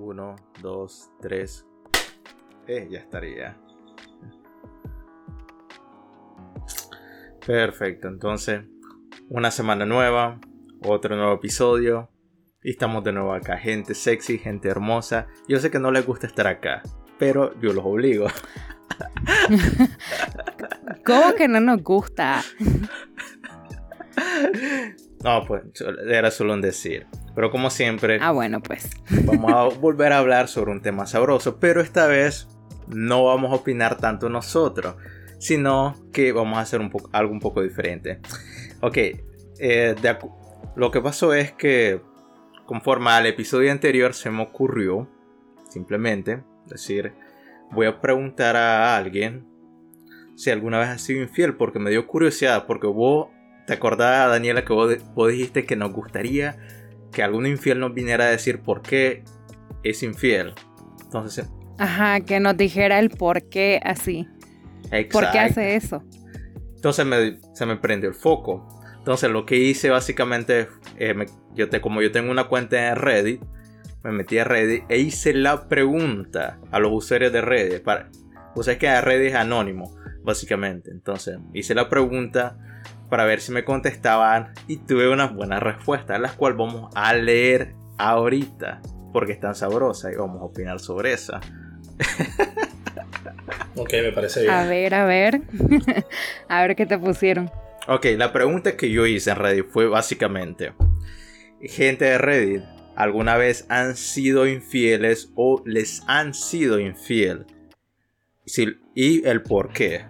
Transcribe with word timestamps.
Uno, 0.00 0.36
dos, 0.62 1.10
tres. 1.20 1.66
Eh, 2.68 2.86
ya 2.88 3.00
estaría. 3.00 3.58
Perfecto, 7.44 8.06
entonces, 8.06 8.62
una 9.28 9.50
semana 9.50 9.86
nueva, 9.86 10.40
otro 10.84 11.16
nuevo 11.16 11.34
episodio. 11.34 12.10
Y 12.62 12.70
estamos 12.70 13.02
de 13.02 13.12
nuevo 13.12 13.34
acá, 13.34 13.56
gente 13.56 13.94
sexy, 13.94 14.38
gente 14.38 14.68
hermosa. 14.68 15.26
Yo 15.48 15.58
sé 15.58 15.68
que 15.68 15.80
no 15.80 15.90
les 15.90 16.06
gusta 16.06 16.28
estar 16.28 16.46
acá, 16.46 16.82
pero 17.18 17.58
yo 17.60 17.72
los 17.72 17.84
obligo. 17.84 18.28
¿Cómo 21.04 21.34
que 21.34 21.48
no 21.48 21.60
nos 21.60 21.82
gusta? 21.82 22.42
No, 25.24 25.44
pues 25.46 25.62
era 26.08 26.30
solo 26.30 26.54
un 26.54 26.60
decir. 26.60 27.06
Pero 27.38 27.52
como 27.52 27.70
siempre, 27.70 28.18
Ah, 28.20 28.32
bueno, 28.32 28.60
pues. 28.60 28.90
vamos 29.24 29.52
a 29.52 29.62
volver 29.80 30.12
a 30.12 30.18
hablar 30.18 30.48
sobre 30.48 30.72
un 30.72 30.82
tema 30.82 31.06
sabroso. 31.06 31.60
Pero 31.60 31.80
esta 31.80 32.08
vez 32.08 32.48
no 32.88 33.26
vamos 33.26 33.52
a 33.52 33.54
opinar 33.54 33.96
tanto 33.96 34.28
nosotros, 34.28 34.96
sino 35.38 35.94
que 36.12 36.32
vamos 36.32 36.58
a 36.58 36.62
hacer 36.62 36.80
un 36.80 36.90
algo 37.12 37.32
un 37.32 37.38
poco 37.38 37.62
diferente. 37.62 38.18
Ok, 38.80 38.96
eh, 38.96 39.94
de 40.02 40.18
lo 40.74 40.90
que 40.90 41.00
pasó 41.00 41.32
es 41.32 41.52
que 41.52 42.00
conforme 42.66 43.10
al 43.10 43.26
episodio 43.26 43.70
anterior 43.70 44.14
se 44.14 44.32
me 44.32 44.42
ocurrió 44.42 45.08
simplemente 45.70 46.42
decir, 46.66 47.12
voy 47.70 47.86
a 47.86 48.00
preguntar 48.00 48.56
a 48.56 48.96
alguien 48.96 49.46
si 50.34 50.50
alguna 50.50 50.80
vez 50.80 50.88
has 50.88 51.02
sido 51.02 51.22
infiel 51.22 51.54
porque 51.54 51.78
me 51.78 51.90
dio 51.90 52.04
curiosidad, 52.08 52.66
porque 52.66 52.88
vos 52.88 53.28
te 53.68 53.74
acordás, 53.74 54.28
Daniela, 54.28 54.64
que 54.64 54.72
vos, 54.72 54.96
vos 55.14 55.30
dijiste 55.30 55.64
que 55.64 55.76
nos 55.76 55.92
gustaría 55.92 56.56
que 57.12 57.22
algún 57.22 57.46
infiel 57.46 57.80
nos 57.80 57.94
viniera 57.94 58.24
a 58.26 58.30
decir 58.30 58.60
por 58.60 58.82
qué 58.82 59.24
es 59.82 60.02
infiel. 60.02 60.54
Entonces, 61.02 61.48
Ajá, 61.78 62.20
que 62.20 62.40
nos 62.40 62.56
dijera 62.56 62.98
el 62.98 63.10
por 63.10 63.48
qué 63.48 63.80
así. 63.84 64.26
¿Por 64.82 64.90
qué 64.90 64.98
exacto. 65.00 65.38
hace 65.38 65.76
eso? 65.76 66.02
Entonces 66.74 67.06
me- 67.06 67.38
se 67.54 67.66
me 67.66 67.76
prendió 67.76 68.08
el 68.08 68.14
foco. 68.14 68.66
Entonces 68.98 69.30
lo 69.30 69.46
que 69.46 69.56
hice 69.56 69.90
básicamente, 69.90 70.68
eh, 70.96 71.14
me- 71.14 71.26
yo 71.54 71.68
te, 71.68 71.80
como 71.80 72.02
yo 72.02 72.10
tengo 72.12 72.30
una 72.30 72.44
cuenta 72.44 72.88
en 72.88 72.96
Reddit, 72.96 73.42
me 74.02 74.12
metí 74.12 74.38
a 74.38 74.44
Reddit 74.44 74.84
e 74.88 74.98
hice 74.98 75.32
la 75.34 75.68
pregunta 75.68 76.58
a 76.70 76.78
los 76.78 76.92
usuarios 76.92 77.32
de 77.32 77.40
Reddit. 77.40 77.82
Para, 77.82 78.10
o 78.54 78.62
sea, 78.62 78.74
es 78.74 78.78
que 78.78 79.00
Reddit 79.00 79.28
es 79.30 79.34
anónimo, 79.34 79.96
básicamente. 80.22 80.90
Entonces 80.90 81.38
hice 81.54 81.74
la 81.74 81.88
pregunta 81.88 82.58
para 83.08 83.24
ver 83.24 83.40
si 83.40 83.52
me 83.52 83.64
contestaban 83.64 84.52
y 84.66 84.78
tuve 84.78 85.08
unas 85.08 85.34
buenas 85.34 85.62
respuestas, 85.62 86.20
las 86.20 86.32
cuales 86.32 86.58
vamos 86.58 86.90
a 86.94 87.14
leer 87.14 87.74
ahorita, 87.98 88.80
porque 89.12 89.32
están 89.32 89.54
sabrosas 89.54 90.12
y 90.12 90.16
vamos 90.16 90.40
a 90.40 90.44
opinar 90.44 90.80
sobre 90.80 91.12
esa. 91.12 91.40
Ok, 93.78 93.92
me 93.92 94.12
parece 94.12 94.40
bien. 94.40 94.52
A 94.52 94.64
ver, 94.64 94.94
a 94.94 95.04
ver. 95.04 95.40
a 96.48 96.62
ver 96.62 96.74
qué 96.74 96.84
te 96.84 96.98
pusieron. 96.98 97.50
Ok, 97.86 98.06
la 98.16 98.32
pregunta 98.32 98.76
que 98.76 98.90
yo 98.90 99.06
hice 99.06 99.30
en 99.30 99.36
Reddit 99.36 99.66
fue 99.68 99.86
básicamente, 99.86 100.72
gente 101.60 102.04
de 102.04 102.18
Reddit, 102.18 102.62
¿alguna 102.96 103.36
vez 103.36 103.66
han 103.68 103.96
sido 103.96 104.46
infieles 104.46 105.30
o 105.36 105.62
les 105.64 106.02
han 106.06 106.34
sido 106.34 106.80
infiel? 106.80 107.46
Sí, 108.44 108.78
y 108.94 109.26
el 109.26 109.42
por 109.42 109.72
qué. 109.72 110.04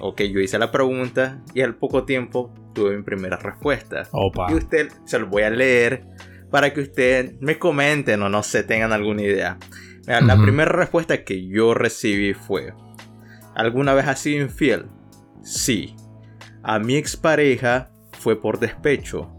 Ok, 0.00 0.22
yo 0.22 0.40
hice 0.40 0.58
la 0.58 0.70
pregunta 0.70 1.42
y 1.54 1.60
al 1.60 1.74
poco 1.76 2.04
tiempo 2.04 2.52
tuve 2.74 2.96
mi 2.96 3.02
primera 3.02 3.36
respuesta. 3.36 4.08
Opa. 4.12 4.50
Y 4.50 4.54
usted 4.54 4.88
se 5.04 5.18
lo 5.18 5.26
voy 5.26 5.42
a 5.42 5.50
leer 5.50 6.06
para 6.50 6.72
que 6.72 6.80
usted 6.80 7.34
me 7.40 7.58
comenten 7.58 8.22
o 8.22 8.28
no 8.28 8.42
sé, 8.42 8.62
tengan 8.62 8.92
alguna 8.92 9.22
idea. 9.22 9.58
Mira, 10.06 10.20
La 10.22 10.40
primera 10.40 10.72
respuesta 10.72 11.24
que 11.24 11.46
yo 11.46 11.74
recibí 11.74 12.34
fue: 12.34 12.72
¿Alguna 13.54 13.94
vez 13.94 14.06
has 14.06 14.20
sido 14.20 14.42
infiel? 14.42 14.86
Sí. 15.42 15.94
A 16.62 16.78
mi 16.78 16.96
expareja 16.96 17.90
fue 18.18 18.40
por 18.40 18.58
despecho. 18.58 19.32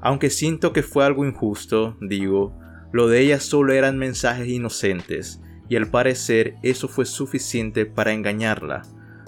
Aunque 0.00 0.30
siento 0.30 0.72
que 0.72 0.82
fue 0.82 1.04
algo 1.04 1.26
injusto, 1.26 1.96
digo, 2.00 2.58
lo 2.92 3.06
de 3.08 3.20
ella 3.20 3.38
solo 3.38 3.72
eran 3.72 3.98
mensajes 3.98 4.48
inocentes, 4.48 5.40
y 5.68 5.76
al 5.76 5.90
parecer 5.90 6.54
eso 6.62 6.88
fue 6.88 7.04
suficiente 7.04 7.86
para 7.86 8.12
engañarla. 8.12 8.82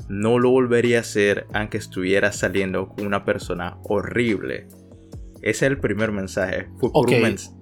No 0.09 0.39
lo 0.39 0.51
volvería 0.51 0.99
a 0.99 1.01
hacer 1.01 1.47
aunque 1.53 1.79
estuviera 1.79 2.33
saliendo 2.33 2.89
con 2.89 3.07
una 3.07 3.25
persona 3.25 3.77
horrible. 3.85 4.69
Ese 5.41 5.51
es 5.51 5.63
el 5.63 5.79
primer 5.79 6.13
mensaje. 6.13 6.69
Fue 6.79 6.93
por 6.93 7.09
un 7.09 7.15
mens- 7.15 7.53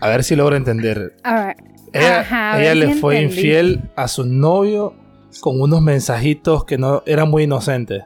A 0.00 0.08
ver 0.08 0.22
si 0.24 0.36
logro 0.36 0.56
entender. 0.56 1.16
A 1.24 1.46
ver. 1.46 1.56
Ella, 1.92 2.20
Ajá, 2.20 2.58
le 2.74 2.94
fue 2.96 3.16
entendí. 3.18 3.40
infiel 3.40 3.90
a 3.96 4.08
su 4.08 4.24
novio 4.26 4.94
con 5.40 5.60
unos 5.60 5.80
mensajitos 5.82 6.64
que 6.64 6.76
no 6.78 7.02
eran 7.06 7.30
muy 7.30 7.44
inocentes. 7.44 8.04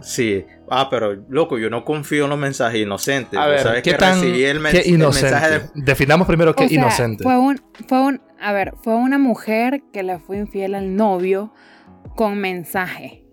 Sí. 0.00 0.44
Ah, 0.70 0.88
pero 0.88 1.14
loco, 1.28 1.58
yo 1.58 1.68
no 1.68 1.84
confío 1.84 2.24
en 2.24 2.30
los 2.30 2.38
mensajes 2.38 2.80
inocentes. 2.80 3.38
A 3.38 3.46
ver, 3.46 3.60
sabes 3.60 3.82
¿qué 3.82 3.90
que 3.92 3.96
tan 3.98 4.20
recibí 4.20 4.44
el, 4.44 4.60
men- 4.60 4.72
qué 4.72 4.80
el 4.80 4.94
inocente? 4.94 5.32
mensaje 5.32 5.58
de 5.58 5.64
Definamos 5.74 6.26
primero 6.26 6.54
qué 6.54 6.64
O 6.64 6.68
sea, 6.68 6.78
inocente. 6.78 7.22
Fue 7.24 7.36
un, 7.38 7.60
fue 7.88 8.00
un, 8.00 8.22
a 8.40 8.52
ver, 8.52 8.74
fue 8.82 8.94
una 8.94 9.18
mujer 9.18 9.82
que 9.92 10.02
le 10.02 10.18
fue 10.18 10.38
infiel 10.38 10.74
al 10.74 10.94
novio 10.96 11.52
con 12.20 12.38
mensaje. 12.38 13.24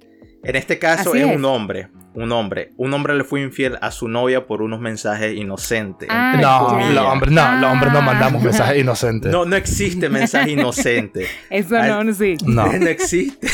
En 0.46 0.56
este 0.56 0.80
caso 0.80 1.14
es, 1.14 1.22
es. 1.28 1.36
un 1.36 1.44
hombre. 1.44 1.90
Un 2.14 2.32
hombre. 2.32 2.72
Un 2.78 2.94
hombre 2.94 3.16
le 3.18 3.26
fue 3.26 3.42
infiel 3.42 3.78
a 3.82 3.92
su 3.92 4.08
novia 4.08 4.48
por 4.48 4.62
unos 4.62 4.80
mensajes 4.80 5.36
inocentes. 5.36 6.08
Ah, 6.10 6.38
No, 6.42 6.94
los 6.94 7.04
hombres 7.04 7.34
no, 7.34 7.52
los 7.60 7.70
hombres 7.74 7.92
no 7.92 8.00
Ah. 8.00 8.02
mandamos 8.02 8.42
mensajes 8.42 8.78
inocentes. 8.82 9.30
no, 9.30 9.44
no 9.44 9.58
existe 9.58 10.08
mensaje 10.08 10.52
inocente. 10.52 11.26
Eso 11.50 11.76
Ay. 11.78 11.90
no, 11.90 12.02
no, 12.06 12.14
sí. 12.14 12.38
No. 12.46 12.66
No 12.80 12.88
existe. 12.88 13.46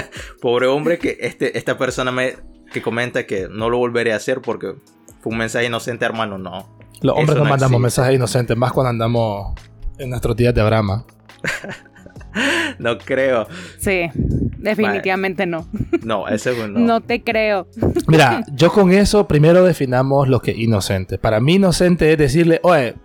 Pobre 0.40 0.66
hombre 0.68 0.98
que 0.98 1.18
este, 1.20 1.58
esta 1.58 1.76
persona 1.76 2.10
me 2.10 2.36
que 2.72 2.80
comenta 2.80 3.26
que 3.26 3.46
no 3.50 3.68
lo 3.68 3.76
volveré 3.76 4.14
a 4.14 4.16
hacer 4.16 4.40
porque 4.40 4.68
fue 5.20 5.32
un 5.32 5.36
mensaje 5.38 5.66
inocente, 5.66 6.06
hermano. 6.06 6.38
No. 6.38 6.78
Los 7.02 7.14
hombres 7.14 7.28
Eso 7.36 7.38
no 7.40 7.44
no 7.44 7.50
mandamos 7.50 7.72
existe. 7.74 7.78
mensajes 8.00 8.14
inocentes, 8.16 8.56
más 8.56 8.72
cuando 8.72 8.88
andamos 8.88 9.52
en 9.98 10.08
nuestros 10.08 10.34
días 10.34 10.54
de 10.54 10.62
brama. 10.62 11.04
No 12.78 12.96
creo. 12.98 13.46
Sí, 13.78 14.08
definitivamente 14.58 15.46
no. 15.46 15.66
No, 16.02 16.28
ese 16.28 16.54
no. 16.68 16.78
No 16.78 17.00
te 17.00 17.22
creo. 17.22 17.66
Mira, 18.06 18.44
yo 18.52 18.72
con 18.72 18.92
eso 18.92 19.26
primero 19.26 19.64
definamos 19.64 20.28
lo 20.28 20.40
que 20.40 20.52
es 20.52 20.58
inocente. 20.58 21.18
Para 21.18 21.40
mí 21.40 21.54
inocente 21.54 22.12
es 22.12 22.18
decirle, 22.18 22.60
oye, 22.62 22.96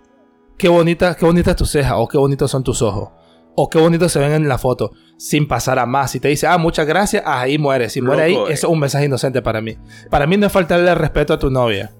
qué 0.58 0.68
bonita, 0.68 1.16
qué 1.16 1.24
bonita 1.24 1.50
es 1.52 1.56
tu 1.56 1.66
ceja, 1.66 1.96
o 1.96 2.08
qué 2.08 2.18
bonitos 2.18 2.50
son 2.50 2.64
tus 2.64 2.82
ojos, 2.82 3.10
o 3.54 3.68
qué 3.70 3.78
bonitos 3.78 4.12
se 4.12 4.18
ven 4.18 4.32
en 4.32 4.48
la 4.48 4.58
foto, 4.58 4.92
sin 5.16 5.48
pasar 5.48 5.78
a 5.78 5.86
más. 5.86 6.10
Si 6.10 6.20
te 6.20 6.28
dice, 6.28 6.46
ah, 6.46 6.58
muchas 6.58 6.86
gracias, 6.86 7.22
ahí 7.26 7.58
muere. 7.58 7.88
Si 7.88 8.00
muere 8.00 8.28
Loco, 8.28 8.44
ahí, 8.46 8.50
eh. 8.50 8.54
eso 8.54 8.66
es 8.66 8.72
un 8.72 8.80
mensaje 8.80 9.06
inocente 9.06 9.42
para 9.42 9.60
mí. 9.60 9.76
Para 10.10 10.26
mí 10.26 10.36
no 10.36 10.46
es 10.46 10.52
faltarle 10.52 10.90
el 10.90 10.96
respeto 10.96 11.32
a 11.32 11.38
tu 11.38 11.50
novia. 11.50 11.92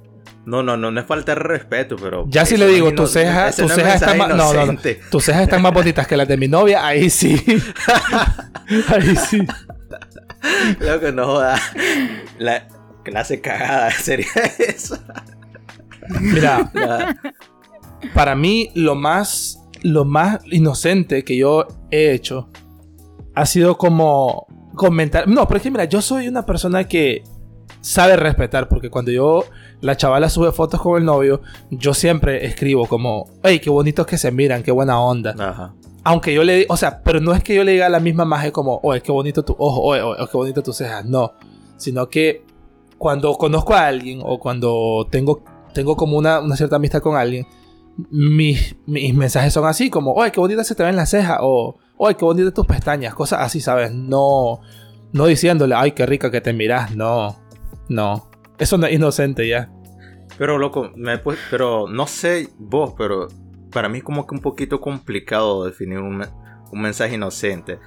No, 0.46 0.62
no, 0.62 0.76
no, 0.76 0.90
no 0.90 1.00
es 1.00 1.06
falta 1.06 1.34
de 1.34 1.40
respeto, 1.40 1.96
pero. 1.96 2.24
Ya 2.28 2.44
si 2.44 2.56
le 2.56 2.66
digo, 2.68 2.92
tus 2.92 3.10
cejas, 3.12 3.58
es 3.58 3.72
cejas 3.72 3.94
están 4.02 4.18
más, 4.18 4.28
no, 4.28 4.36
no, 4.36 4.44
no. 4.44 4.52
inocente. 4.64 5.00
tus 5.10 5.24
cejas 5.24 5.42
están 5.42 5.62
más 5.62 5.72
bonitas 5.72 6.06
que 6.06 6.16
las 6.16 6.28
de 6.28 6.36
mi 6.36 6.48
novia, 6.48 6.86
ahí 6.86 7.08
sí. 7.10 7.42
ahí 8.88 9.16
sí. 9.16 9.46
Loco, 10.80 11.12
no 11.12 11.26
joda. 11.26 11.58
La 12.38 12.68
clase 13.02 13.40
cagada 13.40 13.90
sería 13.90 14.26
eso. 14.58 14.98
Mira, 16.20 16.70
La- 16.74 17.16
para 18.12 18.34
mí 18.34 18.70
lo 18.74 18.94
más 18.94 19.58
lo 19.82 20.04
más 20.04 20.40
inocente 20.50 21.24
que 21.24 21.36
yo 21.38 21.66
he 21.90 22.12
hecho 22.12 22.50
ha 23.34 23.44
sido 23.46 23.76
como 23.78 24.46
comentar 24.74 25.26
no 25.28 25.46
pero 25.46 25.56
es 25.58 25.62
que 25.62 25.70
mira 25.70 25.84
yo 25.84 26.00
soy 26.02 26.26
una 26.28 26.44
persona 26.46 26.84
que 26.84 27.22
sabe 27.80 28.16
respetar 28.16 28.68
porque 28.68 28.88
cuando 28.90 29.10
yo 29.10 29.44
la 29.84 29.98
chavala 29.98 30.30
sube 30.30 30.50
fotos 30.50 30.80
con 30.80 30.96
el 30.96 31.04
novio 31.04 31.42
yo 31.70 31.92
siempre 31.92 32.46
escribo 32.46 32.86
como 32.86 33.28
hey 33.42 33.58
qué 33.58 33.68
bonitos 33.68 34.06
que 34.06 34.16
se 34.16 34.32
miran 34.32 34.62
qué 34.62 34.72
buena 34.72 34.98
onda 34.98 35.34
Ajá. 35.38 35.74
aunque 36.04 36.32
yo 36.32 36.42
le 36.42 36.64
o 36.70 36.76
sea 36.78 37.02
pero 37.02 37.20
no 37.20 37.34
es 37.34 37.44
que 37.44 37.54
yo 37.54 37.64
le 37.64 37.72
diga 37.72 37.90
la 37.90 38.00
misma 38.00 38.24
magia 38.24 38.50
como 38.50 38.80
oye 38.82 39.02
qué 39.02 39.12
bonito 39.12 39.44
tu 39.44 39.54
ojo 39.58 39.82
oye, 39.82 40.00
oye, 40.00 40.16
qué 40.18 40.36
bonito 40.36 40.62
tus 40.62 40.78
cejas 40.78 41.04
no. 41.04 41.32
Sino 41.76 42.08
que 42.08 42.46
cuando 42.96 43.34
conozco 43.34 43.74
a 43.74 43.86
alguien 43.86 44.20
o 44.24 44.38
cuando 44.38 45.06
tengo 45.10 45.44
tengo 45.74 45.96
como 45.96 46.16
una, 46.16 46.40
una 46.40 46.56
cierta 46.56 46.76
amistad 46.76 47.02
con 47.02 47.16
alguien 47.16 47.46
mis, 48.10 48.76
mis 48.86 49.14
mensajes 49.14 49.52
son 49.52 49.66
así 49.66 49.90
como 49.90 50.14
oye 50.14 50.32
qué 50.32 50.40
bonita 50.40 50.64
se 50.64 50.74
te 50.74 50.82
ven 50.82 50.96
las 50.96 51.10
cejas 51.10 51.40
o 51.42 51.76
oye 51.98 52.16
qué 52.16 52.24
bonitas 52.24 52.54
tus 52.54 52.64
pestañas 52.64 53.14
cosas 53.14 53.40
así 53.42 53.60
sabes 53.60 53.92
no 53.92 54.60
no 55.12 55.26
diciéndole 55.26 55.74
ay 55.74 55.92
qué 55.92 56.06
rica 56.06 56.30
que 56.30 56.40
te 56.40 56.54
miras 56.54 56.96
no 56.96 57.36
no. 57.90 58.30
Eso 58.56 58.78
no 58.78 58.86
es 58.86 58.94
inocente 58.94 59.46
ya 59.46 59.73
Pero 60.38 60.58
loco, 60.58 60.90
me 60.96 61.22
pu- 61.22 61.36
pero 61.50 61.86
no 61.88 62.06
sé 62.06 62.48
vos, 62.58 62.94
pero 62.96 63.28
para 63.70 63.88
mí 63.88 63.98
es 63.98 64.04
como 64.04 64.26
que 64.26 64.34
un 64.34 64.40
poquito 64.40 64.80
complicado 64.80 65.64
definir 65.64 65.98
un, 65.98 66.24
un 66.72 66.80
mensaje 66.80 67.14
inocente. 67.14 67.78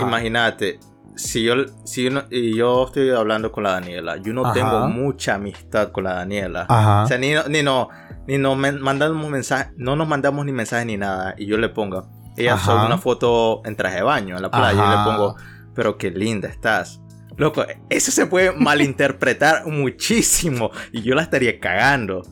Imagínate, 0.00 0.78
si 1.16 1.42
yo, 1.44 1.54
si 1.84 2.08
y 2.30 2.56
yo 2.56 2.84
estoy 2.86 3.10
hablando 3.10 3.50
con 3.52 3.64
la 3.64 3.72
Daniela, 3.72 4.16
yo 4.18 4.32
no 4.32 4.44
Ajá. 4.44 4.54
tengo 4.54 4.88
mucha 4.88 5.34
amistad 5.34 5.90
con 5.92 6.04
la 6.04 6.14
Daniela. 6.14 6.66
Ajá. 6.68 7.02
O 7.02 7.06
sea, 7.06 7.18
ni, 7.18 7.32
no- 7.32 7.44
ni 7.48 7.62
no, 7.62 7.88
ni 8.26 8.38
nos 8.38 8.56
mandamos 8.56 9.28
mensajes, 9.30 9.72
no 9.76 9.96
nos 9.96 10.08
mandamos 10.08 10.46
ni 10.46 10.52
mensajes 10.52 10.86
ni 10.86 10.96
nada. 10.96 11.34
Y 11.36 11.46
yo 11.46 11.58
le 11.58 11.68
pongo, 11.68 12.08
ella 12.36 12.56
sube 12.58 12.86
una 12.86 12.96
foto 12.98 13.60
en 13.64 13.76
traje 13.76 13.96
de 13.96 14.02
baño 14.02 14.36
en 14.36 14.42
la 14.42 14.50
playa 14.50 14.84
y 14.86 14.90
le 14.90 15.04
pongo, 15.04 15.36
pero 15.74 15.98
qué 15.98 16.10
linda 16.10 16.48
estás. 16.48 17.00
Loco, 17.42 17.64
eso 17.90 18.12
se 18.12 18.26
puede 18.26 18.52
malinterpretar 18.52 19.66
muchísimo 19.66 20.70
y 20.92 21.02
yo 21.02 21.14
la 21.16 21.22
estaría 21.22 21.58
cagando. 21.58 22.22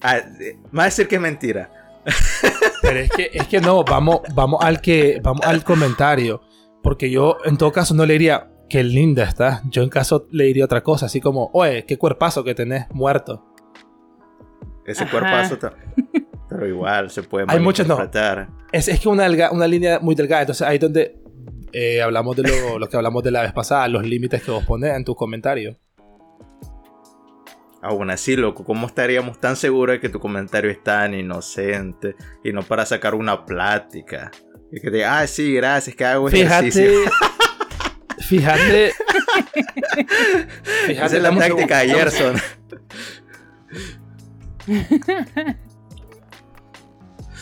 Ah, 0.00 0.16
eh, 0.40 0.56
me 0.72 0.78
va 0.78 0.82
a 0.84 0.86
decir 0.86 1.06
que 1.06 1.16
es 1.16 1.20
mentira. 1.20 1.70
Pero 2.82 2.98
es 3.00 3.10
que, 3.10 3.30
es 3.32 3.46
que 3.46 3.60
no, 3.60 3.84
vamos, 3.84 4.20
vamos 4.34 4.62
al 4.64 4.80
que, 4.80 5.20
vamos 5.22 5.44
al 5.46 5.62
comentario. 5.64 6.40
Porque 6.82 7.10
yo, 7.10 7.38
en 7.44 7.56
todo 7.58 7.72
caso, 7.72 7.94
no 7.94 8.04
le 8.06 8.14
diría 8.14 8.50
qué 8.68 8.82
linda 8.82 9.24
estás. 9.24 9.62
Yo 9.70 9.82
en 9.82 9.88
caso 9.90 10.26
le 10.32 10.44
diría 10.44 10.64
otra 10.64 10.82
cosa, 10.82 11.06
así 11.06 11.20
como, 11.20 11.50
oye, 11.52 11.84
qué 11.86 11.96
cuerpazo 11.98 12.42
que 12.44 12.54
tenés 12.54 12.86
muerto. 12.90 13.44
Ese 14.86 15.04
Ajá. 15.04 15.10
cuerpazo 15.12 15.54
está- 15.54 15.74
Pero 16.48 16.66
igual 16.68 17.10
se 17.10 17.22
puede 17.22 17.46
Hay 17.48 17.60
muchos 17.60 17.86
no. 17.86 17.98
Es, 18.72 18.88
es 18.88 19.00
que 19.00 19.08
una, 19.08 19.26
delga- 19.28 19.50
una 19.52 19.66
línea 19.66 19.98
muy 19.98 20.14
delgada. 20.14 20.42
Entonces 20.42 20.66
ahí 20.66 20.76
es 20.76 20.80
donde 20.82 21.23
eh, 21.74 22.00
hablamos 22.00 22.36
de 22.36 22.44
lo, 22.44 22.78
lo 22.78 22.88
que 22.88 22.96
hablamos 22.96 23.24
de 23.24 23.32
la 23.32 23.42
vez 23.42 23.52
pasada, 23.52 23.88
los 23.88 24.06
límites 24.06 24.42
que 24.42 24.52
vos 24.52 24.64
pones 24.64 24.94
en 24.94 25.04
tus 25.04 25.16
comentarios. 25.16 25.76
Aún 27.82 28.10
así, 28.10 28.36
loco, 28.36 28.64
¿cómo 28.64 28.86
estaríamos 28.86 29.40
tan 29.40 29.56
seguros 29.56 29.94
de 29.94 30.00
que 30.00 30.08
tu 30.08 30.20
comentario 30.20 30.70
es 30.70 30.82
tan 30.82 31.12
inocente 31.12 32.14
y 32.42 32.52
no 32.52 32.62
para 32.62 32.86
sacar 32.86 33.14
una 33.14 33.44
plática? 33.44 34.30
Y 34.72 34.80
que 34.80 34.90
te 34.90 34.96
diga, 34.98 35.18
ah, 35.18 35.26
sí, 35.26 35.52
gracias, 35.52 35.94
que 35.94 36.04
hago 36.04 36.28
ejercicio. 36.28 36.90
Fíjate. 38.20 38.92
Fíjate. 40.86 41.02
Esa 41.04 41.16
es 41.16 41.22
la 41.22 41.36
táctica 41.36 41.78
de. 41.80 41.88
Gerson. 41.88 42.36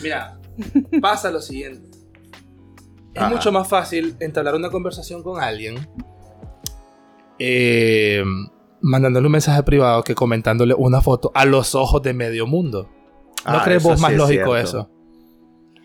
Mira, 0.01 0.37
pasa 0.99 1.31
lo 1.31 1.39
siguiente. 1.39 1.92
Es 3.13 3.21
Ajá. 3.21 3.29
mucho 3.29 3.51
más 3.51 3.67
fácil 3.67 4.15
entablar 4.19 4.55
una 4.55 4.69
conversación 4.69 5.21
con 5.23 5.39
alguien 5.41 5.75
eh, 7.39 8.23
mandándole 8.81 9.25
un 9.27 9.31
mensaje 9.31 9.63
privado 9.63 10.03
que 10.03 10.15
comentándole 10.15 10.73
una 10.73 11.01
foto 11.01 11.31
a 11.33 11.45
los 11.45 11.75
ojos 11.75 12.01
de 12.01 12.13
medio 12.13 12.47
mundo. 12.47 12.89
¿No 13.45 13.57
Ah, 13.59 13.61
crees 13.63 13.83
vos 13.83 13.99
más 13.99 14.09
sí 14.09 14.13
es 14.13 14.17
lógico 14.19 14.53
cierto. 14.53 14.57
eso? 14.57 14.89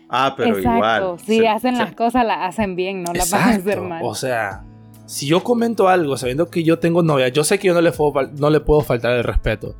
Ah, 0.09 0.33
pero 0.35 0.55
Exacto. 0.57 0.75
igual. 0.75 1.19
Si 1.19 1.37
se- 1.39 1.47
hacen 1.47 1.75
se- 1.75 1.81
las 1.83 1.93
cosas, 1.93 2.25
las 2.25 2.37
hacen 2.49 2.75
bien, 2.75 3.03
no 3.03 3.13
las 3.13 3.29
van 3.31 3.41
a 3.41 3.49
hacer 3.55 3.81
mal. 3.81 4.01
O 4.03 4.15
sea, 4.15 4.63
si 5.05 5.27
yo 5.27 5.43
comento 5.43 5.87
algo 5.87 6.17
sabiendo 6.17 6.49
que 6.49 6.63
yo 6.63 6.79
tengo 6.79 7.03
novia, 7.03 7.27
yo 7.27 7.43
sé 7.43 7.59
que 7.59 7.67
yo 7.67 7.73
no 7.73 7.81
le, 7.81 7.91
puedo, 7.91 8.27
no 8.37 8.49
le 8.49 8.59
puedo 8.59 8.81
faltar 8.81 9.11
el 9.13 9.23
respeto. 9.23 9.75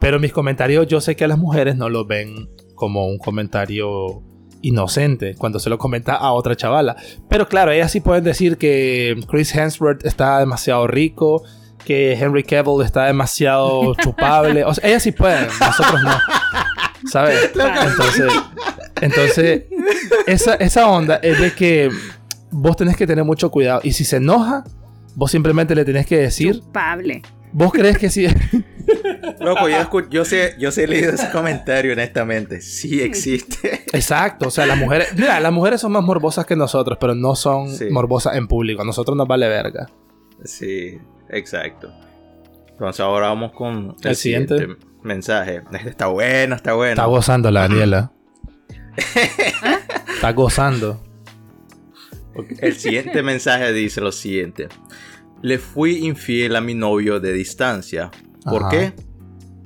Pero 0.00 0.18
mis 0.20 0.32
comentarios 0.32 0.86
yo 0.86 1.00
sé 1.00 1.14
que 1.16 1.24
a 1.24 1.28
las 1.28 1.38
mujeres 1.38 1.76
no 1.76 1.88
lo 1.88 2.04
ven 2.04 2.48
como 2.74 3.06
un 3.06 3.18
comentario 3.18 4.22
inocente 4.62 5.34
cuando 5.36 5.58
se 5.58 5.70
lo 5.70 5.78
comenta 5.78 6.14
a 6.14 6.32
otra 6.32 6.56
chavala. 6.56 6.96
Pero 7.28 7.48
claro, 7.48 7.70
ellas 7.70 7.90
sí 7.92 8.00
pueden 8.00 8.24
decir 8.24 8.56
que 8.56 9.16
Chris 9.28 9.54
Hemsworth 9.54 10.04
está 10.04 10.38
demasiado 10.38 10.86
rico, 10.86 11.42
que 11.84 12.12
Henry 12.14 12.42
Cavill 12.42 12.82
está 12.84 13.04
demasiado 13.04 13.94
chupable. 14.02 14.64
O 14.64 14.74
sea, 14.74 14.88
ellas 14.88 15.02
sí 15.02 15.12
pueden, 15.12 15.46
nosotros 15.60 16.02
no. 16.02 16.18
¿Sabes? 17.10 17.50
Entonces, 17.54 18.32
entonces 19.00 19.62
esa, 20.26 20.54
esa 20.54 20.88
onda 20.88 21.16
es 21.22 21.40
de 21.40 21.52
que 21.52 21.88
vos 22.50 22.76
tenés 22.76 22.96
que 22.96 23.06
tener 23.06 23.24
mucho 23.24 23.50
cuidado. 23.50 23.80
Y 23.84 23.92
si 23.92 24.04
se 24.04 24.16
enoja, 24.16 24.64
vos 25.14 25.30
simplemente 25.30 25.74
le 25.74 25.84
tenés 25.84 26.06
que 26.06 26.18
decir, 26.18 26.60
Culpable. 26.60 27.22
vos 27.52 27.72
crees 27.72 27.98
que 27.98 28.10
sí. 28.10 28.26
Loco, 29.40 29.68
yo, 29.68 29.76
escu- 29.76 30.08
yo 30.08 30.24
sé, 30.24 30.54
yo 30.58 30.70
sé 30.72 30.84
he 30.84 30.86
leído 30.86 31.12
ese 31.12 31.30
comentario, 31.30 31.92
honestamente. 31.92 32.60
Sí 32.60 33.00
existe. 33.00 33.84
Exacto, 33.92 34.48
o 34.48 34.50
sea, 34.50 34.66
las 34.66 34.78
mujeres, 34.78 35.08
mira, 35.16 35.38
las 35.40 35.52
mujeres 35.52 35.80
son 35.80 35.92
más 35.92 36.02
morbosas 36.04 36.46
que 36.46 36.56
nosotros, 36.56 36.98
pero 37.00 37.14
no 37.14 37.34
son 37.36 37.68
Sí. 37.70 37.86
morbosas 37.90 38.36
en 38.36 38.48
público. 38.48 38.82
A 38.82 38.84
nosotros 38.84 39.16
nos 39.16 39.26
vale 39.28 39.48
verga. 39.48 39.88
Sí, 40.44 40.98
exacto. 41.30 41.92
Entonces 42.70 43.00
ahora 43.00 43.28
vamos 43.28 43.52
con 43.52 43.96
el, 44.02 44.08
El 44.10 44.16
siguiente. 44.16 44.58
siguiente. 44.58 44.86
mensaje. 45.02 45.62
Está 45.86 46.06
bueno, 46.08 46.54
está 46.54 46.74
bueno. 46.74 46.92
Está 46.92 47.06
gozando 47.06 47.50
la 47.50 47.62
Daniela. 47.62 48.12
Está 50.14 50.32
gozando. 50.32 51.02
El 52.60 52.74
siguiente 52.76 53.22
mensaje 53.22 53.72
dice 53.72 54.00
lo 54.00 54.12
siguiente. 54.12 54.68
Le 55.42 55.58
fui 55.58 56.04
infiel 56.06 56.56
a 56.56 56.60
mi 56.60 56.74
novio 56.74 57.20
de 57.20 57.32
distancia. 57.32 58.10
¿Por 58.44 58.62
Ajá. 58.62 58.70
qué? 58.70 58.92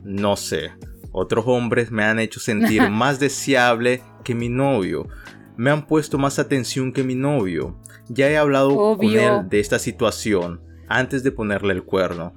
No 0.05 0.37
sé. 0.37 0.73
Otros 1.13 1.45
hombres 1.47 1.91
me 1.91 2.05
han 2.05 2.19
hecho 2.19 2.41
sentir 2.41 2.83
más 2.91 3.21
deseable 3.21 4.03
que 4.25 4.35
mi 4.35 4.49
novio. 4.49 5.09
Me 5.57 5.71
han 5.71 5.87
puesto 5.87 6.19
más 6.19 6.39
atención 6.39 6.93
que 6.93 7.05
mi 7.05 7.15
novio. 7.15 7.77
Ya 8.09 8.29
he 8.29 8.37
hablado 8.37 8.97
con 8.97 9.07
él 9.07 9.49
de 9.49 9.61
esta 9.61 9.79
situación 9.79 10.61
antes 10.89 11.23
de 11.23 11.33
ponerle 11.33 11.75
el 11.75 11.85
cuerno. 11.85 12.35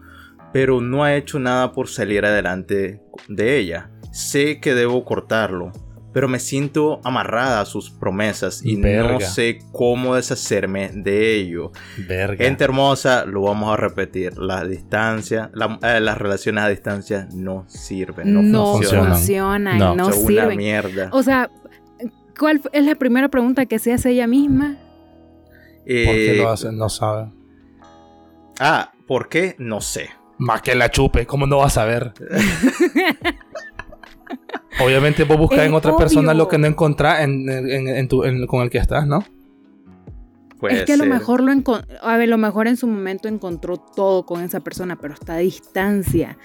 Pero 0.53 0.79
no 0.81 1.03
ha 1.03 1.15
hecho 1.15 1.39
nada 1.39 1.71
por 1.73 1.87
salir 1.87 2.25
adelante 2.25 3.01
de 3.27 3.57
ella. 3.57 3.91
Sé 4.11 4.59
que 4.59 4.73
debo 4.73 5.03
cortarlo. 5.03 5.71
Pero 6.15 6.29
me 6.29 6.39
siento 6.39 7.01
amarrada 7.03 7.59
a 7.59 7.65
sus 7.65 7.89
promesas 7.91 8.63
y 8.65 8.77
no 8.77 9.19
sé 9.19 9.59
cómo 9.73 10.15
deshacerme 10.15 10.89
de 10.93 11.35
ello. 11.35 11.73
Verga. 12.07 12.41
Gente 12.41 12.63
hermosa, 12.63 13.25
lo 13.25 13.41
vamos 13.41 13.73
a 13.73 13.75
repetir. 13.75 14.37
La 14.37 14.63
distancia, 14.63 15.51
la- 15.53 15.77
eh, 15.83 15.99
las 15.99 16.17
relaciones 16.17 16.63
a 16.63 16.69
distancia 16.69 17.27
no 17.33 17.65
sirven, 17.67 18.33
no, 18.33 18.41
No, 18.41 18.71
funcionan. 18.77 19.11
funcionan, 19.11 19.77
No. 19.77 19.93
no, 19.93 20.05
una 20.07 20.13
sirven. 20.15 20.57
mierda. 20.57 21.09
O 21.11 21.21
sea, 21.21 21.51
¿cuál 22.39 22.61
es 22.71 22.85
la 22.85 22.95
primera 22.95 23.27
pregunta 23.27 23.65
que 23.65 23.77
se 23.77 23.91
hace 23.91 24.11
ella 24.11 24.25
misma? 24.25 24.77
¿Por 25.79 25.83
qué 25.85 26.31
Eh, 26.31 26.37
lo 26.37 26.49
hacen? 26.49 26.77
No 26.77 26.87
sabe. 26.87 27.29
Ah, 28.57 28.93
¿por 29.05 29.27
qué? 29.27 29.55
No 29.59 29.81
sé. 29.81 30.11
Más 30.37 30.61
que 30.61 30.75
la 30.75 30.89
chupe, 30.89 31.25
¿cómo 31.25 31.45
no 31.45 31.57
vas 31.57 31.77
a 31.77 31.83
ver? 31.83 32.13
Obviamente 34.79 35.23
vos 35.23 35.37
buscas 35.37 35.59
Es 35.59 35.65
en 35.67 35.73
otra 35.73 35.95
persona 35.97 36.33
lo 36.33 36.47
que 36.47 36.57
no 36.57 36.67
encontrás 36.67 37.21
en, 37.21 37.47
en- 37.49 37.87
en 37.87 38.07
tu- 38.07 38.23
en- 38.23 38.45
con 38.47 38.61
el 38.61 38.69
que 38.69 38.77
estás, 38.77 39.07
¿no? 39.07 39.23
Puede 40.59 40.79
es 40.79 40.85
que 40.85 40.93
a 40.93 40.97
lo 40.97 41.05
mejor 41.05 41.41
lo 41.41 41.51
a 42.01 42.17
ver, 42.17 42.29
lo 42.29 42.37
mejor 42.37 42.67
en 42.67 42.77
su 42.77 42.87
momento 42.87 43.27
encontró 43.27 43.77
todo 43.77 44.25
con 44.25 44.41
esa 44.41 44.61
persona, 44.61 44.95
pero 44.95 45.13
está 45.13 45.33
a 45.35 45.37
distancia. 45.37 46.37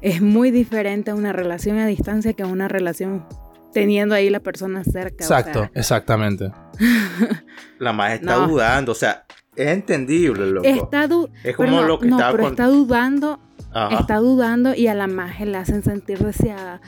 Es 0.00 0.22
muy 0.22 0.50
diferente 0.50 1.10
a 1.10 1.14
una 1.14 1.32
relación 1.32 1.78
a 1.78 1.86
distancia 1.86 2.32
que 2.32 2.42
a 2.44 2.46
una 2.46 2.68
relación 2.68 3.26
teniendo 3.72 4.14
ahí 4.14 4.30
la 4.30 4.40
persona 4.40 4.84
cerca. 4.84 5.24
o 5.24 5.26
Exacto, 5.26 5.58
sea, 5.60 5.70
exactamente. 5.74 6.52
La 7.78 7.92
más 7.92 8.12
está 8.14 8.36
No. 8.36 8.48
dudando, 8.48 8.92
o 8.92 8.94
sea, 8.94 9.24
es 9.56 9.68
entendible, 9.68 10.46
loco. 10.46 10.66
está 10.68 11.06
du- 11.08 11.26
es 11.44 11.56
pero 11.56 11.56
como 11.56 11.80
no, 11.80 11.86
lo 11.86 11.98
que 11.98 12.06
no, 12.06 12.16
estaba 12.16 12.32
pero 12.32 12.44
con... 12.44 12.52
está 12.52 12.66
dudando 12.66 13.40
Ajá. 13.72 14.00
está 14.00 14.16
dudando 14.16 14.74
y 14.74 14.86
a 14.86 14.94
la 14.94 15.06
maje 15.06 15.44
la 15.46 15.60
hacen 15.60 15.82
sentir 15.82 16.18
deseada 16.18 16.80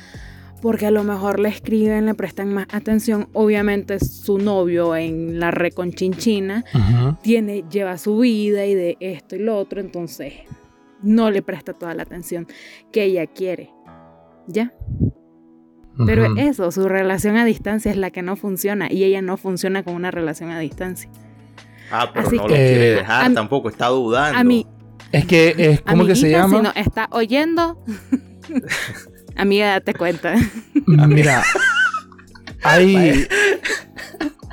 porque 0.62 0.86
a 0.86 0.90
lo 0.90 1.02
mejor 1.04 1.40
le 1.40 1.48
escriben, 1.50 2.06
le 2.06 2.14
prestan 2.14 2.54
más 2.54 2.66
atención. 2.72 3.28
Obviamente 3.34 3.98
su 4.00 4.38
novio 4.38 4.94
en 4.96 5.38
la 5.40 5.50
reconchinchina 5.50 6.64
tiene, 7.22 7.64
lleva 7.70 7.98
su 7.98 8.18
vida 8.18 8.64
y 8.64 8.74
de 8.74 8.96
esto 9.00 9.36
y 9.36 9.40
lo 9.40 9.58
otro, 9.58 9.80
entonces 9.80 10.32
no 11.02 11.30
le 11.32 11.42
presta 11.42 11.72
toda 11.74 11.94
la 11.94 12.04
atención 12.04 12.46
que 12.92 13.02
ella 13.04 13.26
quiere. 13.26 13.70
¿Ya? 14.46 14.72
Pero 16.06 16.36
eso, 16.38 16.70
su 16.72 16.88
relación 16.88 17.36
a 17.36 17.44
distancia 17.44 17.90
es 17.90 17.96
la 17.98 18.10
que 18.10 18.22
no 18.22 18.34
funciona 18.36 18.90
y 18.90 19.04
ella 19.04 19.20
no 19.20 19.36
funciona 19.36 19.82
con 19.82 19.94
una 19.94 20.10
relación 20.10 20.50
a 20.50 20.58
distancia. 20.58 21.10
Ah, 21.90 22.08
pero 22.14 22.26
Así 22.26 22.36
no 22.36 22.44
que- 22.46 22.48
lo 22.48 22.54
quiere 22.56 22.92
Eh, 22.92 22.94
dejar, 22.94 23.30
a 23.30 23.34
tampoco 23.34 23.68
está 23.68 23.88
dudando. 23.88 24.38
A 24.38 24.42
mí, 24.44 24.66
Es 25.12 25.26
que 25.26 25.54
es 25.58 25.82
como 25.82 26.06
que 26.06 26.14
se 26.16 26.30
llama. 26.30 26.56
si 26.56 26.62
nos 26.62 26.76
está 26.76 27.08
oyendo, 27.12 27.78
amiga, 29.36 29.72
date 29.72 29.94
cuenta. 29.94 30.34
Mira, 30.86 31.42
hay, 32.62 33.26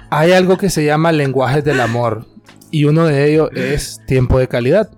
hay 0.09 0.31
algo 0.31 0.57
que 0.57 0.69
se 0.69 0.85
llama 0.85 1.11
lenguajes 1.11 1.63
del 1.63 1.81
amor 1.81 2.27
y 2.71 2.85
uno 2.85 3.05
de 3.05 3.31
ellos 3.31 3.49
es 3.55 3.99
tiempo 4.05 4.39
de 4.39 4.47
calidad. 4.47 4.89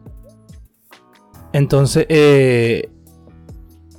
Entonces, 1.54 2.06
eh, 2.10 2.90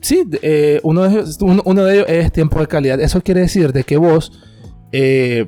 sí, 0.01 0.25
eh, 0.43 0.81
uno, 0.83 1.03
de 1.03 1.11
ellos, 1.11 1.39
uno 1.41 1.85
de 1.85 1.95
ellos 1.95 2.07
es 2.09 2.33
tiempo 2.33 2.61
de 2.61 2.67
calidad. 2.67 3.01
Eso 3.01 3.21
quiere 3.21 3.43
decir 3.43 3.73
de 3.73 3.85
que 3.85 3.97
vos, 3.97 4.33
eh, 4.93 5.47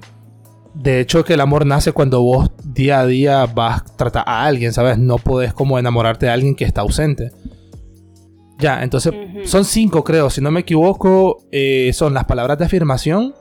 de 0.74 1.00
hecho 1.00 1.24
que 1.24 1.34
el 1.34 1.40
amor 1.40 1.64
nace 1.66 1.92
cuando 1.92 2.20
vos 2.22 2.50
día 2.64 3.00
a 3.00 3.06
día 3.06 3.46
vas 3.46 3.82
a 3.82 3.96
tratar 3.96 4.24
a 4.26 4.44
alguien, 4.44 4.72
¿sabes? 4.72 4.98
No 4.98 5.18
podés 5.18 5.54
como 5.54 5.78
enamorarte 5.78 6.26
de 6.26 6.32
alguien 6.32 6.54
que 6.54 6.64
está 6.64 6.82
ausente. 6.82 7.30
Ya, 8.58 8.82
entonces 8.82 9.12
son 9.44 9.64
cinco, 9.64 10.04
creo, 10.04 10.30
si 10.30 10.40
no 10.40 10.50
me 10.50 10.60
equivoco. 10.60 11.38
eh, 11.50 11.90
son 11.92 12.14
las 12.14 12.24
palabras 12.24 12.58
de 12.58 12.64
afirmación, 12.66 13.34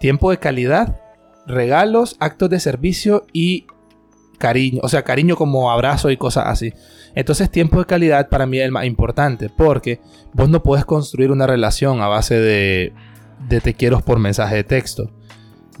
tiempo 0.00 0.30
de 0.30 0.38
calidad, 0.38 1.00
regalos, 1.46 2.16
actos 2.20 2.48
de 2.50 2.60
servicio 2.60 3.26
y 3.32 3.66
cariño, 4.38 4.80
o 4.82 4.88
sea, 4.88 5.02
cariño 5.02 5.36
como 5.36 5.70
abrazo 5.70 6.10
y 6.10 6.16
cosas 6.16 6.46
así. 6.46 6.72
Entonces, 7.14 7.50
tiempo 7.50 7.78
de 7.78 7.84
calidad 7.84 8.28
para 8.28 8.46
mí 8.46 8.58
es 8.58 8.64
el 8.64 8.72
más 8.72 8.86
importante, 8.86 9.48
porque 9.48 10.00
vos 10.32 10.48
no 10.48 10.62
puedes 10.62 10.84
construir 10.84 11.30
una 11.30 11.46
relación 11.46 12.00
a 12.00 12.08
base 12.08 12.34
de, 12.40 12.92
de 13.48 13.60
te 13.60 13.74
quiero 13.74 14.00
por 14.00 14.18
mensaje 14.18 14.56
de 14.56 14.64
texto. 14.64 15.10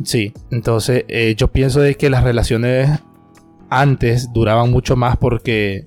Sí, 0.02 0.32
entonces 0.50 1.04
eh, 1.08 1.34
yo 1.36 1.48
pienso 1.48 1.80
de 1.80 1.94
que 1.96 2.10
las 2.10 2.24
relaciones 2.24 2.90
antes 3.70 4.32
duraban 4.32 4.70
mucho 4.70 4.96
más 4.96 5.16
porque 5.16 5.86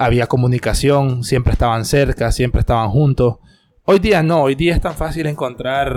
había 0.00 0.26
comunicación, 0.26 1.24
siempre 1.24 1.52
estaban 1.52 1.84
cerca, 1.84 2.32
siempre 2.32 2.60
estaban 2.60 2.88
juntos. 2.88 3.36
Hoy 3.84 3.98
día 3.98 4.22
no, 4.22 4.42
hoy 4.42 4.54
día 4.54 4.74
es 4.74 4.80
tan 4.80 4.94
fácil 4.94 5.26
encontrar 5.26 5.94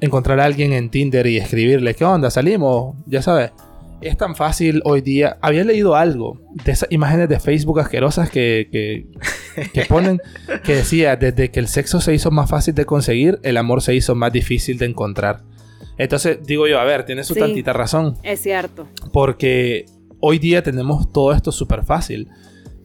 encontrar 0.00 0.40
a 0.40 0.46
alguien 0.46 0.72
en 0.72 0.90
Tinder 0.90 1.26
y 1.26 1.36
escribirle, 1.36 1.94
¿qué 1.94 2.04
onda? 2.04 2.30
Salimos, 2.30 2.96
ya 3.06 3.22
sabes. 3.22 3.52
Es 4.00 4.16
tan 4.16 4.34
fácil 4.34 4.80
hoy 4.84 5.00
día. 5.00 5.36
Había 5.42 5.62
leído 5.62 5.94
algo 5.94 6.40
de 6.64 6.72
esas 6.72 6.90
imágenes 6.90 7.28
de 7.28 7.38
Facebook 7.38 7.78
asquerosas 7.78 8.28
que, 8.30 8.68
que, 8.72 9.06
que 9.72 9.84
ponen 9.88 10.18
que 10.64 10.74
decía, 10.76 11.14
desde 11.16 11.50
que 11.52 11.60
el 11.60 11.68
sexo 11.68 12.00
se 12.00 12.12
hizo 12.14 12.30
más 12.32 12.50
fácil 12.50 12.74
de 12.74 12.84
conseguir, 12.86 13.38
el 13.44 13.58
amor 13.58 13.80
se 13.82 13.94
hizo 13.94 14.14
más 14.16 14.32
difícil 14.32 14.76
de 14.78 14.86
encontrar. 14.86 15.42
Entonces 15.98 16.38
digo 16.44 16.66
yo, 16.66 16.80
a 16.80 16.84
ver, 16.84 17.04
tiene 17.04 17.22
su 17.22 17.34
Sí. 17.34 17.40
tantita 17.40 17.72
razón. 17.74 18.16
Es 18.24 18.40
cierto. 18.40 18.88
Porque 19.12 19.84
hoy 20.18 20.38
día 20.40 20.62
tenemos 20.64 21.12
todo 21.12 21.32
esto 21.32 21.52
súper 21.52 21.84
fácil. 21.84 22.28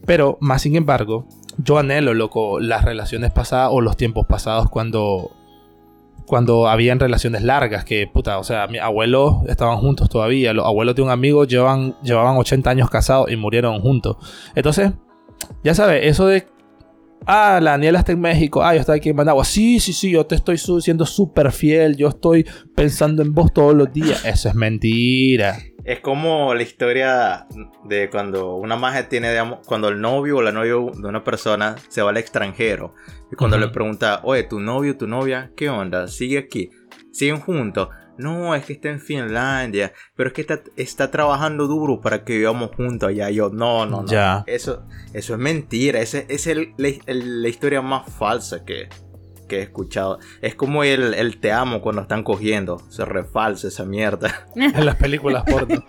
Pero, 0.08 0.38
más 0.40 0.62
sin 0.62 0.74
embargo, 0.74 1.26
yo 1.58 1.76
anhelo, 1.76 2.14
loco, 2.14 2.60
las 2.60 2.82
relaciones 2.82 3.30
pasadas 3.30 3.68
o 3.70 3.82
los 3.82 3.98
tiempos 3.98 4.24
pasados 4.26 4.70
cuando, 4.70 5.32
cuando 6.24 6.66
habían 6.66 6.98
relaciones 6.98 7.42
largas. 7.42 7.84
Que, 7.84 8.06
puta, 8.06 8.38
o 8.38 8.42
sea, 8.42 8.68
mis 8.68 8.80
abuelos 8.80 9.40
estaban 9.48 9.76
juntos 9.76 10.08
todavía. 10.08 10.54
Los 10.54 10.64
abuelos 10.64 10.94
de 10.94 11.02
un 11.02 11.10
amigo 11.10 11.44
llevaban, 11.44 11.94
llevaban 12.02 12.38
80 12.38 12.70
años 12.70 12.88
casados 12.88 13.30
y 13.30 13.36
murieron 13.36 13.82
juntos. 13.82 14.16
Entonces, 14.54 14.92
ya 15.62 15.74
sabes, 15.74 16.06
eso 16.06 16.26
de... 16.26 16.46
Ah, 17.26 17.60
la 17.60 17.72
Daniela 17.72 17.98
está 17.98 18.12
en 18.12 18.20
México. 18.20 18.62
Ah, 18.62 18.72
yo 18.72 18.80
estoy 18.80 18.96
aquí 18.96 19.10
en 19.10 19.16
Managua. 19.16 19.44
Sí, 19.44 19.78
sí, 19.78 19.92
sí, 19.92 20.10
yo 20.10 20.24
te 20.24 20.36
estoy 20.36 20.56
siendo 20.56 21.04
súper 21.04 21.52
fiel. 21.52 21.98
Yo 21.98 22.08
estoy 22.08 22.46
pensando 22.74 23.20
en 23.20 23.34
vos 23.34 23.52
todos 23.52 23.74
los 23.74 23.92
días. 23.92 24.24
Eso 24.24 24.48
es 24.48 24.54
mentira. 24.54 25.58
Es 25.88 26.00
como 26.00 26.52
la 26.54 26.62
historia 26.62 27.46
de 27.84 28.10
cuando 28.10 28.56
una 28.56 28.76
maje 28.76 29.04
tiene, 29.04 29.30
digamos, 29.30 29.60
cuando 29.66 29.88
el 29.88 29.98
novio 30.02 30.36
o 30.36 30.42
la 30.42 30.52
novia 30.52 30.72
de 30.72 31.08
una 31.08 31.24
persona 31.24 31.76
se 31.88 32.02
va 32.02 32.10
al 32.10 32.18
extranjero. 32.18 32.94
Y 33.32 33.36
cuando 33.36 33.56
Ujú. 33.56 33.64
le 33.66 33.72
pregunta, 33.72 34.20
oye, 34.24 34.42
tu 34.42 34.60
novio, 34.60 34.98
tu 34.98 35.06
novia, 35.06 35.50
¿qué 35.56 35.70
onda? 35.70 36.06
¿Sigue 36.08 36.36
aquí? 36.36 36.68
¿Siguen 37.10 37.40
juntos? 37.40 37.88
No, 38.18 38.54
es 38.54 38.66
que 38.66 38.74
está 38.74 38.90
en 38.90 39.00
Finlandia, 39.00 39.94
pero 40.14 40.28
es 40.28 40.34
que 40.34 40.42
está, 40.42 40.60
está 40.76 41.10
trabajando 41.10 41.66
duro 41.68 42.00
para 42.02 42.22
que 42.22 42.36
vivamos 42.36 42.70
juntos 42.76 43.08
allá. 43.08 43.30
Yo, 43.30 43.48
no, 43.48 43.86
no, 43.86 44.02
no. 44.02 44.06
Ya. 44.08 44.44
Eso, 44.46 44.84
eso 45.14 45.32
es 45.32 45.38
mentira. 45.40 46.00
Esa 46.00 46.18
es 46.28 46.46
el- 46.48 46.74
la 46.76 47.48
historia 47.48 47.80
más 47.80 48.12
falsa 48.12 48.62
que, 48.64 48.88
que 49.48 49.58
he 49.58 49.62
escuchado. 49.62 50.18
Es 50.42 50.54
como 50.54 50.84
el, 50.84 51.14
el 51.14 51.40
te 51.40 51.50
amo 51.50 51.80
cuando 51.80 52.02
están 52.02 52.22
cogiendo. 52.22 52.78
Se 52.90 53.04
refalsa 53.04 53.66
esa 53.68 53.84
mierda. 53.84 54.46
En 54.54 54.86
las 54.86 54.94
películas 54.96 55.42
porno. 55.44 55.82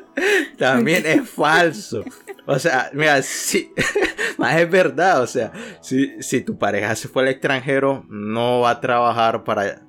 También 0.58 1.04
es 1.06 1.28
falso. 1.28 2.04
O 2.46 2.58
sea, 2.58 2.90
mira, 2.92 3.20
sí, 3.22 3.72
más 4.38 4.56
es 4.58 4.70
verdad. 4.70 5.22
O 5.22 5.26
sea, 5.26 5.52
si, 5.80 6.22
si 6.22 6.40
tu 6.42 6.58
pareja 6.58 6.94
se 6.96 7.08
fue 7.08 7.22
al 7.22 7.28
extranjero, 7.28 8.04
no 8.08 8.60
va 8.60 8.70
a 8.70 8.80
trabajar 8.80 9.44
para 9.44 9.82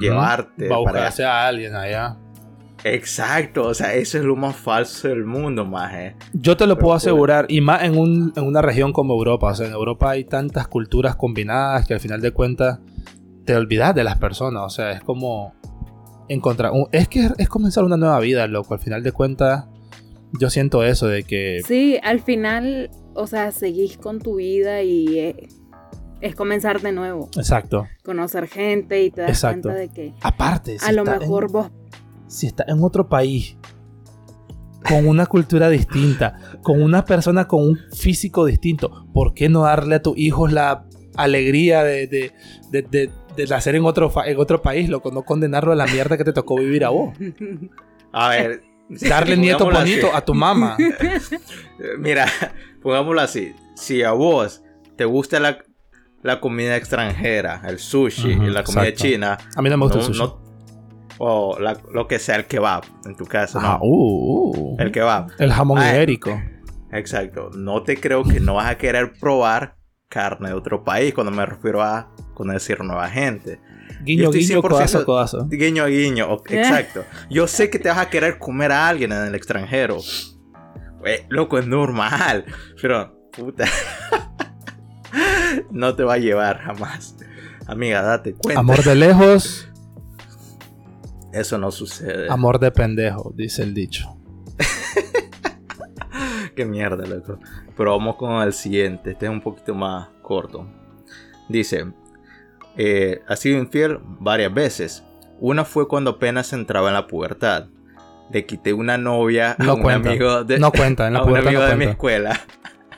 llevarte. 0.00 0.68
Va 0.68 0.76
a 0.76 0.78
para- 0.84 0.92
buscarse 0.92 1.24
a 1.24 1.46
alguien 1.46 1.74
allá. 1.74 2.16
Exacto, 2.94 3.64
o 3.66 3.74
sea, 3.74 3.94
eso 3.94 4.18
es 4.18 4.24
lo 4.24 4.36
más 4.36 4.54
falso 4.56 5.08
del 5.08 5.24
mundo, 5.24 5.64
más. 5.64 5.92
Yo 6.32 6.56
te 6.56 6.66
lo 6.66 6.74
Pero 6.74 6.82
puedo 6.84 6.86
bueno. 6.90 6.96
asegurar, 6.96 7.46
y 7.48 7.60
más 7.60 7.82
en, 7.82 7.98
un- 7.98 8.32
en 8.36 8.44
una 8.44 8.62
región 8.62 8.92
como 8.92 9.14
Europa. 9.14 9.48
O 9.50 9.54
sea, 9.54 9.66
en 9.66 9.72
Europa 9.72 10.10
hay 10.10 10.24
tantas 10.24 10.68
culturas 10.68 11.16
combinadas 11.16 11.86
que 11.86 11.94
al 11.94 12.00
final 12.00 12.20
de 12.20 12.30
cuentas 12.32 12.78
te 13.44 13.56
olvidas 13.56 13.94
de 13.94 14.04
las 14.04 14.18
personas. 14.18 14.62
O 14.64 14.70
sea, 14.70 14.92
es 14.92 15.00
como 15.02 15.54
encontrar. 16.28 16.72
un- 16.72 16.86
es 16.92 17.08
que 17.08 17.28
es 17.38 17.48
comenzar 17.48 17.84
una 17.84 17.96
nueva 17.96 18.20
vida, 18.20 18.46
loco. 18.46 18.74
Al 18.74 18.80
final 18.80 19.02
de 19.02 19.12
cuentas, 19.12 19.64
yo 20.38 20.48
siento 20.50 20.84
eso 20.84 21.08
de 21.08 21.24
que. 21.24 21.62
Sí, 21.66 21.98
al 22.02 22.20
final, 22.20 22.90
o 23.14 23.26
sea, 23.26 23.50
seguís 23.52 23.98
con 23.98 24.20
tu 24.20 24.36
vida 24.36 24.82
y 24.82 25.18
eh, 25.18 25.48
es 26.20 26.34
comenzar 26.34 26.80
de 26.80 26.92
nuevo. 26.92 27.28
Exacto. 27.36 27.86
Conocer 28.04 28.46
gente 28.48 29.02
y 29.04 29.10
te 29.10 29.22
das 29.22 29.30
Exacto. 29.30 29.68
cuenta 29.70 29.80
de 29.80 29.88
que 29.88 30.14
Aparte, 30.22 30.78
si 30.78 30.86
a 30.88 30.92
lo 30.92 31.04
mejor 31.04 31.44
en- 31.44 31.52
vos 31.52 31.70
si 32.28 32.46
estás 32.46 32.68
en 32.68 32.82
otro 32.82 33.08
país 33.08 33.56
con 34.88 35.06
una 35.08 35.26
cultura 35.26 35.68
distinta, 35.68 36.38
con 36.62 36.80
una 36.82 37.04
persona 37.04 37.48
con 37.48 37.62
un 37.62 37.78
físico 37.96 38.44
distinto, 38.44 39.06
¿por 39.12 39.34
qué 39.34 39.48
no 39.48 39.62
darle 39.62 39.96
a 39.96 40.02
tus 40.02 40.16
hijos 40.16 40.52
la 40.52 40.84
alegría 41.16 41.82
de, 41.82 42.06
de, 42.06 42.32
de- 42.70 42.82
de- 42.82 43.10
de 43.36 43.46
nacer 43.46 43.74
en 43.74 43.84
otro, 43.84 44.10
en 44.24 44.38
otro 44.38 44.62
país, 44.62 44.88
loco? 44.88 45.10
No 45.10 45.22
condenarlo 45.24 45.72
a 45.72 45.76
la 45.76 45.86
mierda 45.86 46.16
que 46.16 46.24
te 46.24 46.32
tocó 46.32 46.56
vivir 46.56 46.84
a 46.84 46.90
vos. 46.90 47.14
A 48.12 48.28
ver. 48.30 48.62
Darle 48.88 49.34
así. 49.52 49.64
bonitos 49.64 50.10
a 50.14 50.24
tu 50.24 50.32
mamá. 50.34 50.76
Mira, 51.98 52.26
pongámoslo 52.82 53.20
así. 53.20 53.52
Si 53.74 54.02
a 54.04 54.12
vos 54.12 54.62
te 54.96 55.04
gusta 55.04 55.40
la, 55.40 55.58
la 56.22 56.38
comida 56.40 56.76
extranjera, 56.76 57.62
el 57.66 57.78
sushi 57.80 58.28
y 58.30 58.36
la 58.50 58.62
comida 58.62 58.86
exacto. 58.86 59.04
china, 59.08 59.38
A 59.56 59.62
mí 59.62 59.68
no 59.68 59.76
me 59.76 59.84
gusta 59.86 59.98
no- 59.98 60.06
el 60.06 60.14
sushi. 60.14 60.20
no- 60.20 60.45
o 61.18 61.58
la- 61.58 61.78
lo 61.92 62.06
que 62.08 62.18
sea, 62.18 62.36
el 62.36 62.46
kebab, 62.46 62.84
en 63.04 63.16
tu 63.16 63.24
caso, 63.26 63.58
Ajá, 63.58 63.74
¿no? 63.74 63.78
uh, 63.82 64.74
uh. 64.74 64.76
El 64.80 64.92
kebab. 64.92 65.28
El 65.38 65.52
jamón 65.52 65.78
Ah, 65.78 65.94
ibérico. 65.94 66.40
Exacto. 66.92 67.50
No 67.56 67.82
te 67.82 67.98
creo 67.98 68.24
que 68.24 68.40
no 68.40 68.54
vas 68.54 68.70
a 68.70 68.78
querer 68.78 69.12
probar 69.20 69.76
carne 70.08 70.48
de 70.50 70.54
otro 70.54 70.84
país 70.84 71.12
cuando 71.14 71.32
me 71.32 71.44
refiero 71.44 71.82
a 71.82 72.12
conocer 72.34 72.82
nueva 72.84 73.08
gente. 73.08 73.60
Guiño, 74.02 74.30
guiño, 74.30 74.60
100% 74.60 74.62
codazo, 74.62 75.04
codazo. 75.04 75.48
Guiño 75.48 75.82
a 75.84 75.88
guiño, 75.88 76.32
o- 76.32 76.42
exacto. 76.48 77.04
Yo 77.30 77.46
sé 77.48 77.70
que 77.70 77.78
te 77.78 77.88
vas 77.88 77.98
a 77.98 78.08
querer 78.10 78.38
comer 78.38 78.72
a 78.72 78.88
alguien 78.88 79.12
en 79.12 79.26
el 79.26 79.34
extranjero. 79.34 79.98
Güey, 81.00 81.20
loco, 81.28 81.58
es 81.58 81.66
normal. 81.66 82.44
Pero, 82.80 83.18
puta. 83.32 83.64
no 85.70 85.94
te 85.94 86.04
va 86.04 86.14
a 86.14 86.18
llevar 86.18 86.58
jamás. 86.60 87.16
Amiga, 87.66 88.02
date 88.02 88.34
cuenta. 88.34 88.60
Amor 88.60 88.82
de 88.84 88.94
lejos, 88.94 89.68
Eso 91.36 91.58
no 91.58 91.70
sucede. 91.70 92.28
amor 92.30 92.58
de 92.58 92.70
pendejo, 92.70 93.32
dice 93.36 93.62
el 93.62 93.74
dicho. 93.74 94.16
Qué 96.56 96.64
mierda, 96.64 97.06
loco. 97.06 97.38
Pero 97.76 97.90
vamos 97.96 98.16
con 98.16 98.42
el 98.42 98.52
siguiente. 98.52 99.10
Este 99.12 99.26
es 99.26 99.30
un 99.30 99.42
poquito 99.42 99.74
más 99.74 100.08
corto. 100.22 100.66
Dice: 101.48 101.92
eh, 102.76 103.20
Ha 103.28 103.36
sido 103.36 103.58
infiel 103.58 103.98
varias 104.02 104.52
veces. 104.54 105.04
Una 105.38 105.64
fue 105.66 105.86
cuando 105.86 106.12
apenas 106.12 106.52
entraba 106.54 106.88
en 106.88 106.94
la 106.94 107.06
pubertad. 107.06 107.66
Le 108.32 108.46
quité 108.46 108.72
una 108.72 108.96
novia 108.96 109.54
a 109.58 109.62
No 109.62 109.74
un 109.74 109.82
cuenta. 109.82 110.08
amigo 110.08 110.44
de, 110.44 110.58
No 110.58 110.72
cuenta, 110.72 111.06
en 111.06 111.12
la 111.14 111.18
a 111.20 111.24
un 111.24 111.36
amigo 111.36 111.60
no 111.60 111.66
de 111.66 111.76
mi 111.76 111.84
escuela. 111.84 112.40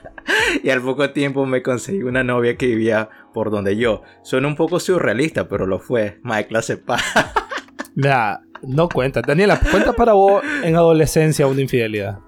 y 0.62 0.70
al 0.70 0.80
poco 0.80 1.10
tiempo 1.10 1.44
me 1.44 1.62
conseguí 1.62 2.02
una 2.04 2.22
novia 2.22 2.56
que 2.56 2.66
vivía 2.66 3.08
por 3.34 3.50
donde 3.50 3.76
yo. 3.76 4.02
Suena 4.22 4.46
un 4.46 4.54
poco 4.54 4.78
surrealista, 4.78 5.48
pero 5.48 5.66
lo 5.66 5.80
fue. 5.80 6.20
Más 6.22 6.44
clase 6.44 6.76
pa. 6.76 6.98
Mira, 7.94 8.40
no 8.62 8.88
cuenta. 8.88 9.20
Daniela, 9.22 9.58
cuenta 9.70 9.92
para 9.92 10.12
vos 10.12 10.42
en 10.62 10.76
adolescencia 10.76 11.46
una 11.46 11.60
infidelidad. 11.60 12.18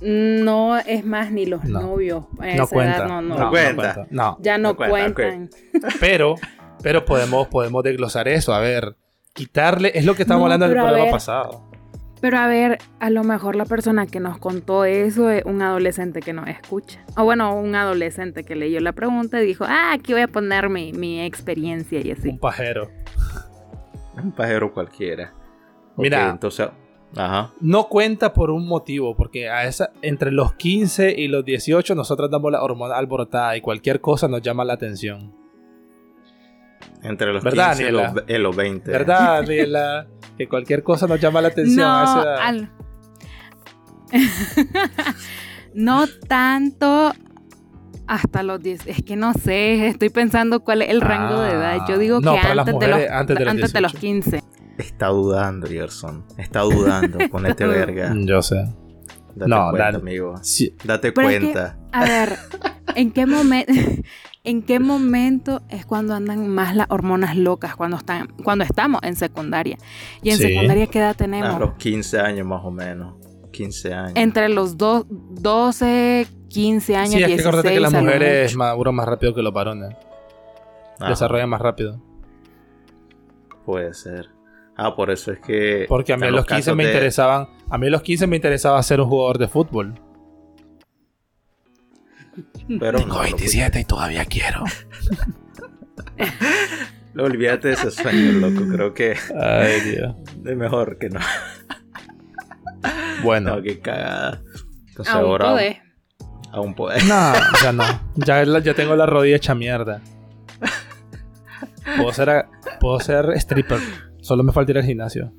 no 0.00 0.78
es 0.78 1.04
más 1.04 1.30
ni 1.30 1.46
los 1.46 1.64
No. 1.64 1.80
novios. 1.80 2.24
a 2.40 2.46
No 2.56 2.64
esa 2.64 2.66
cuenta. 2.66 2.96
edad, 2.96 3.06
no, 3.08 3.22
no. 3.22 3.38
No 3.38 3.50
cuenta. 3.50 4.06
No. 4.10 4.36
Ya 4.40 4.58
no, 4.58 4.70
No 4.70 4.76
cuenta, 4.76 5.06
ok. 5.10 5.14
cuentan. 5.14 5.50
Pero, 6.00 6.34
pero 6.82 7.04
podemos, 7.04 7.46
podemos 7.48 7.84
desglosar 7.84 8.26
eso. 8.26 8.52
A 8.52 8.58
ver, 8.58 8.96
quitarle. 9.32 9.92
Es 9.94 10.04
lo 10.04 10.16
que 10.16 10.22
estábamos 10.22 10.48
No, 10.48 10.52
hablando 10.54 10.66
en 10.66 10.72
el 10.72 10.78
programa 10.78 11.04
ver. 11.04 11.12
pasado. 11.12 11.70
Pero 12.20 12.38
a 12.38 12.46
ver, 12.48 12.78
a 12.98 13.10
lo 13.10 13.22
mejor 13.22 13.54
la 13.56 13.64
persona 13.64 14.06
que 14.06 14.18
nos 14.20 14.38
contó 14.38 14.84
eso 14.84 15.30
es 15.30 15.44
un 15.44 15.62
adolescente 15.62 16.20
que 16.20 16.32
nos 16.32 16.48
escucha. 16.48 17.04
O 17.16 17.22
bueno, 17.24 17.54
un 17.54 17.74
adolescente 17.76 18.42
que 18.44 18.56
leyó 18.56 18.80
la 18.80 18.92
pregunta 18.92 19.40
y 19.42 19.46
dijo, 19.46 19.64
ah, 19.68 19.92
aquí 19.92 20.12
voy 20.12 20.22
a 20.22 20.28
poner 20.28 20.68
mi, 20.68 20.92
mi 20.92 21.20
experiencia 21.20 22.00
y 22.00 22.10
así. 22.10 22.28
Un 22.30 22.38
pajero. 22.40 22.90
Un 24.16 24.32
pajero 24.32 24.72
cualquiera. 24.72 25.32
Mira. 25.96 26.30
entonces. 26.30 26.68
Ajá. 27.14 27.52
No 27.60 27.88
cuenta 27.88 28.32
por 28.32 28.50
un 28.50 28.66
motivo, 28.66 29.14
porque 29.14 29.50
a 29.50 29.64
esa, 29.64 29.90
entre 30.00 30.32
los 30.32 30.54
15 30.54 31.14
y 31.16 31.28
los 31.28 31.44
18 31.44 31.94
nosotros 31.94 32.30
damos 32.30 32.50
la 32.50 32.62
hormona 32.62 32.96
alborotada 32.96 33.54
y 33.56 33.60
cualquier 33.60 34.00
cosa 34.00 34.28
nos 34.28 34.40
llama 34.40 34.64
la 34.64 34.72
atención. 34.72 35.34
Entre 37.02 37.32
los 37.32 37.44
¿Verdad, 37.44 37.76
15 37.76 37.88
y 37.88 37.92
los, 37.92 38.12
y 38.28 38.38
los 38.38 38.56
20. 38.56 38.90
¿Verdad, 38.90 39.42
Daniela? 39.42 40.06
que 40.38 40.48
cualquier 40.48 40.82
cosa 40.82 41.06
nos 41.06 41.20
llama 41.20 41.42
la 41.42 41.48
atención 41.48 41.86
a 41.86 42.04
esa 42.04 42.14
No, 42.16 42.22
edad. 42.22 42.36
al- 42.40 42.72
no 45.74 46.06
tanto 46.28 47.12
hasta 48.06 48.42
los 48.42 48.60
10. 48.62 48.86
Es 48.86 49.02
que 49.02 49.16
no 49.16 49.32
sé, 49.34 49.86
estoy 49.88 50.10
pensando 50.10 50.60
cuál 50.60 50.82
es 50.82 50.90
el 50.90 51.00
rango 51.00 51.40
de 51.40 51.50
edad. 51.52 51.86
Yo 51.88 51.98
digo 51.98 52.16
Ah, 52.18 52.20
no, 52.22 52.34
que 52.34 52.40
para 52.42 52.54
las 52.54 52.68
antes, 52.68 52.80
de 52.80 52.86
los, 52.88 52.96
mujeres, 52.96 53.12
antes 53.12 53.36
de 53.38 53.44
los 53.44 53.50
antes 53.52 53.72
de 53.72 53.80
los 53.80 53.92
18. 53.92 54.00
15. 54.00 54.42
Está 54.78 55.06
dudando, 55.08 55.66
Gerson. 55.66 56.24
Está 56.38 56.60
dudando. 56.60 57.18
Ponete 57.30 57.66
verga. 57.66 58.12
Yo 58.16 58.42
sé. 58.42 58.56
Date 59.34 59.48
No, 59.48 59.70
cuenta, 59.70 59.84
dale. 59.84 59.98
amigo. 59.98 60.34
Sí. 60.42 60.74
Date 60.84 61.12
Pero 61.12 61.28
es 61.28 61.34
que- 61.36 61.40
cuenta. 61.52 61.78
A 61.92 62.04
ver, 62.04 62.36
¿en 62.94 63.10
qué 63.12 63.26
momento 63.26 63.72
en 64.44 64.62
qué 64.62 64.80
momento 64.80 65.62
es 65.68 65.86
cuando 65.86 66.14
andan 66.14 66.48
más 66.48 66.74
las 66.74 66.86
hormonas 66.90 67.36
locas 67.36 67.76
cuando 67.76 67.96
están 67.96 68.26
cuando 68.44 68.64
estamos 68.64 69.00
en 69.04 69.14
secundaria? 69.16 69.78
Y 70.22 70.30
en 70.30 70.36
Sí. 70.38 70.42
secundaria 70.48 70.86
qué 70.88 70.98
edad 70.98 71.10
A 71.10 71.14
tenemos? 71.14 71.58
los 71.60 71.74
15 71.74 72.18
años 72.20 72.46
más 72.46 72.62
o 72.64 72.70
menos. 72.70 73.14
15 73.52 73.92
años. 73.94 74.12
Entre 74.16 74.48
los 74.48 74.76
do- 74.78 75.06
12, 75.08 76.26
15 76.52 76.96
años, 76.96 77.10
Sí, 77.10 77.16
es 77.18 77.22
que 77.22 77.26
16 77.28 77.46
acuérdate 77.46 77.74
que 77.74 77.80
las 77.80 77.92
mujeres 77.92 78.56
maduran 78.56 78.94
más 78.94 79.06
rápido 79.06 79.34
que 79.34 79.42
los 79.42 79.52
varones. 79.52 79.94
Ajá, 80.98 81.10
Desarrollan 81.10 81.48
más 81.48 81.60
rápido. 81.60 82.00
Puede 83.64 83.92
ser. 83.94 84.28
Ah, 84.76 84.94
por 84.96 85.10
eso 85.10 85.32
es 85.32 85.38
que. 85.40 85.86
Porque 85.88 86.12
a 86.12 86.16
mí 86.16 86.26
a 86.26 86.30
los 86.30 86.46
15 86.46 86.54
casos 86.62 86.76
me 86.76 86.84
de- 86.84 86.90
interesaban. 86.92 87.48
A 87.70 87.78
mí 87.78 87.86
a 87.86 87.90
los 87.90 88.02
15 88.02 88.26
me 88.26 88.36
interesaba 88.36 88.82
ser 88.82 89.00
un 89.00 89.08
jugador 89.08 89.38
de 89.38 89.48
fútbol. 89.48 89.94
Pero 92.80 92.98
Tengo 92.98 93.08
no, 93.08 93.14
lo- 93.16 93.22
27 93.22 93.80
y 93.80 93.84
todavía 93.84 94.24
quiero. 94.24 94.64
No, 97.14 97.24
olvídate 97.24 97.68
de 97.68 97.74
ese 97.74 97.90
sueño, 97.90 98.32
loco. 98.32 98.66
Creo 98.72 98.94
que 98.94 99.14
Ay, 99.38 99.80
Dios. 99.80 100.14
es 100.46 100.56
mejor 100.56 100.96
que 100.98 101.10
no. 101.10 101.20
Bueno. 103.22 103.56
No, 103.56 103.62
qué 103.62 103.80
cagada. 103.80 104.40
Entonces 104.88 105.12
Aún 105.14 105.24
ahora 105.26 105.50
podés. 105.50 105.76
Aún 106.52 106.74
puede. 106.74 107.02
No, 107.04 107.32
ya 107.62 107.72
no. 107.72 107.84
Ya, 108.14 108.44
la- 108.44 108.60
ya 108.60 108.74
tengo 108.74 108.94
la 108.94 109.06
rodilla 109.06 109.36
hecha 109.36 109.54
mierda. 109.54 110.00
Puedo 111.96 112.12
ser, 112.12 112.30
a- 112.30 112.50
puedo 112.80 113.00
ser 113.00 113.30
stripper. 113.36 113.78
Solo 114.20 114.42
me 114.44 114.52
falta 114.52 114.70
ir 114.72 114.78
al 114.78 114.84
gimnasio. 114.84 115.32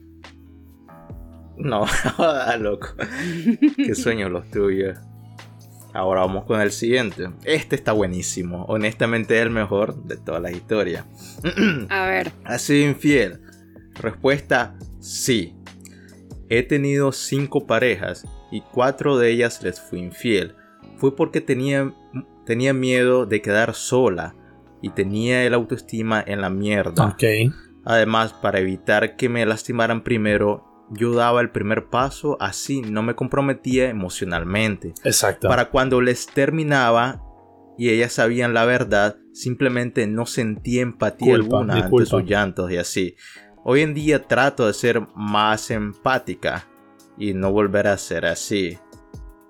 No, 1.58 1.86
joda, 2.18 2.58
loco. 2.58 2.90
Qué 3.78 3.96
sueño 3.96 4.28
los 4.30 4.50
tuyos. 4.50 4.98
Ahora 5.94 6.22
vamos 6.22 6.46
con 6.46 6.60
el 6.60 6.72
siguiente. 6.72 7.30
Este 7.44 7.76
está 7.76 7.92
buenísimo. 7.92 8.66
Honestamente, 8.68 9.36
es 9.38 9.44
el 9.44 9.52
mejor 9.52 10.04
de 10.04 10.18
todas 10.18 10.42
las 10.42 10.52
historias. 10.52 11.06
A 11.90 12.06
ver, 12.08 12.32
¿Has 12.44 12.64
sido 12.64 12.90
infiel? 12.90 13.40
Respuesta: 13.94 14.76
sí. 15.00 15.56
He 16.50 16.64
tenido 16.64 17.12
cinco 17.12 17.66
parejas 17.68 18.26
y 18.52 18.62
cuatro 18.62 19.18
de 19.18 19.30
ellas 19.32 19.62
les 19.64 19.80
fui 19.80 20.00
infiel. 20.00 20.56
Fue 21.04 21.18
porque 21.18 21.42
tenía, 21.42 21.94
tenía 22.46 22.72
miedo 22.72 23.26
de 23.26 23.42
quedar 23.42 23.74
sola 23.74 24.38
y 24.82 24.92
tenía 24.92 25.44
el 25.44 25.54
autoestima 25.54 26.24
en 26.26 26.40
la 26.40 26.50
mierda. 26.50 27.18
Además, 27.84 28.32
para 28.32 28.60
evitar 28.60 29.18
que 29.18 29.28
me 29.28 29.46
lastimaran 29.46 30.06
primero, 30.06 30.88
yo 30.92 31.14
daba 31.14 31.42
el 31.42 31.50
primer 31.50 31.90
paso, 31.90 32.38
así 32.40 32.84
no 32.84 33.04
me 33.04 33.16
comprometía 33.16 33.90
emocionalmente. 33.90 34.94
Exacto. 35.04 35.50
Para 35.50 35.72
cuando 35.72 36.00
les 36.00 36.26
terminaba 36.26 37.22
y 37.78 37.90
ellas 37.90 38.14
sabían 38.14 38.54
la 38.54 38.64
verdad, 38.64 39.18
simplemente 39.34 40.08
no 40.08 40.26
sentía 40.26 40.84
empatía 40.84 41.34
Culpa, 41.34 41.58
alguna 41.58 41.74
ante 41.74 41.90
culpa. 41.90 42.10
sus 42.10 42.24
llantos 42.24 42.72
y 42.72 42.78
así. 42.78 43.18
Hoy 43.66 43.82
en 43.82 43.94
día 43.94 44.24
trato 44.24 44.68
de 44.68 44.74
ser 44.74 45.06
más 45.18 45.70
empática 45.70 46.66
y 47.18 47.34
no 47.34 47.52
volver 47.52 47.88
a 47.88 47.98
ser 47.98 48.26
así. 48.26 48.78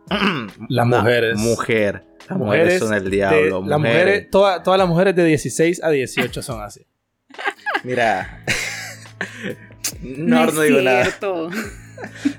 Las 0.69 0.88
mujeres. 0.88 1.38
Mujer. 1.38 2.05
Las 2.29 2.38
Mujeres 2.38 2.65
mujeres 2.65 2.79
son 2.79 2.93
el 2.93 3.10
diablo. 3.12 3.63
las 3.65 3.79
mujeres, 3.79 4.29
toda- 4.29 4.63
todas 4.63 4.77
las 4.77 4.88
mujeres 4.88 5.15
de 5.15 5.25
16 5.25 5.83
a 5.83 5.89
18 5.89 6.41
son 6.41 6.62
así. 6.62 6.86
Mira. 7.83 8.43
no, 10.01 10.45
no, 10.45 10.62
digo 10.62 10.81
nada. 10.81 11.07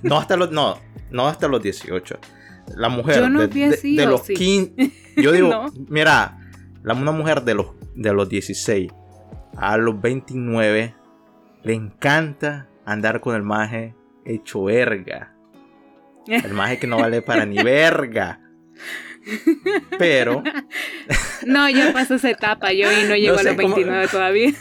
No 0.03 0.19
hasta 0.19 0.37
los, 0.37 0.51
no, 0.51 0.79
no 1.11 1.27
hasta 1.27 1.49
los 1.49 1.63
18. 1.63 2.19
La 2.77 2.89
mujer 2.91 3.17
Yo 3.17 3.29
no 3.31 3.47
de, 3.47 3.65
así, 3.65 3.97
de 3.97 4.07
¿o 4.07 4.11
los 4.11 4.23
sí? 4.27 4.35
15. 4.35 4.93
Yo 5.17 5.33
digo, 5.33 5.49
No. 5.49 5.73
mira, 5.89 6.39
la, 6.83 6.93
una 6.95 7.13
mujer 7.13 7.43
de 7.43 7.55
los, 7.55 7.69
de 7.95 8.13
los 8.13 8.29
16 8.29 8.91
a 9.57 9.77
los 9.79 10.01
29 10.01 10.95
le 11.63 11.73
encanta 11.75 12.69
andar 12.85 13.21
con 13.21 13.37
el 13.37 13.43
maje 13.43 13.95
hecho 14.27 14.65
verga. 14.65 15.34
El 16.27 16.55
maje 16.55 16.79
que 16.79 16.87
no 16.87 16.99
vale 16.99 17.23
para 17.23 17.45
ni 17.47 17.63
verga. 17.63 18.41
Pero, 19.99 20.43
No, 21.47 21.69
ya 21.71 21.93
pasó 21.93 22.15
esa 22.17 22.31
etapa 22.31 22.73
yo 22.73 22.91
y 22.93 23.09
no 23.09 23.15
llego 23.17 23.35
No 23.35 23.41
a 23.41 23.43
los 23.45 23.55
cómo- 23.55 23.75
29 23.75 24.09
todavía. 24.09 24.53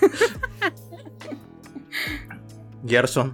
Gerson, 2.85 3.31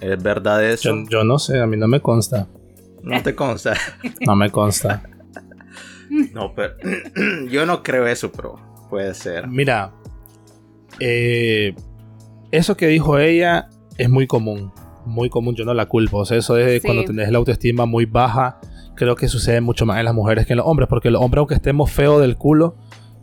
¿es 0.00 0.22
verdad 0.22 0.64
eso? 0.64 0.90
Yo, 0.90 1.04
yo 1.08 1.24
no 1.24 1.38
sé, 1.38 1.60
a 1.60 1.66
mí 1.66 1.76
no 1.76 1.86
me 1.86 2.00
consta. 2.00 2.48
No 3.02 3.22
te 3.22 3.34
consta. 3.34 3.74
No 4.26 4.34
me 4.36 4.50
consta. 4.50 5.02
No, 6.32 6.52
pero 6.54 6.74
yo 7.48 7.64
no 7.66 7.82
creo 7.82 8.06
eso, 8.06 8.30
pero 8.32 8.56
puede 8.90 9.14
ser. 9.14 9.46
Mira, 9.48 9.92
eh, 11.00 11.74
eso 12.50 12.76
que 12.76 12.86
dijo 12.88 13.18
ella 13.18 13.68
es 13.98 14.08
muy 14.10 14.26
común. 14.26 14.72
Muy 15.06 15.28
común, 15.30 15.54
yo 15.54 15.64
no 15.64 15.74
la 15.74 15.86
culpo. 15.86 16.18
O 16.18 16.24
sea, 16.24 16.38
eso 16.38 16.56
es 16.56 16.82
Sí. 16.82 16.86
cuando 16.88 17.04
tenés 17.04 17.30
la 17.30 17.38
autoestima 17.38 17.86
muy 17.86 18.04
baja. 18.06 18.60
Creo 18.94 19.16
que 19.16 19.28
sucede 19.28 19.60
mucho 19.60 19.86
más 19.86 19.98
en 19.98 20.04
las 20.04 20.14
mujeres 20.14 20.46
que 20.46 20.52
en 20.52 20.58
los 20.58 20.66
hombres. 20.66 20.88
Porque 20.88 21.10
los 21.10 21.22
hombres, 21.22 21.38
aunque 21.38 21.54
estemos 21.54 21.90
feos 21.90 22.20
del 22.20 22.36
culo, 22.36 22.76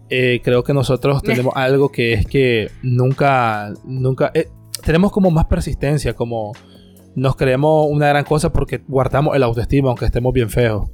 eh, 0.09 0.41
creo 0.43 0.63
que 0.63 0.73
nosotros 0.73 1.21
tenemos 1.23 1.53
algo 1.55 1.89
que 1.91 2.13
es 2.13 2.25
que 2.25 2.69
nunca, 2.83 3.71
nunca. 3.85 4.31
eh, 4.33 4.47
tenemos 4.83 5.11
como 5.11 5.29
más 5.31 5.45
persistencia, 5.45 6.13
como 6.13 6.53
nos 7.15 7.35
creemos 7.35 7.87
una 7.89 8.07
gran 8.07 8.23
cosa 8.23 8.51
porque 8.53 8.81
guardamos 8.87 9.35
el 9.35 9.43
autoestima, 9.43 9.89
aunque 9.89 10.05
estemos 10.05 10.31
bien 10.33 10.49
feos. 10.49 10.87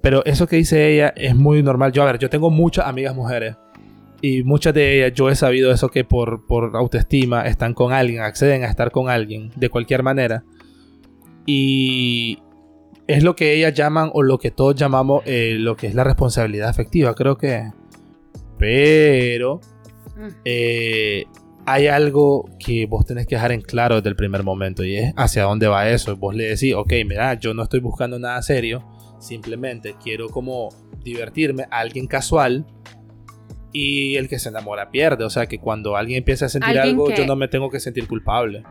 Pero 0.00 0.24
eso 0.24 0.46
que 0.46 0.56
dice 0.56 0.92
ella 0.92 1.12
es 1.16 1.34
muy 1.36 1.62
normal. 1.62 1.92
Yo, 1.92 2.02
a 2.02 2.06
ver, 2.06 2.18
yo 2.18 2.28
tengo 2.30 2.50
muchas 2.50 2.86
amigas 2.86 3.14
mujeres. 3.14 3.56
Y 4.22 4.44
muchas 4.44 4.72
de 4.72 4.96
ellas, 4.96 5.12
yo 5.14 5.28
he 5.28 5.34
sabido 5.34 5.72
eso 5.72 5.88
que 5.88 6.04
por, 6.04 6.46
por 6.46 6.76
autoestima 6.76 7.46
están 7.46 7.74
con 7.74 7.92
alguien, 7.92 8.22
acceden 8.22 8.62
a 8.62 8.68
estar 8.68 8.92
con 8.92 9.10
alguien 9.10 9.50
de 9.56 9.68
cualquier 9.68 10.04
manera. 10.04 10.44
Y 11.44 12.38
es 13.08 13.24
lo 13.24 13.34
que 13.34 13.54
ellas 13.54 13.74
llaman, 13.74 14.10
o 14.14 14.22
lo 14.22 14.38
que 14.38 14.52
todos 14.52 14.76
llamamos, 14.76 15.22
eh, 15.26 15.56
lo 15.58 15.76
que 15.76 15.88
es 15.88 15.94
la 15.94 16.04
responsabilidad 16.04 16.68
afectiva, 16.68 17.14
creo 17.14 17.36
que. 17.36 17.70
Pero 18.58 19.60
eh, 20.44 21.24
hay 21.66 21.86
algo 21.88 22.48
que 22.58 22.86
vos 22.86 23.04
tenés 23.04 23.26
que 23.26 23.34
dejar 23.34 23.52
en 23.52 23.60
claro 23.60 23.96
desde 23.96 24.10
el 24.10 24.16
primer 24.16 24.42
momento 24.42 24.84
y 24.84 24.96
es 24.96 25.12
hacia 25.16 25.44
dónde 25.44 25.66
va 25.66 25.88
eso. 25.88 26.16
Vos 26.16 26.34
le 26.34 26.44
decís, 26.44 26.74
ok, 26.74 26.92
mira, 27.06 27.34
yo 27.34 27.54
no 27.54 27.62
estoy 27.64 27.80
buscando 27.80 28.18
nada 28.18 28.40
serio, 28.42 28.84
simplemente 29.18 29.96
quiero 30.02 30.28
como 30.28 30.68
divertirme, 31.02 31.66
alguien 31.70 32.06
casual. 32.06 32.66
Y 33.72 34.16
el 34.16 34.28
que 34.28 34.38
se 34.38 34.50
enamora 34.50 34.90
pierde. 34.90 35.24
O 35.24 35.30
sea 35.30 35.46
que 35.46 35.58
cuando 35.58 35.96
alguien 35.96 36.18
empieza 36.18 36.46
a 36.46 36.48
sentir 36.48 36.78
algo, 36.78 37.06
que- 37.06 37.16
yo 37.16 37.26
no 37.26 37.36
me 37.36 37.48
tengo 37.48 37.70
que 37.70 37.80
sentir 37.80 38.06
culpable. 38.06 38.62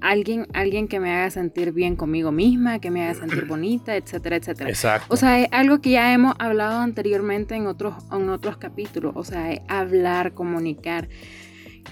Alguien, 0.00 0.46
alguien 0.52 0.88
que 0.88 1.00
me 1.00 1.10
haga 1.12 1.30
sentir 1.30 1.72
bien 1.72 1.96
conmigo 1.96 2.30
misma, 2.30 2.80
que 2.80 2.90
me 2.90 3.02
haga 3.04 3.14
sentir 3.14 3.44
bonita, 3.46 3.96
etcétera, 3.96 4.36
etcétera. 4.36 4.68
Exacto. 4.68 5.06
O 5.12 5.16
sea, 5.16 5.40
es 5.40 5.48
algo 5.52 5.80
que 5.80 5.90
ya 5.90 6.12
hemos 6.12 6.34
hablado 6.38 6.80
anteriormente 6.80 7.54
en 7.54 7.66
otros, 7.66 7.94
en 8.12 8.28
otros 8.28 8.56
capítulos. 8.58 9.12
O 9.16 9.24
sea, 9.24 9.52
es 9.52 9.60
hablar, 9.68 10.34
comunicar. 10.34 11.08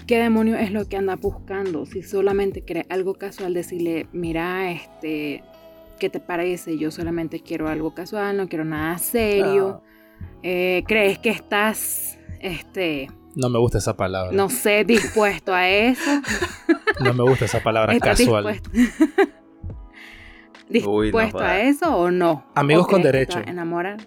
¿Qué 0.07 0.19
demonio 0.19 0.55
es 0.57 0.71
lo 0.71 0.87
que 0.87 0.97
anda 0.97 1.15
buscando? 1.15 1.85
Si 1.85 2.03
solamente 2.03 2.61
quieres 2.61 2.85
algo 2.89 3.15
casual, 3.15 3.53
decirle, 3.53 4.07
mira, 4.11 4.69
este, 4.71 5.41
¿qué 5.99 6.09
te 6.09 6.19
parece? 6.19 6.77
Yo 6.77 6.91
solamente 6.91 7.39
quiero 7.39 7.69
algo 7.69 7.95
casual, 7.95 8.37
no 8.37 8.47
quiero 8.47 8.65
nada 8.65 8.97
serio. 8.97 9.81
Eh, 10.43 10.83
¿Crees 10.87 11.17
que 11.19 11.29
estás, 11.29 12.17
este, 12.39 13.09
no 13.35 13.49
me 13.49 13.57
gusta 13.59 13.77
esa 13.79 13.97
palabra. 13.97 14.31
no 14.31 14.49
sé, 14.49 14.83
dispuesto 14.85 15.53
a 15.53 15.67
eso? 15.69 16.21
No 17.03 17.13
me 17.13 17.23
gusta 17.23 17.43
esa 17.45 17.61
palabra 17.61 17.93
¿Estás 17.93 18.17
casual. 18.19 18.61
dispuesto, 20.69 20.89
Uy, 20.89 21.11
no 21.11 21.39
a 21.39 21.59
eso 21.61 21.95
o 21.95 22.09
no? 22.09 22.45
Amigos 22.55 22.85
¿O 22.85 22.89
con 22.89 23.01
derecho. 23.01 23.39
enamorar? 23.45 23.97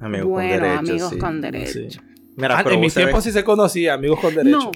Amigo 0.00 0.28
bueno, 0.28 0.50
con 0.50 0.60
derecho, 0.60 0.78
amigos 0.80 1.10
sí. 1.10 1.18
con 1.18 1.40
derecho. 1.40 1.72
Sí. 1.90 2.00
Mira, 2.36 2.58
Ah, 2.58 2.64
en 2.68 2.80
mis 2.80 2.92
tiempos 2.94 3.20
sabés- 3.20 3.22
sí 3.22 3.32
se 3.32 3.44
conocía, 3.44 3.94
amigos 3.94 4.18
con 4.20 4.34
derecho. 4.34 4.58
No, 4.58 4.70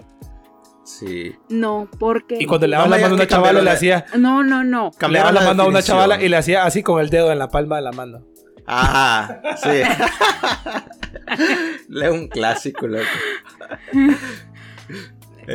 Sí. 0.84 1.34
no, 1.50 1.88
porque... 1.98 2.36
Y 2.40 2.46
cuando 2.46 2.66
le 2.66 2.76
No 2.76 2.82
daban 2.84 2.90
me 2.90 2.96
la 2.96 3.02
mano 3.02 3.14
a 3.14 3.16
una 3.16 3.26
chavala, 3.26 3.60
le 3.62 3.70
hacía. 3.70 4.06
No, 4.16 4.42
no, 4.44 4.64
no. 4.64 4.90
Le 5.10 5.18
la 5.18 5.32
mano 5.32 5.64
a 5.64 5.66
una 5.66 5.82
chavala 5.82 6.22
y 6.22 6.28
le 6.28 6.36
hacía 6.36 6.64
así 6.64 6.82
con 6.82 7.00
el 7.00 7.10
dedo 7.10 7.30
en 7.32 7.38
la 7.38 7.48
palma 7.48 7.76
de 7.76 7.82
la 7.82 7.92
mano. 7.92 8.24
Ajá, 8.70 9.40
sí. 9.62 9.70
es 12.02 12.10
un 12.10 12.28
clásico, 12.28 12.86
loco. 12.86 13.06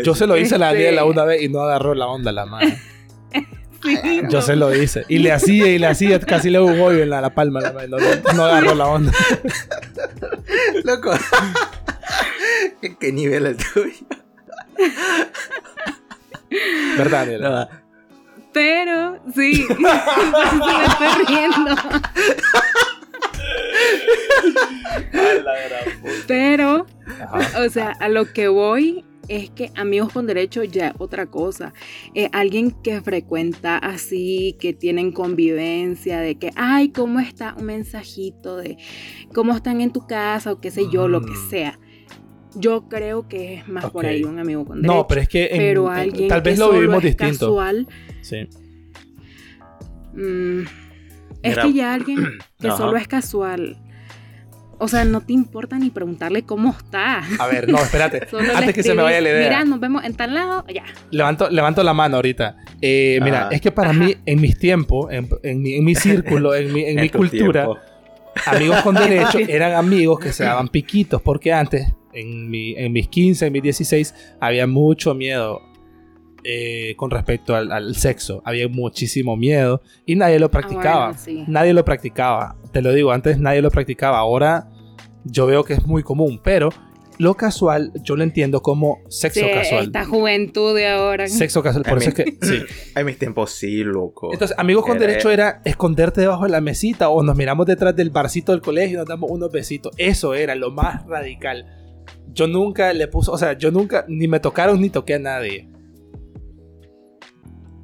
Yo 0.04 0.16
se 0.16 0.26
lo 0.26 0.36
hice 0.38 0.56
a 0.56 0.58
la 0.58 0.72
Este- 0.72 0.84
Daniela 0.86 1.06
una 1.06 1.24
vez 1.24 1.44
y 1.44 1.50
no 1.50 1.62
agarró 1.62 1.94
la 1.94 2.08
onda 2.08 2.32
la 2.32 2.46
mano. 2.46 2.72
Sí, 3.84 4.00
Yo 4.30 4.40
no. 4.40 4.42
se 4.42 4.56
lo 4.56 4.74
hice. 4.74 5.04
Y 5.10 5.18
le 5.18 5.34
hacía 5.34 5.68
y 5.68 5.78
le 5.78 5.88
hacía, 5.88 6.18
casi 6.22 6.50
le 6.50 6.58
hago 6.58 6.68
un 6.68 6.80
hoyo 6.80 7.04
en 7.04 7.10
la, 7.10 7.20
la 7.20 7.32
palma 7.36 7.60
de 7.60 7.66
la 7.68 7.74
mano. 7.74 7.98
No, 7.98 8.34
no 8.34 8.46
agarró 8.46 8.76
la 8.76 8.86
onda. 8.88 9.12
Loco. 10.86 11.12
¿Qué, 12.82 12.96
qué 12.98 13.12
nivel 13.12 13.46
el 13.46 13.58
tuyo? 13.58 13.92
¿Verdad, 16.98 17.26
Daniela? 17.26 17.50
No, 17.50 17.68
Pero, 18.54 19.20
sí, 19.36 19.66
se 19.68 19.76
me 19.76 19.90
estoy 20.86 21.26
riendo. 21.28 21.76
Pero, 26.34 26.86
Ajá. 27.22 27.64
o 27.66 27.70
sea, 27.70 27.90
a 28.00 28.10
lo 28.10 28.32
que 28.34 28.48
voy 28.48 29.06
es 29.28 29.50
que 29.52 29.72
amigos 29.76 30.12
con 30.12 30.26
derecho 30.28 30.64
ya 30.64 30.88
es 30.90 30.94
otra 30.98 31.28
cosa. 31.28 31.74
Eh, 32.16 32.28
alguien 32.34 32.72
que 32.72 33.02
frecuenta 33.02 33.78
así, 33.78 34.58
que 34.60 34.74
tienen 34.74 35.12
convivencia, 35.12 36.20
de 36.20 36.36
que, 36.36 36.50
ay, 36.56 36.90
¿cómo 36.90 37.20
está? 37.20 37.56
Un 37.58 37.66
mensajito 37.66 38.58
de 38.58 38.78
cómo 39.34 39.54
están 39.56 39.80
en 39.82 39.92
tu 39.94 40.08
casa 40.08 40.52
o 40.52 40.60
qué 40.60 40.72
sé 40.72 40.86
yo, 40.92 41.08
lo 41.08 41.22
que 41.22 41.32
Mm. 41.32 41.50
sea. 41.50 41.80
Yo 42.56 42.88
creo 42.90 43.28
que 43.28 43.56
es 43.56 43.68
más 43.68 43.90
por 43.92 44.06
ahí 44.06 44.24
un 44.24 44.40
amigo 44.40 44.66
con 44.66 44.82
derecho. 44.82 44.94
No, 44.94 45.08
pero 45.08 45.22
es 45.22 45.30
que 45.30 45.46
en- 45.52 45.58
pero 45.58 45.88
en- 45.92 46.00
alguien 46.00 46.28
tal 46.30 46.42
vez 46.42 46.54
que 46.56 46.60
lo 46.60 46.66
solo 46.68 46.80
vivimos 46.80 46.98
es 46.98 47.04
distinto. 47.18 47.40
casual, 47.46 47.88
Sí. 48.22 48.48
mm, 50.14 50.62
es 51.44 51.50
Mira. 51.52 51.64
que 51.64 51.74
ya 51.74 51.94
alguien 51.94 52.18
que 52.60 52.68
Ajá. 52.68 52.78
solo 52.78 52.98
es 52.98 53.08
casual, 53.08 53.78
o 54.84 54.88
sea, 54.90 55.06
no 55.06 55.22
te 55.22 55.32
importa 55.32 55.80
ni 55.80 55.90
preguntarle 55.92 56.44
cómo 56.44 56.72
está. 56.72 57.24
A 57.40 57.48
ver, 57.48 57.70
no, 57.70 57.78
espérate. 57.78 58.28
Antes 58.56 58.76
que 58.76 58.84
se 58.84 58.94
me 58.94 59.02
vaya 59.02 59.22
la 59.22 59.30
idea. 59.30 59.44
Mira, 59.48 59.64
nos 59.64 59.80
vemos 59.80 60.04
en 60.04 60.14
tal 60.14 60.34
lado, 60.34 60.66
ya. 60.68 60.84
Levanto, 61.10 61.50
levanto 61.50 61.82
la 61.84 61.94
mano 61.94 62.18
ahorita. 62.18 62.58
Eh, 62.82 63.18
mira, 63.24 63.44
Ajá. 63.46 63.50
es 63.56 63.62
que 63.62 63.72
para 63.72 63.92
Ajá. 63.92 64.00
mí, 64.00 64.16
en 64.26 64.42
mis 64.42 64.60
tiempos, 64.60 65.10
en, 65.10 65.30
en 65.44 65.62
mi, 65.62 65.76
en 65.76 65.86
mi 65.86 65.96
círculo, 65.96 66.54
en 66.54 66.74
mi, 66.74 66.84
en 66.84 66.96
mi 67.02 67.08
tu 67.08 67.20
cultura, 67.20 67.64
tiempo. 67.64 67.80
amigos 68.46 68.82
con 68.82 68.96
derecho 68.96 69.38
eran 69.48 69.72
amigos 69.72 70.20
que 70.20 70.34
se 70.34 70.44
daban 70.44 70.68
piquitos, 70.68 71.22
porque 71.22 71.54
antes, 71.54 71.88
en, 72.12 72.50
mi, 72.50 72.76
en 72.76 72.92
mis 72.92 73.08
15, 73.08 73.46
en 73.46 73.54
mis 73.54 73.64
16, 73.64 74.14
había 74.42 74.68
mucho 74.68 75.14
miedo 75.16 75.62
eh, 76.44 76.94
con 76.98 77.10
respecto 77.10 77.56
al, 77.56 77.72
al 77.72 77.96
sexo. 77.96 78.42
Había 78.44 78.68
muchísimo 78.68 79.38
miedo 79.38 79.82
y 80.06 80.18
nadie 80.18 80.40
lo 80.40 80.52
practicaba. 80.52 81.06
Ah, 81.06 81.08
bueno, 81.12 81.20
sí. 81.24 81.46
Nadie 81.48 81.74
lo 81.74 81.86
practicaba. 81.86 82.58
Te 82.74 82.82
lo 82.82 82.92
digo, 82.92 83.14
antes 83.14 83.38
nadie 83.40 83.62
lo 83.62 83.72
practicaba. 83.72 84.18
Ahora 84.18 84.68
yo 85.26 85.46
veo 85.46 85.64
que 85.64 85.74
es 85.74 85.86
muy 85.86 86.04
común, 86.04 86.40
pero 86.44 86.70
lo 87.20 87.36
casual 87.36 87.92
yo 88.04 88.16
lo 88.16 88.24
entiendo 88.24 88.62
como 88.62 89.00
sexo 89.08 89.42
Sí, 89.42 89.46
casual. 89.54 89.86
Esta 89.86 90.04
juventud 90.06 90.76
de 90.76 90.88
ahora. 90.88 91.28
Sexo 91.28 91.62
casual, 91.62 91.84
por 91.84 92.00
I 92.00 92.02
eso 92.02 92.10
es 92.10 92.16
que 92.16 92.38
sí. 92.42 92.60
Ay, 92.96 93.04
mis 93.04 93.20
tiempos 93.20 93.52
sí, 93.52 93.84
loco. 93.84 94.34
Entonces, 94.34 94.58
amigos 94.58 94.84
con 94.86 94.98
Era- 94.98 95.08
derecho 95.08 95.30
era 95.32 95.62
esconderte 95.64 96.22
debajo 96.22 96.44
de 96.46 96.50
la 96.50 96.60
mesita 96.62 97.10
o 97.10 97.22
nos 97.22 97.36
miramos 97.36 97.66
detrás 97.68 97.96
del 97.96 98.10
barcito 98.10 98.52
del 98.52 98.62
colegio 98.62 98.96
y 98.96 98.98
nos 98.98 99.08
damos 99.08 99.30
unos 99.32 99.52
besitos. 99.52 99.94
Eso 99.98 100.34
era 100.34 100.56
lo 100.56 100.72
más 100.72 101.06
radical. 101.06 101.66
Yo 102.34 102.48
nunca 102.48 102.92
le 102.94 103.08
puse, 103.08 103.30
o 103.30 103.38
sea, 103.38 103.54
yo 103.54 103.70
nunca 103.72 104.06
ni 104.08 104.28
me 104.28 104.40
tocaron 104.40 104.82
ni 104.82 104.90
toqué 104.90 105.14
a 105.14 105.20
nadie. 105.20 105.70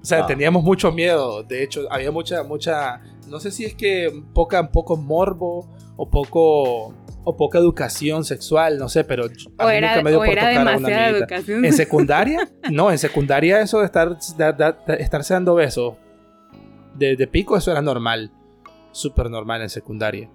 O 0.02 0.06
sea, 0.06 0.24
Ah. 0.24 0.26
teníamos 0.28 0.64
mucho 0.64 0.92
miedo. 0.92 1.44
De 1.44 1.64
hecho, 1.64 1.86
había 1.92 2.12
mucha, 2.12 2.44
mucha, 2.44 3.02
no 3.28 3.40
sé 3.40 3.52
si 3.52 3.66
es 3.66 3.76
que 3.76 4.12
poca, 4.34 4.72
poco 4.72 4.98
morbo 4.98 5.70
o 5.98 6.10
poco 6.10 6.94
o 7.30 7.38
poca 7.38 7.58
educación 7.60 8.24
sexual, 8.26 8.78
no 8.78 8.90
sé, 8.90 9.04
pero 9.04 9.24
a 9.58 9.66
o 9.66 9.70
mí 9.70 9.76
era, 9.76 9.90
nunca 9.92 10.04
me 10.04 10.10
dio 10.12 10.20
o 10.20 10.24
por 10.24 10.30
era 10.34 10.42
tocar 10.42 10.58
a 10.58 10.62
una 10.62 10.72
amiguita. 10.88 11.08
educación. 11.10 11.66
¿En 11.66 11.74
secundaria? 11.74 12.50
No, 12.72 12.92
en 12.92 12.98
secundaria 12.98 13.62
eso 13.62 13.80
de 13.80 13.86
estar 13.86 14.18
de, 14.18 14.54
de- 14.54 14.76
de 14.88 15.02
estarse 15.04 15.34
dando 15.34 15.56
besos 15.56 15.96
de, 16.96 17.16
de 17.16 17.28
pico, 17.28 17.56
eso 17.58 17.72
era 17.72 17.82
normal. 17.82 18.32
Súper 18.92 19.30
normal 19.30 19.62
en 19.62 19.70
secundaria. 19.70 20.30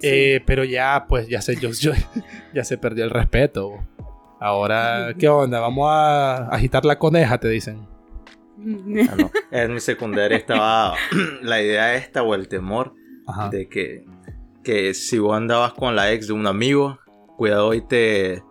Sí. 0.00 0.08
Eh, 0.08 0.42
pero 0.46 0.64
ya, 0.64 1.06
pues, 1.08 1.28
ya 1.28 1.40
se, 1.40 1.56
yo, 1.56 1.70
yo- 1.80 1.92
ya 2.54 2.64
se 2.64 2.78
perdió 2.78 3.04
el 3.04 3.10
respeto. 3.10 3.72
Ahora, 4.40 5.14
¿qué 5.18 5.28
onda? 5.28 5.60
Vamos 5.60 5.86
a 5.90 6.48
agitar 6.48 6.84
la 6.84 6.98
coneja, 6.98 7.38
te 7.38 7.48
dicen. 7.48 7.86
Ah, 9.08 9.14
no. 9.18 9.30
En 9.50 9.74
mi 9.74 9.80
secundaria 9.80 10.36
estaba 10.36 10.94
la 11.42 11.62
idea 11.62 11.94
esta 11.94 12.22
o 12.22 12.34
el 12.34 12.48
temor 12.48 12.94
Ajá. 13.26 13.48
de 13.48 13.68
que, 13.68 14.04
que 14.64 14.94
si 14.94 15.18
vos 15.18 15.36
andabas 15.36 15.72
con 15.74 15.96
la 15.96 16.12
ex 16.12 16.26
de 16.28 16.32
un 16.34 16.46
amigo, 16.46 16.98
cuidado 17.36 17.72
y 17.74 17.80
te, 17.80 18.42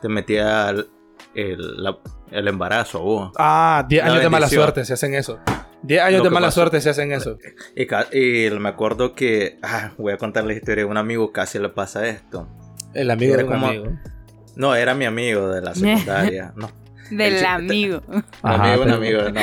te 0.00 0.08
metía 0.08 0.70
el, 0.70 0.88
el, 1.34 1.82
la- 1.82 1.98
el 2.30 2.48
embarazo 2.48 2.98
a 2.98 3.02
vos. 3.02 3.32
Ah, 3.38 3.84
10 3.88 4.04
La 4.04 4.10
años 4.10 4.22
de 4.22 4.30
mala 4.30 4.48
suerte 4.48 4.84
se 4.84 4.94
hacen 4.94 5.14
eso. 5.14 5.38
10 5.82 6.00
años 6.02 6.18
Lo 6.18 6.24
de 6.24 6.30
mala 6.30 6.46
pasó- 6.46 6.60
suerte 6.60 6.80
se 6.80 6.88
hacen 6.90 7.12
eso. 7.12 7.36
Y, 7.76 8.48
me 8.58 8.68
acuerdo 8.70 9.14
que, 9.14 9.58
ah, 9.62 9.90
voy 9.98 10.12
a 10.12 10.16
contar 10.16 10.44
la 10.44 10.54
historia 10.54 10.84
de 10.84 10.90
un 10.90 10.96
amigo, 10.96 11.30
casi 11.32 11.58
le 11.58 11.68
pasa 11.68 12.06
esto. 12.08 12.48
El 12.94 13.10
amigo 13.10 13.34
Era 13.34 13.42
de 13.42 13.48
un 13.48 13.54
como- 13.54 13.66
amigo. 13.66 13.84
No, 14.56 14.74
era 14.74 14.94
mi 14.94 15.04
amigo 15.06 15.48
de 15.48 15.60
la 15.60 15.74
secundaria. 15.74 16.52
No, 16.56 16.70
Del 17.10 17.36
El- 17.36 17.44
amigo. 17.46 18.00
Ajá, 18.42 18.64
amigo, 18.74 18.82
un 18.84 18.90
amigo, 18.92 19.20
no. 19.30 19.40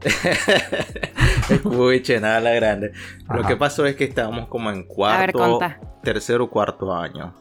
Escuche, 1.54 2.20
nada 2.20 2.40
la 2.40 2.52
grande. 2.52 2.92
Lo 3.34 3.42
que 3.44 3.56
pasó 3.56 3.86
es 3.86 3.96
que 3.96 4.04
estábamos 4.04 4.48
como 4.48 4.70
en 4.70 4.78
A 4.78 4.80
ver, 4.80 4.86
cuarto, 5.32 5.38
contá. 5.38 5.80
tercero 6.02 6.44
o 6.44 6.50
cuarto 6.50 6.94
año. 6.94 7.34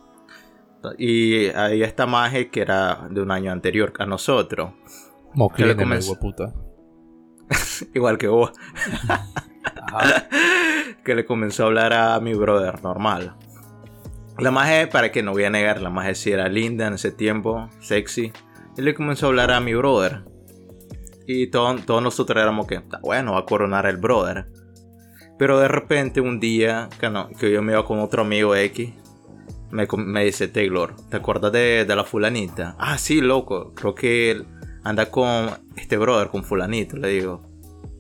Y 0.98 1.50
había 1.50 1.86
esta 1.86 2.06
magia 2.06 2.50
que 2.50 2.62
era 2.62 3.08
de 3.10 3.22
un 3.22 3.32
año 3.32 3.52
anterior 3.52 3.92
a 4.00 4.06
nosotros. 4.06 4.72
Moclene, 5.34 5.74
le 5.74 5.78
comenzó- 5.84 6.12
hueputa. 6.14 6.54
Igual 7.94 8.18
que 8.18 8.28
vos. 8.28 8.52
Que 11.04 11.16
le 11.16 11.26
comenzó 11.26 11.64
a 11.64 11.68
hablar 11.68 11.94
a 11.94 12.20
mi 12.20 12.34
brother 12.34 12.84
normal. 12.84 13.36
La 14.38 14.52
magia, 14.52 14.90
para 14.90 15.12
que 15.12 15.24
no 15.24 15.32
voy 15.32 15.44
a 15.44 15.50
negar, 15.50 15.82
la 15.82 15.90
magia 15.90 16.14
sí 16.16 16.32
era 16.32 16.48
linda 16.50 16.88
en 16.88 16.94
ese 16.94 17.12
tiempo, 17.12 17.70
sexy. 17.80 18.32
Y 18.78 18.82
le 18.82 18.94
comenzó 18.94 19.26
a 19.26 19.30
hablar 19.30 19.52
a 19.52 19.60
mi 19.60 19.74
brother. 19.74 20.24
Y 21.32 21.46
todo- 21.52 21.76
todos 21.86 22.02
nosotros 22.02 22.42
éramos 22.42 22.66
que, 22.66 22.74
"Está 22.74 22.98
bueno, 23.04 23.34
va 23.34 23.42
a 23.42 23.46
coronar 23.46 23.86
el 23.86 23.98
brother. 23.98 24.48
Pero 25.38 25.60
de 25.60 25.68
repente 25.68 26.22
un 26.22 26.40
día, 26.40 26.90
que, 27.00 27.08
no- 27.12 27.30
que 27.30 27.52
yo 27.52 27.62
me 27.62 27.74
iba 27.74 27.86
con 27.86 28.00
otro 28.00 28.24
amigo 28.24 28.56
X, 28.56 28.90
me, 29.70 29.88
me 29.98 30.26
dice 30.26 30.48
Taylor, 30.48 30.96
¿te 31.12 31.18
acuerdas 31.18 31.52
de, 31.52 31.86
de 31.86 31.96
la 31.96 32.04
fulanita? 32.04 32.76
Ah, 32.80 32.98
sí, 32.98 33.22
loco, 33.22 33.74
creo 33.76 33.94
que 33.94 34.32
él 34.32 34.48
anda 34.84 35.12
con 35.12 35.52
este 35.76 35.98
brother, 35.98 36.30
con 36.30 36.44
fulanito. 36.44 36.98
Le 36.98 37.10
digo, 37.10 37.44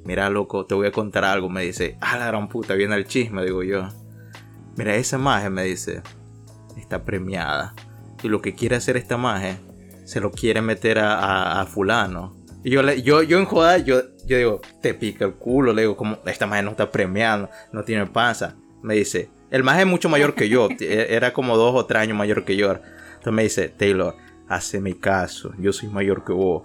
mira, 0.06 0.28
loco, 0.32 0.65
te 0.65 0.74
voy 0.74 0.88
a 0.88 0.92
contar 0.92 1.24
algo. 1.24 1.50
Me 1.50 1.62
dice, 1.62 2.00
ah, 2.02 2.18
la 2.18 2.26
gran 2.26 2.50
puta, 2.50 2.74
viene 2.74 2.96
el 2.96 3.06
chisme, 3.06 3.46
digo 3.46 3.62
yo. 3.62 3.88
Mira, 4.76 4.96
esa 4.96 5.20
magia, 5.20 5.52
me 5.52 5.65
dice, 5.65 6.02
está 6.78 7.06
premiada. 7.06 7.76
Y 8.24 8.28
lo 8.28 8.42
que 8.42 8.56
quiere 8.56 8.76
hacer 8.78 8.98
esta 8.98 9.18
magia, 9.18 9.60
se 10.04 10.20
lo 10.20 10.32
quiere 10.32 10.63
meter 10.63 10.98
a- 10.98 11.62
a 11.62 11.65
fulano. 11.68 12.38
Y 12.63 12.72
yo, 12.72 12.84
le, 12.84 13.02
yo, 13.02 13.24
yo 13.24 13.39
en 13.39 13.45
joda, 13.45 13.78
yo, 13.78 14.02
yo 14.26 14.38
digo, 14.38 14.62
te 14.82 14.93
pica 14.93 15.26
el 15.26 15.34
culo. 15.36 15.74
Le 15.74 15.84
digo, 15.84 15.95
como 15.95 16.19
esta 16.26 16.45
magia 16.48 16.63
no 16.63 16.72
está 16.72 16.91
premiando, 16.91 17.50
no 17.72 17.84
tiene 17.84 18.06
panza. 18.06 18.56
Me 18.84 18.95
dice, 18.95 19.30
el 19.52 19.63
magia 19.63 19.82
es 19.82 19.88
mucho 19.88 20.10
mayor 20.10 20.36
que 20.36 20.50
yo. 20.50 20.67
e- 20.80 21.08
Era 21.10 21.32
como 21.34 21.58
dos 21.58 21.74
o 21.76 21.86
tres 21.86 22.02
años 22.04 22.17
mayor 22.17 22.43
que 22.45 22.56
yo. 22.56 22.72
Entonces 22.72 23.34
me 23.34 23.43
dice, 23.43 23.69
Taylor, 23.69 24.15
hace 24.48 24.80
mi 24.82 24.93
caso, 24.93 25.54
yo 25.60 25.72
soy 25.74 25.89
mayor 25.89 26.24
que 26.26 26.34
vos. 26.34 26.63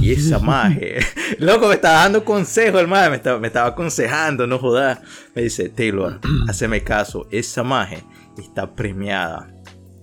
Y 0.00 0.12
esa 0.12 0.38
magia, 0.38 0.98
loco, 1.38 1.66
me 1.66 1.74
estaba 1.74 2.02
dando 2.02 2.24
consejo, 2.24 2.78
el 2.78 2.86
magia, 2.86 3.10
me 3.10 3.16
estaba, 3.16 3.40
me 3.40 3.48
estaba 3.48 3.68
aconsejando, 3.70 4.46
no 4.46 4.58
jodas. 4.58 5.00
Me 5.34 5.42
dice, 5.42 5.68
Taylor, 5.68 6.20
haceme 6.48 6.82
caso, 6.82 7.26
esa 7.32 7.62
magia 7.64 7.98
está 8.38 8.72
premiada. 8.74 9.52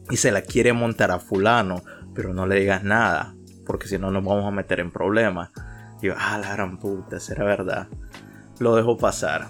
Y 0.10 0.18
se 0.18 0.32
la 0.32 0.42
quiere 0.42 0.74
montar 0.74 1.12
a 1.12 1.20
fulano, 1.20 1.84
pero 2.14 2.34
no 2.34 2.46
le 2.48 2.60
digas 2.60 2.84
nada, 2.84 3.36
porque 3.68 3.88
si 3.88 4.00
no 4.00 4.10
nos 4.10 4.24
vamos 4.24 4.46
a 4.46 4.52
meter 4.52 4.80
en 4.80 4.90
problemas. 4.90 5.50
Y 6.02 6.08
yo, 6.08 6.14
ah, 6.18 6.40
la 6.40 6.54
gran 6.54 6.80
puta, 6.80 7.20
será 7.20 7.44
verdad. 7.44 7.88
Lo 8.60 8.76
dejo 8.76 8.98
pasar. 8.98 9.50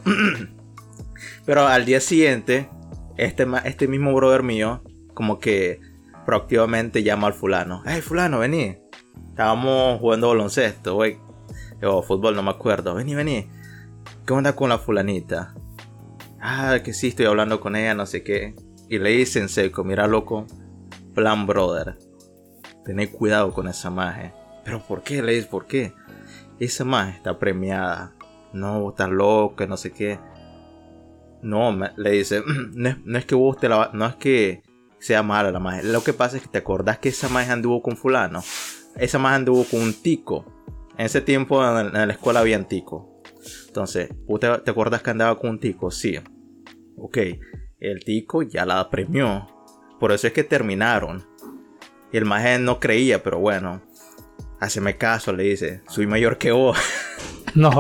pero 1.46 1.68
al 1.68 1.86
día 1.86 2.02
siguiente, 2.02 2.70
este, 3.16 3.48
este 3.64 3.88
mismo 3.88 4.14
brother 4.14 4.44
mío, 4.44 4.82
como 5.14 5.40
que 5.40 5.80
proactivamente 6.26 7.04
llama 7.04 7.28
al 7.28 7.34
fulano. 7.34 7.84
Hey, 7.86 8.02
fulano, 8.02 8.40
vení. 8.40 8.78
Estábamos 9.30 10.00
jugando 10.00 10.30
baloncesto, 10.30 10.96
güey. 10.96 11.20
O 11.84 12.02
fútbol, 12.02 12.36
no 12.36 12.44
me 12.44 12.50
acuerdo. 12.50 12.96
Vení, 12.96 13.14
vení. 13.14 13.50
¿Qué 14.26 14.34
onda 14.34 14.56
con 14.56 14.70
la 14.70 14.80
fulanita? 14.80 15.54
Ah, 16.42 16.80
que 16.84 16.94
sí, 16.94 17.10
estoy 17.10 17.28
hablando 17.28 17.60
con 17.60 17.76
ella, 17.76 17.94
no 17.94 18.06
sé 18.06 18.24
qué. 18.24 18.56
Y 18.90 19.00
le 19.00 19.12
dice 19.12 19.40
en 19.40 19.50
seco, 19.50 19.84
mira 19.84 20.08
loco, 20.08 20.48
plan 21.14 21.46
brother. 21.46 21.98
Tened 22.88 23.12
cuidado 23.12 23.52
con 23.52 23.68
esa 23.68 23.90
magia. 23.90 24.34
Pero 24.64 24.80
¿por 24.80 25.04
qué? 25.04 25.22
Le 25.22 25.34
dice, 25.34 25.48
¿por 25.48 25.68
qué? 25.68 25.94
Esa 26.58 26.86
magia 26.86 27.18
está 27.18 27.38
premiada. 27.38 28.16
No, 28.54 28.80
vos 28.80 28.94
estás 28.94 29.10
loco, 29.10 29.68
no 29.68 29.76
sé 29.76 29.92
qué. 29.92 30.18
No, 31.42 31.78
le 31.98 32.12
dice, 32.12 32.42
no 32.74 33.18
es, 33.18 33.26
que 33.26 33.36
vos 33.36 33.60
te 33.60 33.68
la... 33.68 33.92
No 33.94 34.06
es 34.06 34.16
que 34.16 34.64
sea 35.00 35.22
mala 35.22 35.52
la 35.52 35.60
magia. 35.60 35.84
Lo 35.84 36.02
que 36.02 36.14
pasa 36.14 36.38
es 36.38 36.44
que 36.44 36.48
te 36.48 36.60
acordás 36.60 36.98
que 36.98 37.10
esa 37.10 37.28
magia 37.28 37.52
anduvo 37.52 37.82
con 37.82 37.98
fulano. 37.98 38.42
Esa 38.96 39.20
magia 39.20 39.36
anduvo 39.36 39.66
con 39.66 39.82
un 39.82 39.94
tico. 39.94 40.46
En 40.98 41.08
ese 41.08 41.20
tiempo 41.20 41.62
en, 41.62 41.92
la 41.92 42.14
escuela 42.14 42.40
había 42.40 42.66
tico. 42.70 43.22
Entonces, 43.68 44.10
¿vos 44.26 44.40
te, 44.40 44.48
te 44.60 44.72
acuerdas 44.72 45.02
que 45.02 45.10
andaba 45.10 45.38
con 45.38 45.50
un 45.50 45.60
tico? 45.60 45.92
Sí. 45.92 46.18
Ok. 46.96 47.18
El 47.82 48.06
tico 48.06 48.44
ya 48.44 48.66
la 48.66 48.90
premió. 48.90 49.46
Por 50.00 50.14
eso 50.14 50.28
es 50.28 50.32
que 50.32 50.46
terminaron. 50.46 51.26
Y 52.12 52.18
el 52.18 52.26
maje 52.26 52.60
no 52.60 52.80
creía, 52.80 53.24
pero 53.24 53.40
bueno. 53.40 53.82
haceme 54.60 54.98
caso, 54.98 55.34
le 55.34 55.44
dice, 55.44 55.82
soy 55.88 56.08
mayor 56.08 56.38
que 56.38 56.52
vos. 56.52 56.78
No 57.56 57.72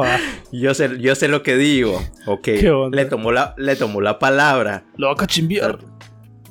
yo, 0.52 0.74
sé, 0.74 0.98
yo 1.00 1.14
sé 1.14 1.28
lo 1.28 1.44
que 1.44 1.56
digo. 1.56 2.02
Ok, 2.26 2.48
le 2.92 3.06
tomó, 3.06 3.32
la, 3.32 3.54
le 3.58 3.76
tomó 3.76 4.02
la 4.02 4.18
palabra. 4.18 4.86
Lo 4.96 5.08
va 5.08 5.14
a 5.14 5.16
cachimbiar. 5.18 5.78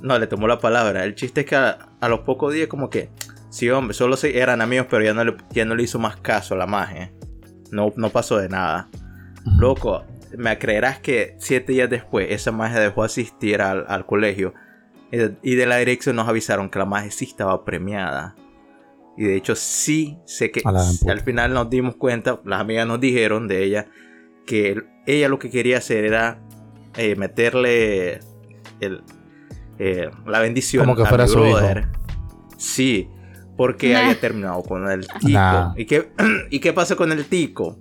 No, 0.01 0.19
le 0.19 0.29
tomó 0.29 0.47
la 0.47 0.61
palabra. 0.61 1.03
El 1.03 1.17
chiste 1.17 1.41
es 1.41 1.47
que 1.47 1.57
a, 1.57 1.89
a 2.01 2.09
los 2.09 2.21
pocos 2.21 2.55
días 2.55 2.69
como 2.69 2.89
que, 2.89 3.11
sí, 3.51 3.69
hombre, 3.71 3.95
solo 3.95 4.17
se, 4.17 4.39
eran 4.39 4.61
amigos, 4.61 4.87
pero 4.89 5.03
ya 5.03 5.13
no, 5.13 5.25
le, 5.25 5.37
ya 5.51 5.65
no 5.65 5.75
le 5.75 5.83
hizo 5.83 5.99
más 5.99 6.19
caso 6.19 6.55
a 6.55 6.59
la 6.59 6.67
magia. 6.67 7.13
No, 7.73 7.93
no 7.97 8.11
pasó 8.11 8.39
de 8.39 8.49
nada. 8.49 8.91
Loco, 9.59 10.05
me 10.37 10.57
creerás 10.59 11.01
que 11.01 11.37
siete 11.41 11.73
días 11.73 11.91
después 11.91 12.29
esa 12.31 12.53
magia 12.53 12.79
dejó 12.79 13.03
asistir 13.03 13.61
al, 13.61 13.87
al 13.89 14.07
colegio. 14.07 14.55
Y 15.43 15.55
de, 15.55 15.67
la 15.67 15.77
dirección 15.77 16.17
nos 16.17 16.29
avisaron 16.29 16.69
que 16.69 16.79
la 16.79 16.85
magia 16.85 17.11
sí 17.11 17.25
estaba 17.27 17.65
premiada. 17.65 18.35
Y 19.17 19.25
de 19.25 19.37
hecho 19.37 19.55
sí 19.55 20.19
sé 20.27 20.51
que 20.51 20.61
al 21.09 21.21
final 21.21 21.55
nos 21.55 21.71
dimos 21.71 21.97
cuenta, 21.97 22.41
las 22.45 22.61
amigas 22.61 22.87
nos 22.87 23.01
dijeron 23.01 23.49
de 23.49 23.63
ella, 23.65 23.87
que 24.47 24.71
el- 24.73 24.87
ella 25.07 25.29
lo 25.29 25.39
que 25.39 25.49
quería 25.51 25.79
hacer 25.79 26.05
era 26.05 26.41
eh, 26.99 27.15
meterle 27.17 28.21
el, 28.81 29.03
eh, 29.79 30.11
la 30.27 30.41
bendición 30.41 30.85
Como 30.85 30.97
que 30.97 31.03
a 31.03 31.07
fuera 31.07 31.25
hijo. 31.27 31.59
Sí, 32.57 33.09
porque 33.57 33.93
Nah. 33.93 34.01
había 34.01 34.21
terminado 34.21 34.63
con 34.63 34.91
el 34.91 35.07
tico. 35.07 35.29
Nah. 35.29 35.73
¿Y, 35.77 35.85
qué, 35.87 36.11
¿Y 36.51 36.59
qué 36.61 36.73
pasó 36.73 36.97
con 36.97 37.13
el 37.13 37.27
tico? 37.27 37.79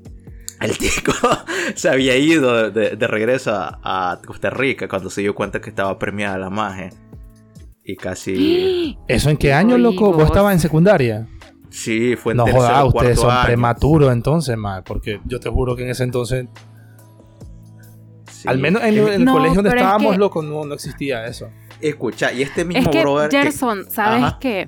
El 0.61 0.77
tico 0.77 1.11
se 1.75 1.89
había 1.89 2.15
ido 2.17 2.71
de, 2.71 2.95
de 2.95 3.07
regreso 3.07 3.53
a, 3.53 3.79
a 4.13 4.21
Costa 4.25 4.49
Rica 4.49 4.88
cuando 4.88 5.09
se 5.09 5.21
dio 5.21 5.35
cuenta 5.35 5.59
que 5.59 5.69
estaba 5.69 5.97
premiada 5.99 6.38
la 6.38 6.49
magia. 6.49 6.89
Y 7.86 7.95
casi... 7.95 8.98
¿Eso 9.08 9.30
en 9.30 9.38
qué 9.38 9.54
año, 9.54 9.78
loco? 9.78 10.12
¿Vos 10.12 10.26
estabas 10.26 10.54
en 10.54 10.60
secundaria? 10.60 11.28
Sí, 11.69 12.15
fue 12.15 12.34
en 12.34 12.38
No 12.38 12.45
tercero 12.45 12.65
jodas, 12.65 12.84
o 12.84 12.88
ustedes 12.88 13.19
son 13.19 13.32
año. 13.32 13.45
prematuros 13.45 14.12
entonces, 14.13 14.58
mal. 14.58 14.84
Porque 14.84 15.19
yo 15.26 15.39
te 15.39 15.50
juro 15.50 15.76
que 15.76 15.84
en 15.84 15.89
ese 15.89 16.04
entonces, 16.04 16.48
Sí. 18.32 18.48
al 18.48 18.58
menos 18.60 18.82
en, 18.84 18.98
el 18.98 19.24
No, 19.26 19.34
colegio 19.34 19.56
donde 19.56 19.69
es 19.69 19.76
estábamos, 19.76 20.13
que- 20.13 20.17
loco, 20.17 20.41
no, 20.41 20.65
no 20.65 20.74
existía 20.74 21.26
eso. 21.26 21.50
Escucha, 21.82 22.32
y 22.32 22.41
este 22.41 22.65
mismo 22.65 22.84
Es 22.84 22.89
que, 22.89 23.02
brother... 23.02 23.30
que- 23.30 23.41
Gerson, 23.41 23.89
¿sabes 23.89 24.24
Ajá. 24.24 24.38
qué? 24.39 24.67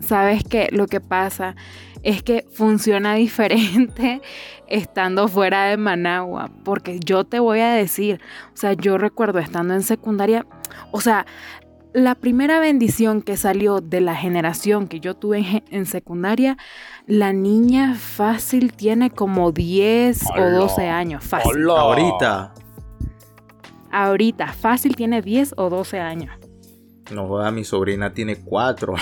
¿Sabes 0.00 0.44
qué? 0.44 0.68
Lo 0.72 0.86
que 0.86 1.00
pasa 1.00 1.54
es 2.02 2.22
que 2.22 2.44
funciona 2.52 3.14
diferente 3.16 4.20
estando 4.68 5.28
fuera 5.28 5.66
de 5.66 5.76
Managua. 5.76 6.50
Porque 6.64 6.98
yo 7.00 7.24
te 7.24 7.38
voy 7.40 7.60
a 7.60 7.70
decir, 7.74 8.20
o 8.52 8.56
sea, 8.56 8.72
yo 8.74 8.98
recuerdo 8.98 9.38
estando 9.38 9.74
en 9.74 9.82
secundaria, 9.82 10.46
o 10.90 11.00
sea, 11.00 11.26
la 11.94 12.14
primera 12.14 12.58
bendición 12.60 13.22
que 13.22 13.36
salió 13.36 13.80
de 13.80 14.00
la 14.00 14.14
generación 14.14 14.88
que 14.88 15.00
yo 15.00 15.14
tuve 15.14 15.38
en, 15.38 15.64
en 15.70 15.86
secundaria, 15.86 16.56
la 17.06 17.32
niña 17.32 17.94
fácil 17.94 18.72
tiene 18.72 19.10
como 19.10 19.52
10 19.52 20.26
o 20.26 20.32
Hola. 20.34 20.50
12 20.50 20.88
años. 20.88 21.24
Fácil. 21.24 21.68
Hola. 21.68 21.80
Ahorita, 21.80 22.54
Ahorita, 23.90 24.52
fácil 24.54 24.96
tiene 24.96 25.20
10 25.20 25.54
o 25.58 25.68
12 25.68 26.00
años. 26.00 26.34
no 27.12 27.26
joda, 27.28 27.50
mi 27.50 27.62
sobrina 27.64 28.14
tiene 28.14 28.36
cuatro. 28.36 28.94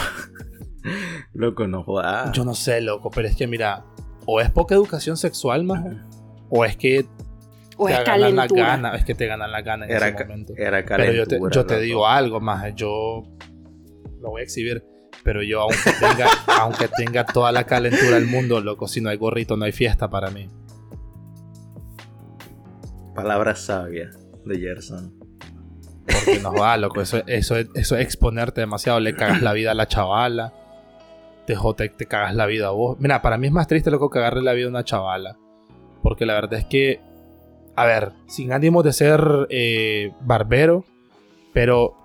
Loco, 1.33 1.67
no 1.69 1.85
joda. 1.85 2.33
Yo 2.33 2.45
no 2.45 2.55
sé, 2.55 2.81
loco, 2.81 3.11
pero 3.11 3.29
es 3.29 3.37
que 3.37 3.47
mira, 3.47 3.85
o 4.27 4.41
es 4.41 4.51
poca 4.51 4.75
educación 4.75 5.17
sexual, 5.17 5.63
más 5.63 5.85
o 6.49 6.65
es 6.65 6.77
que 6.77 7.07
O 7.83 7.87
te 7.87 7.93
es 7.95 7.99
ganan 8.05 8.21
la 8.21 8.27
calentura. 8.43 8.67
gana, 8.67 8.95
es 8.97 9.05
que 9.05 9.15
te 9.15 9.27
ganan 9.27 9.51
la 9.53 9.63
gana 9.63 9.87
en 9.87 9.91
Era, 9.93 10.09
ese 10.09 10.25
momento. 10.25 10.53
era 10.57 10.85
Pero 10.85 11.13
yo 11.13 11.27
te, 11.27 11.39
yo 11.39 11.81
digo 11.81 12.07
algo 12.07 12.41
más, 12.41 12.75
yo 12.75 13.23
lo 14.21 14.31
voy 14.31 14.43
a 14.43 14.45
exhibir, 14.45 14.85
pero 15.25 15.43
yo 15.43 15.61
aunque 15.63 15.77
tenga, 16.01 16.27
aunque 16.61 16.89
tenga 16.89 17.25
toda 17.25 17.53
la 17.53 17.65
calentura 17.65 18.17
del 18.17 18.27
mundo, 18.27 18.61
loco, 18.61 18.87
si 18.87 19.01
no 19.01 19.09
hay 19.09 19.17
gorrito 19.17 19.57
no 19.57 19.65
hay 19.65 19.73
fiesta 19.73 20.09
para 20.11 20.31
mí. 20.31 20.49
Palabra 23.15 23.55
sabia 23.57 24.11
de 24.45 24.59
Gerson. 24.59 25.15
Porque 26.07 26.41
no 26.43 26.51
jodas, 26.51 26.79
loco, 26.81 27.01
eso, 27.01 27.23
eso, 27.27 27.57
es- 27.57 27.69
eso 27.75 27.97
es 27.97 28.03
exponerte 28.05 28.61
demasiado, 28.61 29.01
le 29.01 29.15
cagas 29.15 29.43
la 29.43 29.53
vida 29.53 29.71
a 29.73 29.75
la 29.75 29.87
chavala, 29.87 30.53
te, 31.47 31.57
te, 31.77 31.89
te 31.91 32.07
cagas 32.07 32.35
la 32.35 32.47
vida 32.47 32.69
a 32.69 32.71
vos. 32.71 32.97
Mira, 33.01 33.23
para 33.23 33.39
mí 33.39 33.47
es 33.47 33.53
más 33.53 33.67
triste, 33.67 33.91
loco, 33.91 34.11
cagarle 34.11 34.43
la 34.43 34.53
vida 34.53 34.67
a 34.67 34.71
una 34.71 34.85
chavala. 34.85 35.37
Porque 36.03 36.25
la 36.27 36.35
verdad 36.35 36.55
es 36.61 36.65
que, 36.65 37.01
a 37.81 37.87
ver, 37.87 38.13
sin 38.27 38.53
ánimo 38.53 38.83
de 38.83 38.93
ser 38.93 39.47
eh, 39.49 40.13
barbero, 40.21 40.85
pero 41.55 41.97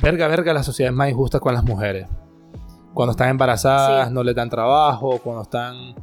verga, 0.00 0.28
verga, 0.28 0.52
la 0.52 0.62
sociedad 0.62 0.92
es 0.92 0.96
más 0.96 1.10
injusta 1.10 1.40
con 1.40 1.54
las 1.54 1.64
mujeres. 1.64 2.06
Cuando 2.94 3.10
están 3.10 3.30
embarazadas 3.30 4.08
Sí. 4.08 4.14
no 4.14 4.22
les 4.22 4.36
dan 4.36 4.48
trabajo, 4.48 5.18
cuando 5.18 5.42
están, 5.42 5.96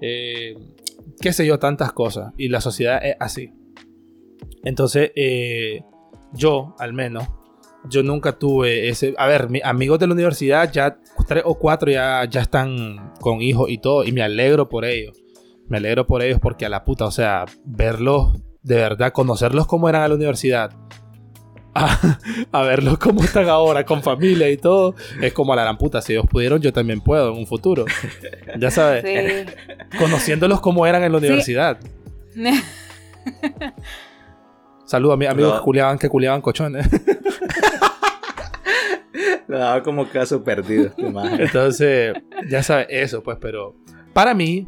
eh, 0.00 0.56
qué 1.20 1.32
sé 1.32 1.44
yo, 1.46 1.58
tantas 1.58 1.92
cosas. 1.92 2.32
Y 2.36 2.48
la 2.48 2.60
sociedad 2.60 3.04
es 3.04 3.16
así. 3.18 3.52
Entonces, 4.62 5.10
eh, 5.16 5.82
yo, 6.32 6.76
al 6.78 6.92
menos, 6.92 7.26
yo 7.88 8.04
nunca 8.04 8.38
tuve 8.38 8.88
ese... 8.88 9.14
A 9.18 9.26
ver, 9.26 9.48
mis 9.50 9.64
amigos 9.64 9.98
de 9.98 10.06
la 10.06 10.12
universidad, 10.14 10.70
ya 10.70 10.96
tres 11.26 11.42
o 11.44 11.56
cuatro 11.56 11.90
ya, 11.90 12.24
ya 12.30 12.40
están 12.42 13.14
con 13.20 13.42
hijos 13.42 13.68
y 13.68 13.78
todo, 13.78 14.04
y 14.04 14.12
me 14.12 14.22
alegro 14.22 14.68
por 14.68 14.84
ellos. 14.84 15.20
Me 15.66 15.78
alegro 15.78 16.06
por 16.06 16.22
ellos 16.22 16.38
porque 16.40 16.66
a 16.66 16.68
la 16.68 16.84
puta, 16.84 17.06
o 17.06 17.10
sea, 17.10 17.46
verlos 17.64 18.38
de 18.62 18.76
verdad, 18.76 19.12
conocerlos 19.12 19.66
como 19.66 19.88
eran 19.88 20.02
a 20.02 20.08
la 20.08 20.14
universidad, 20.14 20.70
a, 21.74 22.18
a 22.52 22.62
verlos 22.62 22.98
como 22.98 23.22
están 23.22 23.48
ahora, 23.48 23.84
con 23.84 24.02
familia 24.02 24.50
y 24.50 24.56
todo, 24.56 24.94
es 25.20 25.32
como 25.32 25.52
a 25.52 25.56
la 25.56 25.62
gran 25.62 25.78
puta. 25.78 26.02
Si 26.02 26.12
ellos 26.12 26.26
pudieron, 26.30 26.60
yo 26.60 26.72
también 26.72 27.00
puedo 27.00 27.32
en 27.32 27.38
un 27.38 27.46
futuro. 27.46 27.84
Ya 28.58 28.70
sabes, 28.70 29.04
Sí. 29.04 29.46
conociéndolos 29.98 30.60
como 30.60 30.86
eran 30.86 31.02
en 31.04 31.12
la 31.12 31.18
Sí. 31.20 31.26
universidad. 31.26 31.78
Saludos 34.84 35.14
a 35.14 35.16
mis 35.16 35.28
amigos 35.28 35.52
No. 35.52 35.58
que 35.58 35.64
culiaban, 35.64 35.98
que 35.98 36.08
culiaban 36.08 36.40
cochones. 36.40 36.88
Lo 39.48 39.58
daba 39.58 39.82
como 39.82 40.08
caso 40.08 40.42
perdido 40.44 40.92
imagen. 40.96 41.40
Entonces, 41.40 42.14
ya 42.48 42.62
sabes, 42.62 42.86
eso, 42.90 43.22
pues, 43.22 43.38
pero 43.40 43.74
para 44.12 44.32
mí, 44.34 44.66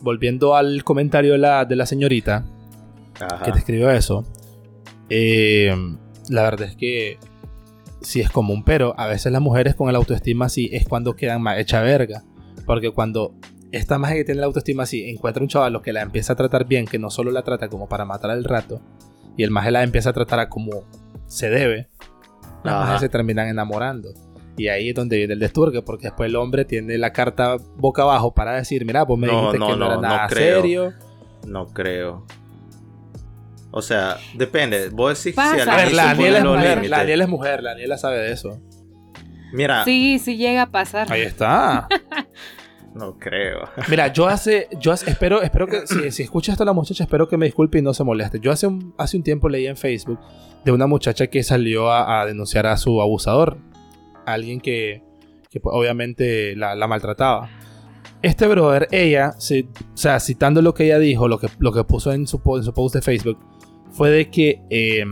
volviendo 0.00 0.54
al 0.54 0.84
comentario 0.84 1.32
de 1.32 1.38
la, 1.38 1.64
de 1.64 1.76
la 1.76 1.86
señorita 1.86 2.44
Ajá. 3.20 3.44
que 3.44 3.52
te 3.52 3.58
escribió 3.58 3.90
eso, 3.90 4.24
eh, 5.08 5.74
la 6.28 6.42
verdad 6.42 6.68
es 6.68 6.76
que 6.76 7.18
sí 8.00 8.20
es 8.20 8.30
común, 8.30 8.62
pero 8.64 8.94
a 8.98 9.06
veces 9.06 9.30
las 9.32 9.42
mujeres 9.42 9.74
con 9.74 9.88
el 9.88 9.96
autoestima 9.96 10.46
así 10.46 10.70
es 10.72 10.86
cuando 10.86 11.14
quedan 11.16 11.42
más 11.42 11.58
hecha 11.58 11.82
verga. 11.82 12.22
Porque 12.66 12.90
cuando 12.92 13.34
esta 13.72 13.98
magia 13.98 14.16
que 14.16 14.24
tiene 14.24 14.40
la 14.40 14.46
autoestima 14.46 14.84
así 14.84 15.08
encuentra 15.08 15.42
un 15.42 15.48
chaval 15.48 15.80
que 15.82 15.92
la 15.92 16.02
empieza 16.02 16.32
a 16.32 16.36
tratar 16.36 16.66
bien, 16.66 16.86
que 16.86 16.98
no 16.98 17.10
solo 17.10 17.30
la 17.30 17.42
trata 17.42 17.68
como 17.68 17.88
para 17.88 18.04
matar 18.04 18.30
al 18.30 18.44
rato, 18.44 18.80
y 19.36 19.42
el 19.42 19.50
maje 19.50 19.70
la 19.70 19.82
empieza 19.82 20.10
a 20.10 20.12
tratar 20.12 20.38
a 20.40 20.48
como 20.48 20.84
se 21.26 21.50
debe, 21.50 21.88
las 22.64 22.74
majes 22.74 23.00
se 23.00 23.08
terminan 23.08 23.48
enamorando. 23.48 24.10
Y 24.56 24.68
ahí 24.68 24.90
es 24.90 24.94
donde 24.94 25.16
viene 25.16 25.32
el 25.34 25.38
desturgue, 25.40 25.80
porque 25.82 26.08
después 26.08 26.28
el 26.28 26.36
hombre 26.36 26.64
tiene 26.64 26.98
la 26.98 27.12
carta 27.12 27.56
boca 27.76 28.02
abajo 28.02 28.34
para 28.34 28.52
decir, 28.56 28.84
mira, 28.84 29.04
vos 29.04 29.18
me 29.18 29.26
No, 29.26 29.52
dijiste 29.52 29.58
no, 29.58 29.66
que 29.68 29.76
no, 29.76 29.86
era 29.86 29.94
no, 29.96 30.00
nada 30.02 30.26
creo. 30.28 30.60
serio. 30.60 30.92
No 31.46 31.66
creo. 31.66 32.26
O 33.72 33.82
sea, 33.82 34.16
depende. 34.34 34.88
Vos 34.90 35.22
decís 35.22 35.36
Pasa. 35.36 35.62
si 35.64 35.68
A 35.70 35.76
ver, 35.76 35.92
la 35.92 36.04
Daniela 36.06 36.38
es 36.38 36.44
mujer, 36.44 36.88
la 36.88 36.98
Daniela 36.98 37.24
es 37.24 37.30
mujer, 37.30 37.62
la 37.62 37.70
Daniela 37.70 37.98
sabe 37.98 38.18
de 38.18 38.32
eso. 38.32 38.60
Mira, 39.52 39.84
Sí, 39.84 40.18
sí 40.18 40.36
llega 40.36 40.62
a 40.62 40.70
pasar. 40.70 41.10
Ahí 41.12 41.22
está. 41.22 41.88
no 42.94 43.16
creo. 43.18 43.68
Mira, 43.88 44.12
yo 44.12 44.26
hace, 44.28 44.68
yo 44.80 44.92
hace- 44.92 45.10
espero, 45.10 45.42
espero 45.42 45.66
que 45.66 45.86
si, 45.86 46.10
si 46.10 46.22
escucha 46.24 46.52
esto 46.52 46.64
la 46.64 46.72
muchacha, 46.72 47.04
espero 47.04 47.28
que 47.28 47.36
me 47.36 47.46
disculpe 47.46 47.78
y 47.78 47.82
no 47.82 47.94
se 47.94 48.02
moleste. 48.04 48.40
Yo 48.40 48.50
hace 48.52 48.66
un, 48.66 48.94
hace 48.98 49.16
un 49.16 49.22
tiempo 49.22 49.48
leí 49.48 49.66
en 49.66 49.76
Facebook 49.76 50.18
de 50.64 50.72
una 50.72 50.86
muchacha 50.86 51.28
que 51.28 51.42
salió 51.42 51.90
a, 51.90 52.20
a 52.20 52.26
denunciar 52.26 52.66
a 52.66 52.76
su 52.76 53.00
abusador, 53.00 53.58
a 54.26 54.32
alguien 54.32 54.60
que, 54.60 55.02
que, 55.50 55.60
pues, 55.60 55.74
obviamente 55.76 56.54
la, 56.56 56.74
la 56.74 56.86
maltrataba. 56.88 57.48
Este 58.22 58.46
brother, 58.46 58.88
ella, 58.90 59.32
se- 59.38 59.68
o 59.94 59.96
sea, 59.96 60.18
citando 60.20 60.60
lo 60.60 60.74
que 60.74 60.84
ella 60.86 60.98
dijo, 60.98 61.26
lo 61.28 61.38
que, 61.38 61.48
lo 61.58 61.72
que 61.72 61.84
puso 61.84 62.12
en 62.12 62.26
su, 62.26 62.42
po- 62.42 62.58
en 62.58 62.64
su 62.64 62.74
post 62.74 62.94
de 62.96 63.02
Facebook, 63.02 63.38
fue 63.92 64.10
de 64.10 64.30
que 64.30 64.62
eh, 64.70 65.04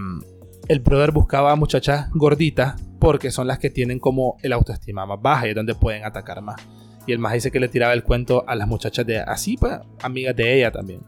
el 0.69 0.81
brother 0.81 1.13
buscaba 1.13 1.53
a 1.53 1.57
muchachas 1.57 2.11
gorditas 2.13 2.81
porque 2.99 3.31
son 3.31 3.47
las 3.47 3.59
que 3.59 3.71
tienen 3.71 3.99
como 3.99 4.37
el 4.43 4.53
autoestima 4.53 5.07
más 5.07 5.21
baja 5.21 5.47
y 5.47 5.51
es 5.51 5.57
donde 5.57 5.75
pueden 5.75 6.05
atacar 6.05 6.43
más. 6.43 6.61
Y 7.07 7.13
el 7.13 7.19
más 7.19 7.33
dice 7.33 7.51
que 7.51 7.61
le 7.61 7.69
tiraba 7.69 7.93
el 7.95 8.03
cuento 8.03 8.45
a 8.47 8.55
las 8.55 8.69
muchachas 8.69 9.07
de 9.07 9.19
así, 9.19 9.57
pues, 9.57 9.79
amigas 10.03 10.37
de 10.37 10.59
ella 10.59 10.71
también. 10.71 11.01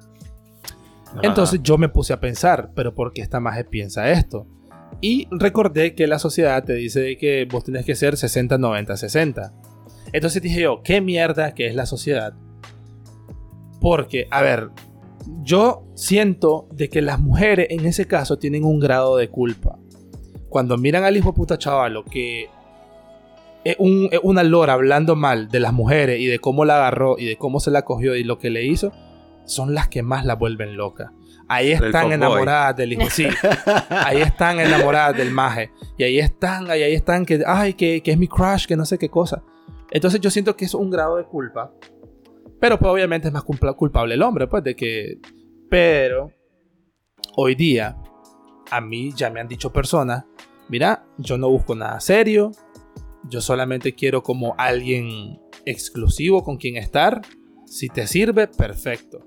Entonces 1.22 1.60
yo 1.62 1.76
me 1.76 1.88
puse 1.88 2.12
a 2.12 2.20
pensar, 2.20 2.70
pero 2.74 2.94
¿por 2.94 3.12
qué 3.12 3.20
esta 3.20 3.40
maje 3.40 3.64
piensa 3.64 4.10
esto? 4.10 4.46
Y 5.00 5.28
recordé 5.30 5.94
que 5.94 6.06
la 6.06 6.18
sociedad 6.18 6.64
te 6.64 6.74
dice 6.74 7.16
que 7.16 7.46
vos 7.50 7.64
tenés 7.64 7.84
que 7.84 7.94
ser 7.94 8.16
60, 8.16 8.58
90, 8.58 8.96
60. 8.96 9.52
Entonces 10.12 10.42
dije 10.42 10.62
yo, 10.62 10.82
¿qué 10.82 11.00
mierda 11.00 11.54
que 11.54 11.66
es 11.66 11.74
la 11.74 11.86
sociedad? 11.86 12.34
Porque, 13.80 14.26
a 14.30 14.42
ver, 14.42 14.70
yo 15.42 15.84
siento 15.94 16.68
de 16.72 16.88
que 16.88 17.02
las 17.02 17.20
mujeres 17.20 17.68
en 17.70 17.86
ese 17.86 18.06
caso 18.06 18.38
tienen 18.38 18.64
un 18.64 18.80
grado 18.80 19.16
de 19.16 19.28
culpa. 19.28 19.78
Cuando 20.48 20.76
miran 20.76 21.04
al 21.04 21.16
hijo 21.16 21.34
puta 21.34 21.58
chavalo 21.58 22.04
que 22.04 22.48
es, 23.64 23.76
un, 23.78 24.08
es 24.10 24.20
una 24.22 24.42
lora 24.42 24.72
hablando 24.72 25.16
mal 25.16 25.48
de 25.48 25.60
las 25.60 25.72
mujeres 25.72 26.20
y 26.20 26.26
de 26.26 26.38
cómo 26.38 26.64
la 26.64 26.76
agarró 26.76 27.16
y 27.18 27.26
de 27.26 27.36
cómo 27.36 27.60
se 27.60 27.70
la 27.70 27.82
cogió 27.82 28.16
y 28.16 28.24
lo 28.24 28.38
que 28.38 28.50
le 28.50 28.64
hizo, 28.64 28.92
son 29.44 29.74
las 29.74 29.88
que 29.88 30.02
más 30.02 30.24
la 30.24 30.34
vuelven 30.34 30.76
loca. 30.76 31.12
Ahí 31.48 31.72
están 31.72 32.12
enamoradas 32.12 32.76
del 32.76 32.92
hijo. 32.92 33.10
Sí, 33.10 33.26
ahí 33.88 34.18
están 34.22 34.60
enamoradas 34.60 35.16
del 35.16 35.32
maje. 35.32 35.72
Y 35.98 36.04
ahí 36.04 36.18
están, 36.20 36.70
ahí, 36.70 36.82
ahí 36.82 36.94
están, 36.94 37.26
que, 37.26 37.42
ay, 37.44 37.74
que, 37.74 38.02
que 38.02 38.12
es 38.12 38.18
mi 38.18 38.28
crush, 38.28 38.66
que 38.66 38.76
no 38.76 38.84
sé 38.84 38.98
qué 38.98 39.08
cosa. 39.08 39.42
Entonces 39.90 40.20
yo 40.20 40.30
siento 40.30 40.56
que 40.56 40.64
es 40.64 40.74
un 40.74 40.90
grado 40.90 41.16
de 41.16 41.24
culpa. 41.24 41.72
Pero 42.60 42.78
pues 42.78 42.92
obviamente 42.92 43.28
es 43.28 43.34
más 43.34 43.42
culpa- 43.42 43.72
culpable 43.72 44.14
el 44.14 44.22
hombre, 44.22 44.46
pues 44.46 44.62
de 44.62 44.76
que... 44.76 45.18
Pero 45.70 46.32
hoy 47.36 47.54
día 47.54 47.96
a 48.70 48.80
mí 48.80 49.12
ya 49.14 49.30
me 49.30 49.40
han 49.40 49.48
dicho 49.48 49.72
personas, 49.72 50.24
mira, 50.68 51.04
yo 51.18 51.38
no 51.38 51.48
busco 51.48 51.74
nada 51.74 51.98
serio, 52.00 52.52
yo 53.28 53.40
solamente 53.40 53.94
quiero 53.94 54.22
como 54.22 54.54
alguien 54.58 55.40
exclusivo 55.64 56.42
con 56.42 56.56
quien 56.56 56.76
estar. 56.76 57.22
Si 57.66 57.88
te 57.88 58.06
sirve, 58.06 58.48
perfecto. 58.48 59.26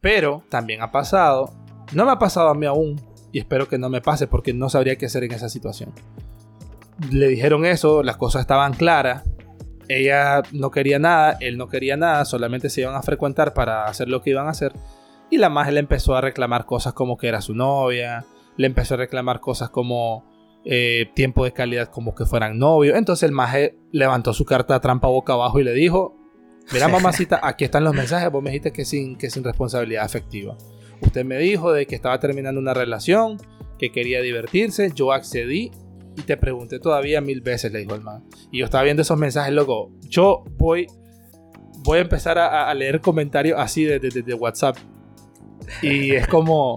Pero 0.00 0.42
también 0.48 0.80
ha 0.82 0.90
pasado, 0.90 1.52
no 1.92 2.06
me 2.06 2.12
ha 2.12 2.18
pasado 2.18 2.48
a 2.48 2.54
mí 2.54 2.64
aún, 2.66 3.00
y 3.32 3.38
espero 3.38 3.68
que 3.68 3.78
no 3.78 3.90
me 3.90 4.00
pase 4.00 4.26
porque 4.26 4.54
no 4.54 4.70
sabría 4.70 4.96
qué 4.96 5.06
hacer 5.06 5.24
en 5.24 5.32
esa 5.32 5.48
situación. 5.50 5.92
Le 7.10 7.28
dijeron 7.28 7.66
eso, 7.66 8.02
las 8.02 8.16
cosas 8.16 8.40
estaban 8.40 8.72
claras, 8.72 9.24
ella 9.90 10.42
no 10.52 10.70
quería 10.70 11.00
nada, 11.00 11.36
él 11.40 11.58
no 11.58 11.68
quería 11.68 11.96
nada, 11.96 12.24
solamente 12.24 12.70
se 12.70 12.82
iban 12.82 12.94
a 12.94 13.02
frecuentar 13.02 13.54
para 13.54 13.86
hacer 13.86 14.08
lo 14.08 14.22
que 14.22 14.30
iban 14.30 14.46
a 14.46 14.50
hacer. 14.50 14.72
Y 15.30 15.38
la 15.38 15.48
maje 15.48 15.72
le 15.72 15.80
empezó 15.80 16.14
a 16.14 16.20
reclamar 16.20 16.64
cosas 16.64 16.92
como 16.92 17.16
que 17.16 17.26
era 17.26 17.40
su 17.40 17.54
novia, 17.54 18.24
le 18.56 18.68
empezó 18.68 18.94
a 18.94 18.98
reclamar 18.98 19.40
cosas 19.40 19.70
como 19.70 20.24
eh, 20.64 21.10
tiempo 21.14 21.44
de 21.44 21.52
calidad 21.52 21.88
como 21.88 22.14
que 22.14 22.24
fueran 22.24 22.56
novios. 22.56 22.96
Entonces 22.96 23.28
el 23.28 23.32
maje 23.32 23.78
levantó 23.90 24.32
su 24.32 24.44
carta 24.44 24.74
de 24.74 24.80
trampa 24.80 25.08
boca 25.08 25.32
abajo 25.32 25.58
y 25.58 25.64
le 25.64 25.72
dijo, 25.72 26.16
mira 26.72 26.86
mamacita, 26.86 27.40
aquí 27.42 27.64
están 27.64 27.82
los 27.82 27.94
mensajes, 27.94 28.30
vos 28.30 28.42
me 28.44 28.50
dijiste 28.50 28.72
que 28.72 28.84
sin, 28.84 29.18
que 29.18 29.28
sin 29.28 29.42
responsabilidad 29.42 30.04
afectiva. 30.04 30.56
Usted 31.00 31.24
me 31.24 31.38
dijo 31.38 31.72
de 31.72 31.86
que 31.86 31.96
estaba 31.96 32.20
terminando 32.20 32.60
una 32.60 32.74
relación, 32.74 33.38
que 33.76 33.90
quería 33.90 34.20
divertirse, 34.20 34.92
yo 34.94 35.10
accedí 35.10 35.72
y 36.16 36.22
te 36.22 36.36
pregunté 36.36 36.78
todavía 36.78 37.20
mil 37.20 37.40
veces, 37.40 37.72
le 37.72 37.80
dijo 37.80 37.94
el 37.94 38.02
man. 38.02 38.24
Y 38.50 38.58
yo 38.58 38.64
estaba 38.64 38.84
viendo 38.84 39.02
esos 39.02 39.18
mensajes, 39.18 39.52
loco. 39.52 39.92
Yo 40.08 40.44
voy, 40.58 40.86
voy 41.84 41.98
a 41.98 42.02
empezar 42.02 42.38
a, 42.38 42.72
leer 42.74 43.00
comentarios 43.00 43.58
así 43.58 43.84
de, 43.84 43.98
de- 43.98 44.34
WhatsApp. 44.34 44.76
Y 45.82 46.12
es 46.12 46.26
como 46.26 46.76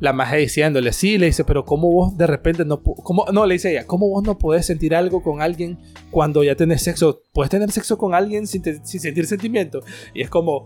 la 0.00 0.12
magia 0.12 0.38
diciéndole, 0.38 0.92
sí, 0.92 1.18
le 1.18 1.26
dice, 1.26 1.44
pero 1.44 1.64
¿cómo 1.64 1.90
vos 1.90 2.16
de 2.16 2.26
repente 2.26 2.64
no... 2.64 2.82
¿cómo? 2.82 3.26
No, 3.32 3.46
le 3.46 3.54
dice 3.54 3.84
¿cómo 3.86 4.08
vos 4.08 4.24
no 4.24 4.38
podés 4.38 4.66
sentir 4.66 4.94
algo 4.94 5.22
con 5.22 5.40
alguien 5.40 5.78
cuando 6.10 6.42
ya 6.42 6.56
tenés 6.56 6.82
sexo? 6.82 7.22
¿Puedes 7.32 7.50
tener 7.50 7.70
sexo 7.70 7.96
con 7.96 8.14
alguien 8.14 8.46
sin, 8.46 8.62
sin 8.84 9.00
sentir 9.00 9.26
sentimiento? 9.26 9.82
Y 10.12 10.22
es 10.22 10.30
como, 10.30 10.64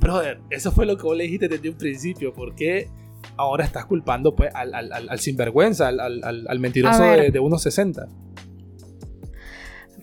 brother, 0.00 0.40
eso 0.50 0.72
fue 0.72 0.86
lo 0.86 0.96
que 0.96 1.02
vos 1.04 1.16
le 1.16 1.24
dijiste 1.24 1.48
desde 1.48 1.68
un 1.68 1.76
principio. 1.76 2.32
¿Por 2.32 2.54
qué 2.54 2.88
ahora 3.36 3.64
estás 3.64 3.84
culpando 3.86 4.34
pues, 4.34 4.54
al, 4.54 4.74
al- 4.74 4.92
al- 4.92 5.08
al 5.08 5.18
sinvergüenza, 5.18 5.88
al, 5.88 6.00
al- 6.00 6.22
al- 6.24 6.46
al 6.48 6.58
mentiroso 6.60 7.02
de, 7.02 7.30
de 7.30 7.40
1.60? 7.40 8.08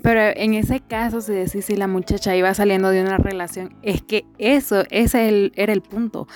Pero 0.03 0.19
en 0.35 0.55
ese 0.55 0.79
caso, 0.79 1.21
si 1.21 1.31
decís 1.33 1.65
si 1.65 1.75
la 1.75 1.87
muchacha 1.87 2.35
iba 2.35 2.51
saliendo 2.55 2.89
de 2.89 3.01
una 3.03 3.17
relación, 3.17 3.75
es 3.83 4.01
que 4.01 4.25
eso, 4.39 4.81
ese 4.89 5.25
es 5.25 5.29
el- 5.31 5.51
era 5.55 5.73
el 5.73 5.81
punto. 5.81 6.27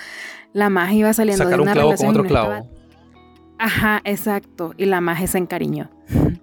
La 0.52 0.70
magia 0.70 0.98
iba 1.00 1.12
saliendo 1.12 1.42
Sacar 1.44 1.56
de 1.58 1.62
un 1.62 1.68
una 1.68 1.72
clavo 1.72 1.88
relación. 1.90 2.12
con 2.14 2.20
otro 2.20 2.26
estaba- 2.28 2.60
clavo. 2.60 2.70
Ajá, 3.58 4.00
exacto. 4.04 4.72
Y 4.76 4.84
la 4.84 5.00
magia 5.00 5.26
se 5.26 5.38
encariñó. 5.38 5.90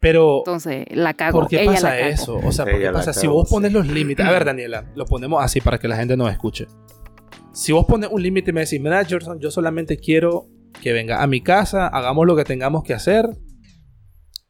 Pero, 0.00 0.38
Entonces, 0.38 0.86
la 0.90 1.14
cagó. 1.14 1.40
¿por 1.40 1.48
qué 1.48 1.62
Ella 1.62 1.72
pasa 1.72 1.88
la 1.90 2.00
eso? 2.08 2.36
O 2.44 2.52
sea, 2.52 2.64
¿por 2.64 2.78
qué 2.78 2.90
pasa? 2.90 3.12
Si 3.12 3.26
vos 3.26 3.48
sí. 3.48 3.54
pones 3.54 3.72
los 3.72 3.86
límites. 3.86 4.24
A 4.26 4.30
ver, 4.30 4.44
Daniela, 4.44 4.84
lo 4.94 5.04
ponemos 5.06 5.42
así 5.44 5.60
para 5.60 5.78
que 5.78 5.88
la 5.88 5.96
gente 5.96 6.16
nos 6.16 6.30
escuche. 6.30 6.66
Si 7.56 7.72
vos 7.72 7.86
pones 7.86 8.10
un 8.12 8.22
límite 8.22 8.50
y 8.50 8.52
me 8.52 8.60
decís, 8.60 8.78
mira, 8.78 9.02
Jordan, 9.08 9.38
yo 9.40 9.50
solamente 9.50 9.96
quiero 9.96 10.46
que 10.82 10.92
venga 10.92 11.22
a 11.22 11.26
mi 11.26 11.40
casa, 11.40 11.86
hagamos 11.86 12.26
lo 12.26 12.36
que 12.36 12.44
tengamos 12.44 12.82
que 12.82 12.92
hacer 12.92 13.30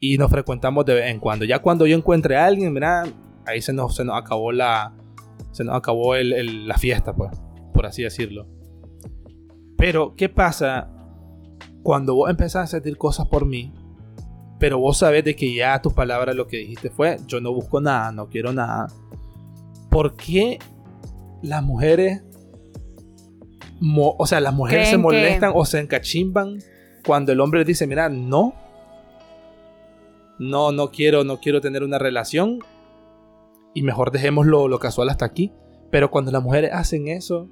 y 0.01 0.19
nos 0.19 0.29
frecuentamos 0.29 0.85
de 0.85 0.95
vez 0.95 1.11
en 1.13 1.21
cuando. 1.21 1.45
Ya 1.45 1.61
cuando 1.61 1.87
yo 1.87 1.97
encuentre 1.97 2.37
a 2.37 2.47
alguien, 2.47 2.73
mira, 2.73 3.05
ahí 3.47 3.63
se 3.63 3.73
nos, 3.73 3.95
se 3.95 4.05
nos 4.05 4.17
acabó 4.21 4.51
la. 4.51 4.93
Se 5.53 5.63
nos 5.63 5.77
acabó 5.77 6.17
el- 6.17 6.67
la 6.67 6.77
fiesta, 6.79 7.15
pues, 7.15 7.31
por 7.73 7.87
así 7.87 8.03
decirlo. 8.03 8.49
Pero, 9.79 10.17
¿qué 10.17 10.29
pasa 10.29 10.91
cuando 11.85 12.17
vos 12.17 12.29
empezás 12.29 12.65
a 12.65 12.67
sentir 12.67 12.99
cosas 12.99 13.29
por 13.29 13.47
mí? 13.47 13.73
Pero 14.59 14.81
vos 14.81 14.99
sabés 14.99 15.23
de 15.25 15.37
que 15.37 15.55
ya 15.55 15.81
tus 15.81 15.93
palabras 15.93 16.35
lo 16.35 16.49
que 16.49 16.57
dijiste 16.57 16.91
fue, 16.91 17.19
yo 17.29 17.41
no 17.41 17.53
busco 17.55 17.81
nada, 17.81 18.11
no 18.11 18.29
quiero 18.29 18.53
nada. 18.53 18.89
¿Por 19.91 20.17
qué 20.17 20.59
las 21.43 21.63
mujeres, 21.63 22.25
o 23.81 24.27
sea, 24.27 24.41
las 24.41 24.55
mujeres 24.55 24.87
se 24.89 24.93
que- 24.97 24.99
molestan 24.99 25.53
o 25.55 25.65
se 25.65 25.81
encachimban 25.81 26.59
cuando 27.05 27.33
el 27.33 27.41
hombre 27.41 27.65
dice, 27.65 27.87
mira, 27.87 28.09
no, 28.09 28.55
no, 30.39 30.73
no 30.73 30.91
quiero, 30.91 31.25
no 31.25 31.39
quiero 31.41 31.61
tener 31.61 31.83
una 31.83 31.99
relación 31.99 32.59
y 33.75 33.83
mejor 33.83 34.11
dejemos 34.11 34.47
lo, 34.47 34.69
lo 34.69 34.79
casual 34.79 35.09
hasta 35.11 35.25
aquí. 35.25 35.53
Pero 35.91 36.11
cuando 36.11 36.31
las 36.33 36.43
mujeres 36.43 36.71
hacen 36.73 37.09
eso, 37.09 37.49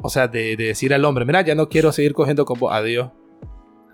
o 0.00 0.08
sea, 0.08 0.26
de, 0.28 0.56
de 0.56 0.64
decir 0.64 0.92
al 0.94 1.04
hombre, 1.04 1.24
mira, 1.24 1.42
ya 1.42 1.54
no 1.54 1.68
quiero 1.68 1.92
seguir 1.92 2.12
cogiendo 2.14 2.44
con 2.44 2.58
vos, 2.58 2.72
adiós. 2.72 3.10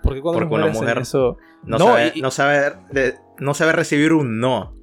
Porque 0.02 0.20
cuando 0.22 0.40
Porque 0.40 0.56
las 0.58 0.70
una 0.70 0.80
mujer- 0.80 0.98
eso, 0.98 1.36
No, 1.64 1.76
No, 1.78 1.84
sabe, 1.86 2.12
y- 2.14 2.20
no, 2.22 2.30
sabe, 2.30 2.72
de- 2.92 3.14
no 3.40 3.52
sabe 3.52 3.72
recibir 3.72 4.12
un 4.12 4.38
no. 4.40 4.74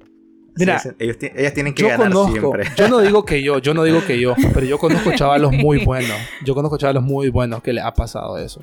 Mira, 0.56 0.78
Sí, 0.78 0.88
sí, 0.90 0.94
ellos 0.98 1.16
ellas 1.20 1.54
tienen 1.54 1.74
que 1.74 1.82
yo 1.82 1.88
ganar 1.88 2.08
conozco, 2.12 2.32
siempre. 2.32 2.64
yo 2.76 2.88
no 2.88 2.98
digo 3.00 3.24
que 3.24 3.42
yo, 3.42 3.58
yo 3.58 3.74
no 3.74 3.82
digo 3.84 4.04
que 4.06 4.18
yo, 4.20 4.34
pero 4.54 4.64
yo 4.66 4.78
conozco 4.78 5.12
chavalos 5.14 5.52
muy 5.52 5.84
buenos. 5.84 6.16
Yo 6.44 6.54
conozco 6.54 6.78
chavalos 6.78 7.02
muy 7.02 7.28
buenos 7.28 7.62
que 7.62 7.72
les 7.72 7.84
ha 7.84 7.92
pasado 7.92 8.38
eso. 8.38 8.62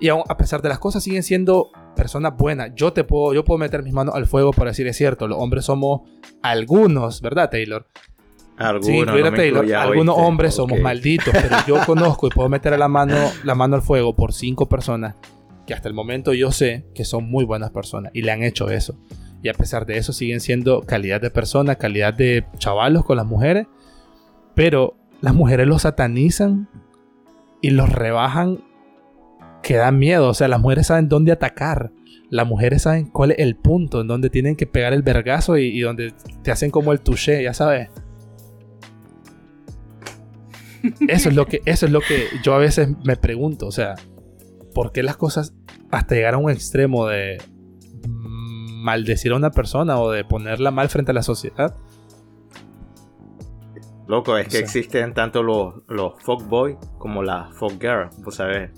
Y 0.00 0.08
aún, 0.08 0.22
a 0.28 0.36
pesar 0.36 0.62
de 0.62 0.68
las 0.68 0.78
cosas, 0.80 1.04
siguen 1.04 1.22
siendo 1.22 1.70
personas 1.94 2.36
buenas. 2.36 2.72
Yo 2.74 2.92
te 2.92 3.04
puedo, 3.04 3.34
yo 3.34 3.44
puedo 3.44 3.58
meter 3.58 3.82
mis 3.84 3.92
manos 3.92 4.14
al 4.16 4.26
fuego 4.26 4.50
para 4.52 4.70
decir 4.70 4.86
es 4.88 4.96
cierto. 4.96 5.28
Los 5.28 5.38
hombres 5.38 5.64
somos 5.64 6.00
algunos, 6.42 7.20
¿verdad, 7.20 7.50
Taylor? 7.50 7.86
Algunos, 8.56 9.06
no 9.06 9.30
me 9.30 9.36
Taylor. 9.36 9.64
incluya, 9.64 9.82
Algunos 9.82 10.16
¿oíste? 10.16 10.28
hombres 10.28 10.54
somos 10.54 10.80
malditos, 10.80 11.32
pero 11.32 11.56
yo 11.66 11.76
conozco 11.86 12.26
y 12.26 12.30
puedo 12.30 12.48
meter 12.48 12.76
la 12.78 12.88
mano, 12.88 13.16
la 13.44 13.54
mano 13.54 13.76
al 13.76 13.82
fuego 13.82 14.14
por 14.14 14.32
cinco 14.32 14.68
personas 14.68 15.14
que 15.66 15.74
hasta 15.74 15.88
el 15.88 15.94
momento 15.94 16.34
yo 16.34 16.50
sé 16.50 16.84
que 16.94 17.04
son 17.04 17.30
muy 17.30 17.44
buenas 17.44 17.70
personas 17.70 18.10
y 18.14 18.22
le 18.22 18.32
han 18.32 18.42
hecho 18.42 18.70
eso. 18.70 18.98
Y 19.42 19.48
a 19.48 19.54
pesar 19.54 19.86
de 19.86 19.98
eso 19.98 20.12
siguen 20.12 20.40
siendo 20.40 20.82
calidad 20.82 21.20
de 21.20 21.30
personas, 21.30 21.76
calidad 21.76 22.14
de 22.14 22.46
chavalos 22.58 23.04
con 23.04 23.16
las 23.16 23.26
mujeres, 23.26 23.66
pero 24.54 24.96
las 25.20 25.34
mujeres 25.34 25.66
los 25.66 25.82
satanizan 25.82 26.68
y 27.60 27.70
los 27.70 27.90
rebajan 27.90 28.62
que 29.62 29.76
dan 29.76 29.98
miedo. 29.98 30.28
O 30.28 30.34
sea, 30.34 30.48
las 30.48 30.60
mujeres 30.60 30.88
saben 30.88 31.08
dónde 31.08 31.32
atacar. 31.32 31.92
Las 32.30 32.46
mujeres 32.46 32.82
saben 32.82 33.06
cuál 33.06 33.32
es 33.32 33.38
el 33.38 33.56
punto 33.56 34.00
en 34.00 34.08
donde 34.08 34.30
tienen 34.30 34.56
que 34.56 34.66
pegar 34.66 34.92
el 34.92 35.02
vergazo 35.02 35.56
y, 35.58 35.80
donde 35.80 36.14
te 36.42 36.50
hacen 36.50 36.70
como 36.70 36.92
el 36.92 37.00
touché, 37.00 37.42
ya 37.42 37.54
sabes. 37.54 37.88
Eso 41.08 41.28
es 41.28 41.34
lo 41.36 41.46
que, 41.46 41.62
eso 41.64 41.86
es 41.86 41.92
lo 41.92 42.00
que 42.00 42.26
yo 42.42 42.54
a 42.54 42.58
veces 42.58 42.88
me 43.04 43.16
pregunto. 43.16 43.66
O 43.66 43.72
sea, 43.72 43.94
¿por 44.74 44.92
qué 44.92 45.02
las 45.02 45.16
cosas 45.16 45.54
hasta 45.90 46.14
llegar 46.14 46.34
a 46.34 46.38
un 46.38 46.50
extremo 46.50 47.06
de 47.06 47.38
maldecir 48.82 49.32
a 49.32 49.36
una 49.36 49.50
persona 49.50 49.98
o 49.98 50.10
de 50.10 50.24
ponerla 50.24 50.70
mal 50.70 50.88
frente 50.88 51.12
a 51.12 51.14
la 51.14 51.22
sociedad? 51.22 51.74
Loco, 54.08 54.36
es 54.36 54.48
que 54.48 54.58
existen 54.58 55.14
tanto 55.14 55.42
los, 55.42 55.74
los 55.88 56.14
fuckboy 56.22 56.76
como 56.98 57.22
las 57.22 57.54
fuckgirl, 57.56 58.10
vos 58.18 58.34
sabés. 58.34 58.70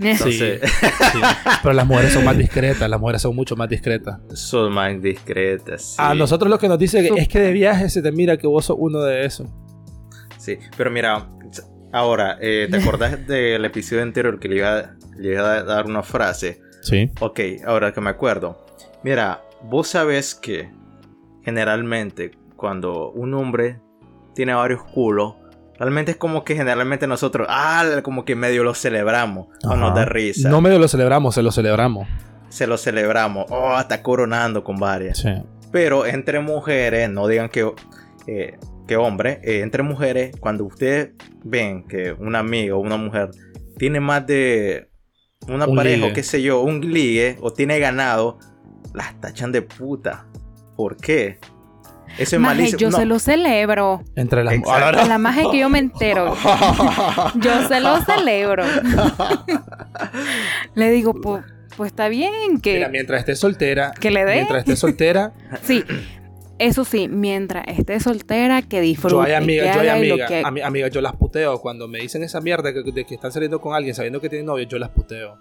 Sí, 0.00 0.08
Entonces, 0.08 0.60
sí. 0.62 1.20
Pero 1.62 1.72
las 1.72 1.86
mujeres 1.86 2.12
son 2.12 2.24
más 2.24 2.36
discretas, 2.36 2.90
las 2.90 2.98
mujeres 2.98 3.22
son 3.22 3.36
mucho 3.36 3.54
más 3.54 3.68
discretas. 3.68 4.18
son 4.32 4.72
más 4.72 5.00
discretas. 5.00 5.82
sí. 5.82 5.96
A 5.98 6.14
nosotros 6.14 6.50
lo 6.50 6.58
que 6.58 6.66
nos 6.68 6.78
dice 6.78 7.08
es 7.16 7.28
que 7.28 7.38
de 7.38 7.52
viaje 7.52 7.88
se 7.88 8.02
te 8.02 8.10
mira 8.10 8.36
que 8.36 8.46
vos 8.46 8.64
sos 8.64 8.76
uno 8.78 9.00
de 9.02 9.24
esos. 9.24 9.48
Sí, 10.38 10.58
pero 10.76 10.90
mira, 10.90 11.28
ahora, 11.92 12.38
eh, 12.40 12.66
¿te 12.70 12.78
acordás 12.78 13.26
del 13.28 13.64
episodio 13.64 14.02
anterior 14.02 14.40
que 14.40 14.48
le 14.48 14.56
iba, 14.56 14.94
le 15.16 15.32
iba 15.32 15.52
a 15.52 15.62
dar 15.62 15.86
una 15.86 16.02
frase? 16.02 16.60
Sí. 16.82 17.10
Ok, 17.20 17.40
ahora 17.64 17.92
que 17.92 18.00
me 18.00 18.10
acuerdo. 18.10 18.63
Mira, 19.04 19.42
vos 19.62 19.88
sabés 19.88 20.34
que 20.34 20.70
generalmente 21.42 22.32
cuando 22.56 23.10
un 23.10 23.34
hombre 23.34 23.78
tiene 24.34 24.54
varios 24.54 24.82
culos, 24.82 25.34
realmente 25.78 26.12
es 26.12 26.16
como 26.16 26.42
que 26.42 26.56
generalmente 26.56 27.06
nosotros, 27.06 27.46
ah, 27.50 27.84
como 28.02 28.24
que 28.24 28.34
medio 28.34 28.64
lo 28.64 28.74
celebramos 28.74 29.48
o 29.62 29.76
nos 29.76 29.94
da 29.94 30.06
risa. 30.06 30.48
No 30.48 30.62
medio 30.62 30.78
lo 30.78 30.88
celebramos, 30.88 31.34
se 31.34 31.42
lo 31.42 31.52
celebramos. 31.52 32.08
Se 32.48 32.66
lo 32.66 32.78
celebramos, 32.78 33.44
oh, 33.50 33.78
está 33.78 34.02
coronando 34.02 34.64
con 34.64 34.76
varias. 34.76 35.18
Sí. 35.18 35.30
Pero 35.70 36.06
entre 36.06 36.40
mujeres, 36.40 37.10
no 37.10 37.26
digan 37.26 37.50
que, 37.50 37.70
eh, 38.26 38.56
que 38.86 38.96
hombre, 38.96 39.40
eh, 39.42 39.60
entre 39.60 39.82
mujeres, 39.82 40.34
cuando 40.40 40.64
ustedes 40.64 41.10
ven 41.42 41.86
que 41.86 42.12
un 42.12 42.36
amigo 42.36 42.78
o 42.78 42.80
una 42.80 42.96
mujer 42.96 43.30
tiene 43.76 44.00
más 44.00 44.26
de 44.26 44.88
una 45.48 45.66
Un 45.66 45.76
pareja, 45.76 45.96
ligue. 45.96 46.10
o 46.10 46.14
qué 46.14 46.22
sé 46.22 46.40
yo, 46.40 46.62
un 46.62 46.80
ligue, 46.80 47.36
o 47.40 47.52
tiene 47.52 47.78
ganado, 47.80 48.38
las 48.94 49.20
tachan 49.20 49.52
de 49.52 49.60
puta. 49.62 50.24
¿Por 50.76 50.96
qué? 50.96 51.38
Eso 52.18 52.36
es 52.36 52.40
Maje, 52.42 52.54
malísimo. 52.56 52.78
yo 52.78 52.90
No, 52.90 52.96
se 52.98 53.04
lo 53.06 53.18
celebro. 53.18 54.02
Entre 54.14 54.44
las. 54.44 54.54
Ahora- 54.66 55.04
La 55.06 55.18
magia 55.18 55.44
que 55.50 55.58
yo 55.58 55.68
me 55.68 55.78
entero. 55.80 56.34
Yo 57.40 57.66
se 57.68 57.80
lo 57.80 58.00
celebro. 58.02 58.64
Le 60.74 60.90
digo, 60.90 61.14
pues, 61.14 61.44
pues 61.76 61.90
está 61.90 62.08
bien 62.08 62.60
que, 62.60 62.74
Mira, 62.74 62.88
mientras 62.88 63.20
estés 63.20 63.38
soltera, 63.38 63.92
que 63.98 64.10
le 64.10 64.24
dé. 64.24 64.34
mientras 64.34 64.60
estés 64.60 64.78
soltera, 64.78 65.32
Sí, 65.62 65.82
eso 66.58 66.84
sí, 66.84 67.08
mientras 67.08 67.64
esté 67.66 67.98
soltera, 68.00 68.62
que 68.62 68.80
disfrute. 68.80 69.14
yo 69.14 69.22
hay 69.22 69.32
amigas, 69.32 69.74
yo 69.74 69.80
hay 69.80 69.88
amigas, 69.88 70.28
que- 70.28 70.42
ami- 70.44 70.62
amigas, 70.62 70.90
yo 70.92 71.00
las 71.00 71.16
puteo 71.16 71.60
cuando 71.60 71.88
me 71.88 71.98
dicen 71.98 72.22
esa 72.22 72.40
mierda 72.40 72.72
que- 72.72 72.82
de 72.92 73.04
que 73.04 73.14
están 73.14 73.32
saliendo 73.32 73.60
con 73.60 73.74
alguien 73.74 73.94
sabiendo 73.94 74.20
que 74.20 74.28
tienen 74.28 74.46
novio, 74.46 74.64
yo 74.66 74.78
las 74.78 74.90
puteo. 74.90 75.36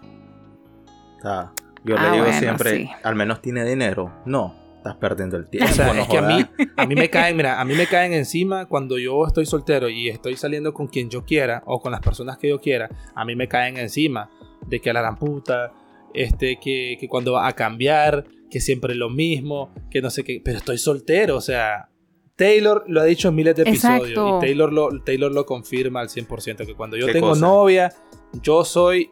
Ah, 1.24 1.52
yo 1.86 1.96
Ah, 1.98 2.04
le 2.06 2.12
digo 2.12 2.24
bueno, 2.26 2.40
siempre, 2.40 2.78
sí. 2.78 2.90
al 3.04 3.16
menos 3.16 3.42
tiene 3.42 3.66
dinero. 3.66 4.12
No, 4.26 4.56
estás 4.78 4.96
perdiendo 4.96 5.38
el 5.38 5.48
tiempo. 5.48 5.70
O 5.72 5.74
sea, 5.74 5.94
no 5.94 6.02
es 6.02 6.08
que 6.08 6.18
a 6.18 6.22
mí, 6.22 6.46
a 6.78 6.86
mí 6.86 6.96
me 6.96 7.10
caen, 7.10 7.36
mira, 7.38 7.60
a 7.60 7.66
mí 7.66 7.74
me 7.76 7.88
caen 7.88 8.14
encima 8.14 8.66
cuando 8.68 8.98
yo 8.98 9.26
estoy 9.26 9.46
soltero 9.46 9.90
y 9.90 10.10
estoy 10.10 10.36
saliendo 10.38 10.74
con 10.74 10.88
quien 10.88 11.10
yo 11.10 11.24
quiera 11.26 11.64
o 11.66 11.80
con 11.82 11.92
las 11.92 12.02
personas 12.02 12.38
que 12.38 12.50
yo 12.50 12.60
quiera, 12.60 12.90
a 13.16 13.26
mí 13.26 13.36
me 13.36 13.48
caen 13.48 13.78
encima 13.78 14.30
de 14.68 14.80
que 14.80 14.90
a 14.90 14.94
la 14.94 15.02
gran 15.02 15.18
puta, 15.18 15.72
este, 16.14 16.58
que, 16.60 16.98
que 17.00 17.08
cuando 17.08 17.34
va 17.34 17.48
a 17.48 17.54
cambiar, 17.54 18.26
que 18.50 18.60
siempre 18.62 18.94
es 18.94 18.98
lo 19.00 19.10
mismo, 19.10 19.74
que 19.90 20.02
no 20.02 20.10
sé 20.10 20.24
qué, 20.24 20.42
pero 20.44 20.58
estoy 20.58 20.78
soltero, 20.78 21.36
o 21.38 21.42
sea, 21.42 21.90
Taylor 22.36 22.84
lo 22.88 23.02
ha 23.02 23.04
dicho 23.06 23.30
en 23.30 23.36
miles 23.36 23.56
de 23.56 23.62
episodios 23.64 24.10
Exacto. 24.10 24.38
y 24.38 24.42
Taylor 24.42 24.72
lo, 24.74 24.90
Taylor 25.04 25.32
lo 25.32 25.46
confirma 25.46 26.02
al 26.02 26.10
100%, 26.10 26.66
que 26.66 26.76
cuando 26.76 26.98
yo 26.98 27.06
¿Qué 27.08 27.14
tengo 27.14 27.30
cosa? 27.30 27.42
novia, 27.42 27.94
yo 28.42 28.64
soy 28.66 29.12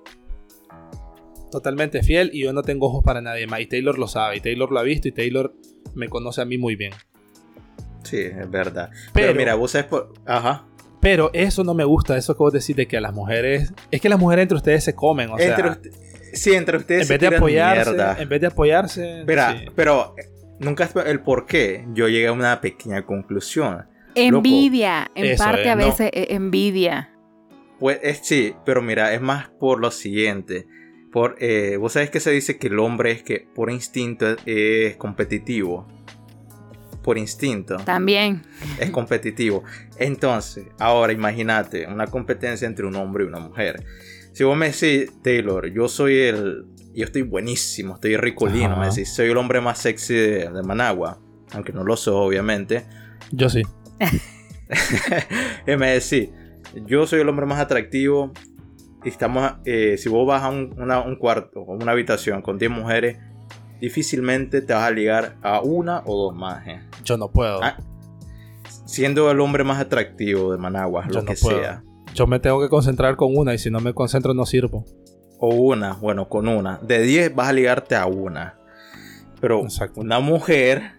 totalmente 1.51 2.01
fiel 2.01 2.31
y 2.33 2.41
yo 2.43 2.53
no 2.53 2.63
tengo 2.63 2.87
ojos 2.87 3.03
para 3.03 3.21
nadie 3.21 3.45
más 3.45 3.59
y 3.61 3.67
Taylor 3.67 3.99
lo 3.99 4.07
sabe 4.07 4.37
y 4.37 4.41
Taylor 4.41 4.71
lo 4.71 4.79
ha 4.79 4.83
visto 4.83 5.07
y 5.07 5.11
Taylor 5.11 5.53
me 5.93 6.07
conoce 6.09 6.41
a 6.41 6.45
mí 6.45 6.57
muy 6.57 6.75
bien. 6.75 6.93
Sí, 8.03 8.17
es 8.17 8.49
verdad. 8.49 8.89
Pero, 9.13 9.27
Pero- 9.27 9.35
mira, 9.35 9.55
vos 9.55 9.71
sabes 9.71 9.85
por... 9.87 10.13
Ajá. 10.25 10.65
Pero 11.01 11.31
eso 11.33 11.63
no 11.63 11.73
me 11.73 11.83
gusta, 11.83 12.15
eso 12.17 12.35
que 12.35 12.39
vos 12.39 12.53
decís 12.53 12.75
de 12.75 12.87
que 12.87 12.97
a 12.97 13.01
las 13.01 13.13
mujeres. 13.13 13.73
Es 13.89 14.01
que 14.01 14.07
las 14.09 14.19
mujeres 14.19 14.43
entre 14.43 14.57
ustedes 14.57 14.83
se 14.83 14.93
comen, 14.95 15.31
o 15.31 15.37
sea. 15.37 15.49
entre 15.49 15.69
usted- 15.69 15.91
Sí, 16.33 16.53
entre 16.53 16.77
ustedes 16.77 17.01
en 17.01 17.07
se 17.07 17.13
vez 17.17 17.29
de 17.29 17.35
apoyarse. 17.37 17.89
mierda. 17.91 18.17
En 18.19 18.29
vez 18.29 18.41
de 18.41 18.47
apoyarse. 18.47 19.23
Mira, 19.27 19.57
sí. 19.57 19.65
pero 19.75 20.13
eh, 20.17 20.29
nunca 20.59 20.89
el 21.05 21.19
por 21.21 21.45
qué. 21.45 21.85
Yo 21.93 22.07
llegué 22.07 22.27
a 22.27 22.31
una 22.31 22.61
pequeña 22.61 23.03
conclusión. 23.05 23.85
Envidia, 24.15 25.09
en 25.15 25.25
Eso 25.25 25.43
parte 25.43 25.63
es, 25.63 25.67
a 25.67 25.75
veces 25.75 26.09
eh, 26.13 26.27
envidia. 26.29 27.09
Pues 27.79 27.99
es, 28.03 28.19
sí, 28.23 28.53
pero 28.65 28.81
mira, 28.81 29.13
es 29.13 29.21
más 29.21 29.49
por 29.59 29.79
lo 29.81 29.89
siguiente. 29.91 30.67
Por, 31.11 31.35
eh, 31.39 31.77
Vos 31.77 31.93
sabés 31.93 32.09
que 32.09 32.19
se 32.19 32.31
dice 32.31 32.57
que 32.57 32.67
el 32.67 32.79
hombre 32.79 33.11
es 33.11 33.23
que 33.23 33.47
por 33.53 33.69
instinto 33.69 34.27
es, 34.29 34.37
es 34.45 34.95
competitivo. 34.95 35.87
Por 37.03 37.17
instinto 37.17 37.77
También. 37.77 38.43
es 38.79 38.91
competitivo. 38.91 39.63
Entonces, 39.97 40.67
ahora 40.79 41.11
imagínate 41.11 41.87
una 41.87 42.05
competencia 42.07 42.67
entre 42.67 42.85
un 42.85 42.95
hombre 42.95 43.23
y 43.23 43.27
una 43.27 43.39
mujer. 43.39 43.83
Si 44.33 44.43
vos 44.43 44.55
me 44.55 44.71
decís, 44.71 45.11
Taylor, 45.21 45.67
yo 45.71 45.87
soy 45.87 46.19
el. 46.19 46.65
Yo 46.93 47.05
estoy 47.05 47.23
buenísimo, 47.23 47.95
estoy 47.95 48.17
ricolino. 48.17 48.73
Ajá. 48.73 48.79
Me 48.81 48.87
decís, 48.87 49.13
soy 49.13 49.29
el 49.29 49.37
hombre 49.37 49.61
más 49.61 49.79
sexy 49.79 50.13
de, 50.13 50.49
de 50.49 50.63
Managua. 50.63 51.19
Aunque 51.53 51.73
no 51.73 51.83
lo 51.83 51.97
soy, 51.97 52.13
obviamente. 52.27 52.85
Yo 53.31 53.49
sí. 53.49 53.63
y 55.67 55.75
me 55.75 55.91
decís, 55.91 56.29
yo 56.85 57.05
soy 57.07 57.21
el 57.21 57.29
hombre 57.29 57.45
más 57.45 57.59
atractivo. 57.59 58.31
Estamos. 59.05 59.53
eh, 59.65 59.97
si 59.97 60.09
vos 60.09 60.27
vas 60.27 60.43
a 60.43 60.49
un, 60.49 60.73
una- 60.77 61.01
un 61.01 61.15
cuarto 61.15 61.61
o 61.61 61.73
una 61.73 61.91
habitación 61.91 62.41
con 62.41 62.57
10 62.57 62.71
mujeres, 62.71 63.17
difícilmente 63.79 64.61
te 64.61 64.73
vas 64.73 64.83
a 64.83 64.91
ligar 64.91 65.37
a 65.41 65.61
una 65.61 66.03
o 66.05 66.25
dos 66.27 66.35
más. 66.35 66.67
eh. 66.67 66.81
Yo 67.03 67.17
no 67.17 67.31
puedo. 67.31 67.63
Ah, 67.63 67.77
Siendo 68.85 69.31
el 69.31 69.39
hombre 69.39 69.63
más 69.63 69.79
atractivo 69.79 70.51
de 70.51 70.57
Managua, 70.57 71.05
Yo 71.07 71.15
lo 71.15 71.21
no 71.21 71.27
que 71.31 71.35
puedo. 71.41 71.59
sea. 71.59 71.83
Yo 72.13 72.27
me 72.27 72.39
tengo 72.39 72.59
que 72.61 72.67
concentrar 72.69 73.15
con 73.15 73.35
una 73.37 73.53
y 73.53 73.57
si 73.57 73.69
no 73.71 73.79
me 73.79 73.93
concentro 73.93 74.33
no 74.33 74.45
sirvo. 74.45 74.83
O 75.39 75.49
una, 75.55 75.93
bueno, 75.93 76.27
con 76.29 76.47
una. 76.47 76.77
De 76.79 77.01
10 77.01 77.33
vas 77.33 77.47
a 77.49 77.53
ligarte 77.53 77.95
a 77.95 78.05
una. 78.05 78.57
Pero 79.39 79.61
Exacto. 79.61 80.01
una 80.01 80.19
mujer, 80.19 80.91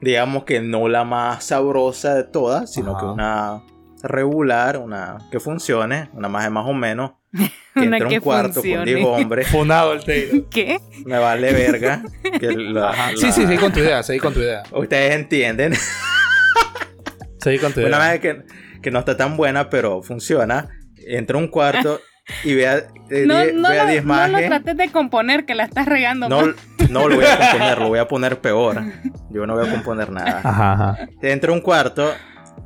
digamos 0.00 0.44
que 0.44 0.60
no 0.60 0.88
la 0.88 1.04
más 1.04 1.44
sabrosa 1.44 2.14
de 2.14 2.24
todas, 2.24 2.72
sino 2.72 2.92
Ajá. 2.96 3.00
que 3.00 3.06
una 3.12 3.62
regular, 4.02 4.78
una 4.78 5.18
que 5.30 5.38
funcione, 5.38 6.08
una 6.14 6.28
más 6.28 6.44
de 6.44 6.50
más 6.50 6.66
o 6.66 6.72
menos. 6.72 7.12
Que 7.74 7.88
Una 7.88 7.98
que 7.98 8.04
un 8.04 8.20
cuarto 8.20 8.54
funcione. 8.54 8.76
con 8.76 8.84
10 8.84 9.04
hombres, 9.06 9.48
Funado 9.48 9.92
el 9.94 10.04
Taylor. 10.04 10.48
¿Qué? 10.50 10.78
me 11.04 11.18
vale 11.18 11.52
verga. 11.52 12.02
que 12.38 12.52
la- 12.56 13.10
Sí, 13.16 13.32
sí, 13.32 13.44
seguí 13.46 13.56
con 13.58 13.72
tu 13.72 13.80
idea, 13.80 14.02
seguí 14.04 14.20
con 14.20 14.32
tu 14.32 14.40
idea. 14.40 14.62
Ustedes 14.72 15.14
entienden. 15.16 15.74
Seguí 17.38 17.58
con 17.58 17.72
tu 17.72 17.80
Una 17.80 17.88
idea. 17.98 18.10
vez 18.12 18.20
que, 18.20 18.42
que 18.80 18.90
no 18.90 19.00
está 19.00 19.16
tan 19.16 19.36
buena, 19.36 19.68
pero 19.68 20.02
funciona. 20.02 20.68
Entra 21.06 21.36
un 21.36 21.48
cuarto 21.48 22.00
y 22.42 22.54
vea, 22.54 22.86
eh, 23.10 23.24
No, 23.26 23.38
die- 23.44 23.52
no, 23.52 23.68
vea 23.68 23.84
lo, 23.84 23.90
10 23.90 24.04
no 24.04 24.26
lo 24.28 24.38
trates 24.38 24.76
de 24.78 24.88
componer, 24.90 25.44
que 25.44 25.54
la 25.54 25.64
estás 25.64 25.84
regando. 25.86 26.28
No, 26.30 26.40
más. 26.46 26.90
no 26.90 27.06
lo 27.08 27.16
voy 27.16 27.24
a 27.26 27.36
componer, 27.38 27.78
lo 27.78 27.88
voy 27.88 27.98
a 27.98 28.08
poner 28.08 28.40
peor. 28.40 28.82
Yo 29.30 29.46
no 29.46 29.54
voy 29.56 29.66
a 29.68 29.70
componer 29.70 30.10
nada. 30.10 30.40
Ajá, 30.42 30.72
ajá. 30.72 31.08
Entra 31.20 31.52
un 31.52 31.60
cuarto 31.60 32.14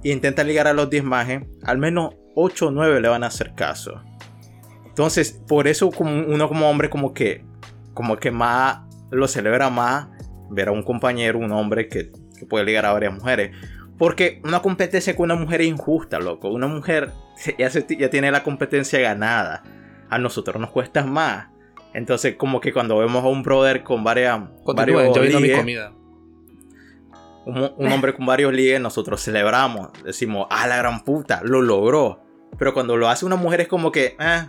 e 0.05 0.11
intenta 0.13 0.45
ligar 0.45 0.69
a 0.69 0.73
los 0.75 0.89
10 0.91 1.03
majes. 1.03 1.41
Al 1.65 1.79
menos 1.79 2.15
8 2.37 2.69
o 2.69 2.71
9 2.71 3.01
le 3.01 3.09
van 3.09 3.25
a 3.25 3.29
hacer 3.29 3.55
caso. 3.57 4.01
Entonces, 4.99 5.41
por 5.47 5.69
eso 5.69 5.93
como 5.93 6.11
uno 6.11 6.49
como 6.49 6.69
hombre 6.69 6.91
como 6.91 7.15
que 7.15 7.45
como 7.95 8.17
que 8.17 8.33
más 8.33 8.81
lo 9.13 9.29
celebra 9.29 9.71
más 9.71 10.09
ver 10.51 10.67
a 10.71 10.73
un 10.73 10.83
compañero, 10.83 11.39
un 11.39 11.53
hombre 11.53 11.87
que, 11.87 12.11
que 12.37 12.47
puede 12.47 12.65
ligar 12.65 12.85
a 12.85 12.93
varias 12.95 13.15
mujeres. 13.15 13.57
Porque 13.97 14.41
una 14.43 14.61
competencia 14.61 15.15
con 15.15 15.31
una 15.31 15.37
mujer 15.41 15.61
es 15.61 15.69
injusta, 15.69 16.19
loco. 16.19 16.49
Una 16.51 16.67
mujer 16.67 17.13
ya, 17.57 17.71
se- 17.71 17.87
ya 17.97 18.11
tiene 18.11 18.33
la 18.33 18.43
competencia 18.43 18.99
ganada. 18.99 19.63
A 20.11 20.19
nosotros 20.19 20.61
nos 20.61 20.71
cuesta 20.71 21.05
más. 21.05 21.47
Entonces, 21.95 22.35
como 22.37 22.61
que 22.61 22.73
cuando 22.73 22.99
vemos 22.99 23.23
a 23.23 23.29
un 23.29 23.45
brother 23.45 23.85
con 23.85 24.03
varias, 24.03 24.41
varios 24.67 25.15
yo 25.15 25.23
vino 25.23 25.37
mi 25.39 25.43
ligues, 25.47 25.59
comida. 25.59 25.93
un, 27.47 27.71
un 27.77 27.93
hombre 27.93 28.15
con 28.15 28.27
varios 28.27 28.53
ligues, 28.53 28.81
nosotros 28.81 29.23
celebramos. 29.23 29.91
Decimos, 30.05 30.49
ah, 30.51 30.67
la 30.67 30.77
gran 30.77 31.05
puta, 31.05 31.41
lo 31.45 31.63
logró. 31.63 32.21
Pero 32.59 32.75
cuando 32.75 32.97
lo 32.97 33.09
hace 33.09 33.25
una 33.27 33.37
mujer 33.37 33.61
es 33.61 33.69
como 33.69 33.93
que, 33.93 34.17
eh, 34.19 34.43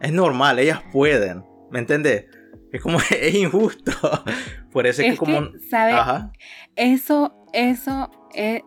es 0.00 0.12
normal, 0.12 0.58
ellas 0.58 0.82
pueden. 0.92 1.44
¿Me 1.70 1.78
entiendes? 1.78 2.26
Es 2.72 2.80
como, 2.82 2.98
es 3.10 3.34
injusto. 3.34 3.92
Por 4.70 4.86
eso 4.86 5.02
es, 5.02 5.08
Es 5.08 5.14
que 5.14 5.18
como... 5.18 5.48
¿sabes? 5.70 5.94
Ajá. 5.94 6.32
Eso, 6.74 7.34
eso, 7.52 8.10
es, 8.34 8.62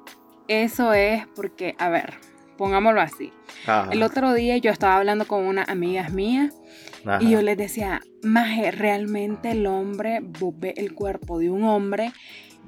eso 0.48 0.94
es 0.94 1.26
porque, 1.36 1.76
a 1.78 1.90
ver, 1.90 2.14
pongámoslo 2.58 3.02
así. 3.02 3.32
ajá, 3.66 3.90
El 3.92 4.04
otro 4.04 4.34
día 4.34 4.58
yo 4.58 4.72
estaba 4.72 4.98
hablando 4.98 5.28
con 5.28 5.46
unas 5.46 5.70
amigas 5.70 6.12
mías 6.12 6.54
ajá. 7.06 7.20
y 7.24 7.30
yo 7.30 7.42
les 7.42 7.58
decía, 7.58 8.02
Maje, 8.24 8.72
realmente 8.72 9.52
el 9.52 9.66
hombre, 9.68 10.20
vos 10.22 10.54
ves 10.58 10.74
el 10.78 10.94
cuerpo 10.94 11.38
de 11.40 11.50
un 11.50 11.64
hombre 11.64 12.12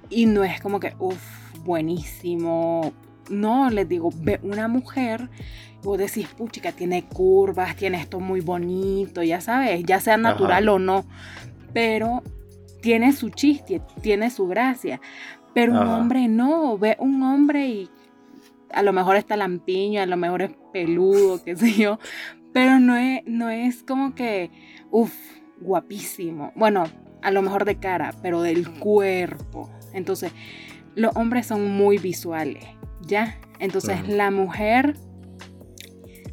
y 0.09 0.26
no 0.28 0.43
es 0.43 0.62
como 0.62 0.80
que, 0.80 0.93
uff, 0.99 1.22
buenísimo. 1.64 2.93
No, 3.30 3.70
les 3.70 3.88
digo, 3.88 4.09
ve 4.14 4.39
una 4.43 4.68
mujer, 4.68 5.30
vos 5.84 5.97
decís, 5.97 6.27
puchica, 6.27 6.71
tiene 6.71 7.03
curvas, 7.03 7.75
tiene 7.75 7.99
esto 7.99 8.19
muy 8.19 8.41
bonito, 8.41 9.23
ya 9.23 9.41
sabes, 9.41 9.84
ya 9.84 9.99
sea 9.99 10.17
natural 10.17 10.69
o 10.69 10.79
no, 10.79 11.05
pero 11.73 12.23
tiene 12.82 13.13
su 13.13 13.29
chiste, 13.29 13.82
tiene 14.01 14.29
su 14.29 14.47
gracia. 14.47 14.99
Pero 15.53 15.73
un 15.73 15.88
hombre 15.88 16.27
no, 16.27 16.77
ve 16.77 16.95
un 16.99 17.21
hombre 17.23 17.67
y 17.67 17.89
a 18.73 18.84
lo 18.84 18.93
mejor 18.93 19.17
está 19.17 19.36
lampiño, 19.36 20.01
a 20.01 20.05
lo 20.05 20.15
mejor 20.17 20.43
es 20.43 20.51
peludo, 20.71 21.43
qué 21.43 21.55
sé 21.55 21.73
yo, 21.73 21.99
pero 22.53 22.79
no 22.79 22.95
es, 22.95 23.21
no 23.25 23.49
es 23.49 23.84
como 23.84 24.15
que, 24.15 24.49
uff, 24.91 25.13
guapísimo. 25.59 26.53
Bueno, 26.55 26.86
a 27.21 27.32
lo 27.32 27.41
mejor 27.41 27.65
de 27.65 27.75
cara, 27.75 28.13
pero 28.21 28.41
del 28.41 28.69
cuerpo. 28.79 29.69
Entonces, 29.93 30.32
los 30.95 31.15
hombres 31.15 31.47
son 31.47 31.69
muy 31.71 31.97
visuales, 31.97 32.65
¿ya? 33.01 33.38
Entonces, 33.59 34.07
la 34.07 34.32
mujer 34.32 34.95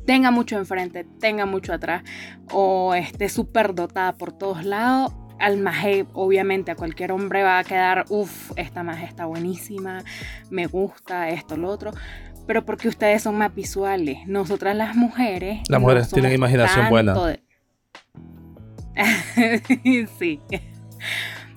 tenga 0.09 0.31
mucho 0.31 0.57
enfrente, 0.57 1.05
tenga 1.21 1.45
mucho 1.45 1.75
atrás, 1.75 2.03
o 2.51 2.95
esté 2.95 3.29
súper 3.29 3.75
dotada 3.75 4.15
por 4.15 4.33
todos 4.33 4.65
lados, 4.65 5.13
al 5.39 5.59
maje, 5.59 6.07
obviamente 6.15 6.71
a 6.71 6.77
cualquier 6.77 7.13
hombre 7.13 7.43
va 7.43 7.59
a 7.59 7.65
quedar, 7.65 8.07
uff, 8.09 8.53
esta 8.57 8.83
maje 8.83 9.05
está 9.05 9.27
buenísima, 9.27 10.03
me 10.49 10.67
gusta 10.67 11.29
esto, 11.29 11.59
lo 11.59 11.69
otro. 11.69 11.91
Pero 12.47 12.65
porque 12.65 12.89
ustedes 12.89 13.23
son 13.23 13.37
más 13.37 13.55
visuales. 13.55 14.27
Nosotras 14.27 14.75
las 14.75 14.97
mujeres. 14.97 15.61
Las 15.69 15.79
mujeres 15.79 16.09
tienen 16.09 16.33
imaginación 16.33 16.89
buena. 16.89 17.13
de- 17.13 17.43
sí. 20.19 20.41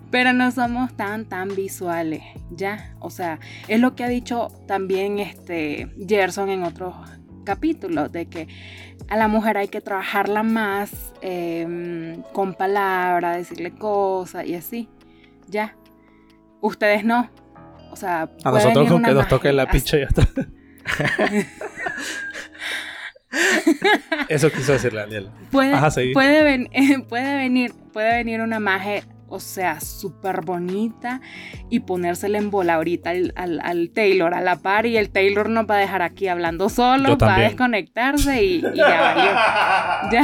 Pero 0.09 0.33
no 0.33 0.51
somos 0.51 0.93
tan, 0.97 1.23
tan 1.23 1.55
visuales, 1.55 2.21
¿ya? 2.49 2.93
O 2.99 3.09
sea, 3.09 3.39
es 3.69 3.79
lo 3.79 3.95
que 3.95 4.03
ha 4.03 4.09
dicho 4.09 4.49
también 4.67 5.19
este 5.19 5.87
Gerson 6.05 6.49
en 6.49 6.63
otros 6.63 6.93
capítulos, 7.43 8.11
de 8.11 8.27
que 8.27 8.47
a 9.09 9.17
la 9.17 9.27
mujer 9.27 9.57
hay 9.57 9.67
que 9.67 9.81
trabajarla 9.81 10.43
más 10.43 10.91
eh, 11.21 12.17
con 12.33 12.53
palabras, 12.53 13.37
decirle 13.37 13.71
cosas 13.71 14.45
y 14.45 14.55
así, 14.55 14.87
¿ya? 15.47 15.75
ustedes 16.61 17.03
no. 17.03 17.29
O 17.91 17.95
sea, 17.95 18.29
A 18.43 18.51
nosotros 18.51 18.87
con 18.87 19.01
que 19.03 19.07
nos 19.09 19.15
magia 19.15 19.29
toque 19.29 19.51
la 19.51 19.63
y 19.97 20.01
ya 20.01 20.05
está. 20.05 20.27
Eso 24.29 24.51
quiso 24.51 24.73
decir 24.73 24.93
la 24.93 25.01
Daniela. 25.01 25.31
Puede, 25.51 25.73
Ajá, 25.73 25.91
puede, 26.13 26.43
ven- 26.43 26.69
puede 27.09 27.35
venir, 27.35 27.73
puede 27.93 28.15
venir 28.17 28.41
una 28.41 28.59
maje, 28.59 29.03
o 29.31 29.39
sea, 29.39 29.79
súper 29.79 30.41
bonita 30.41 31.21
y 31.69 31.79
ponérsela 31.81 32.37
en 32.37 32.51
bola 32.51 32.75
ahorita 32.75 33.11
al, 33.11 33.33
al- 33.35 33.59
al 33.61 33.89
Taylor 33.93 34.33
a 34.33 34.41
la 34.41 34.57
par 34.57 34.85
y 34.85 34.97
el 34.97 35.09
Taylor 35.09 35.49
nos 35.49 35.65
va 35.69 35.75
a 35.75 35.79
dejar 35.79 36.01
aquí 36.01 36.27
hablando 36.27 36.69
solo, 36.69 37.09
Yo 37.09 37.17
va 37.17 37.35
a 37.35 37.39
desconectarse 37.41 38.43
y, 38.43 38.55
y 38.57 38.61
ya 38.75 39.01
valió. 39.01 39.31
Ya. 40.11 40.23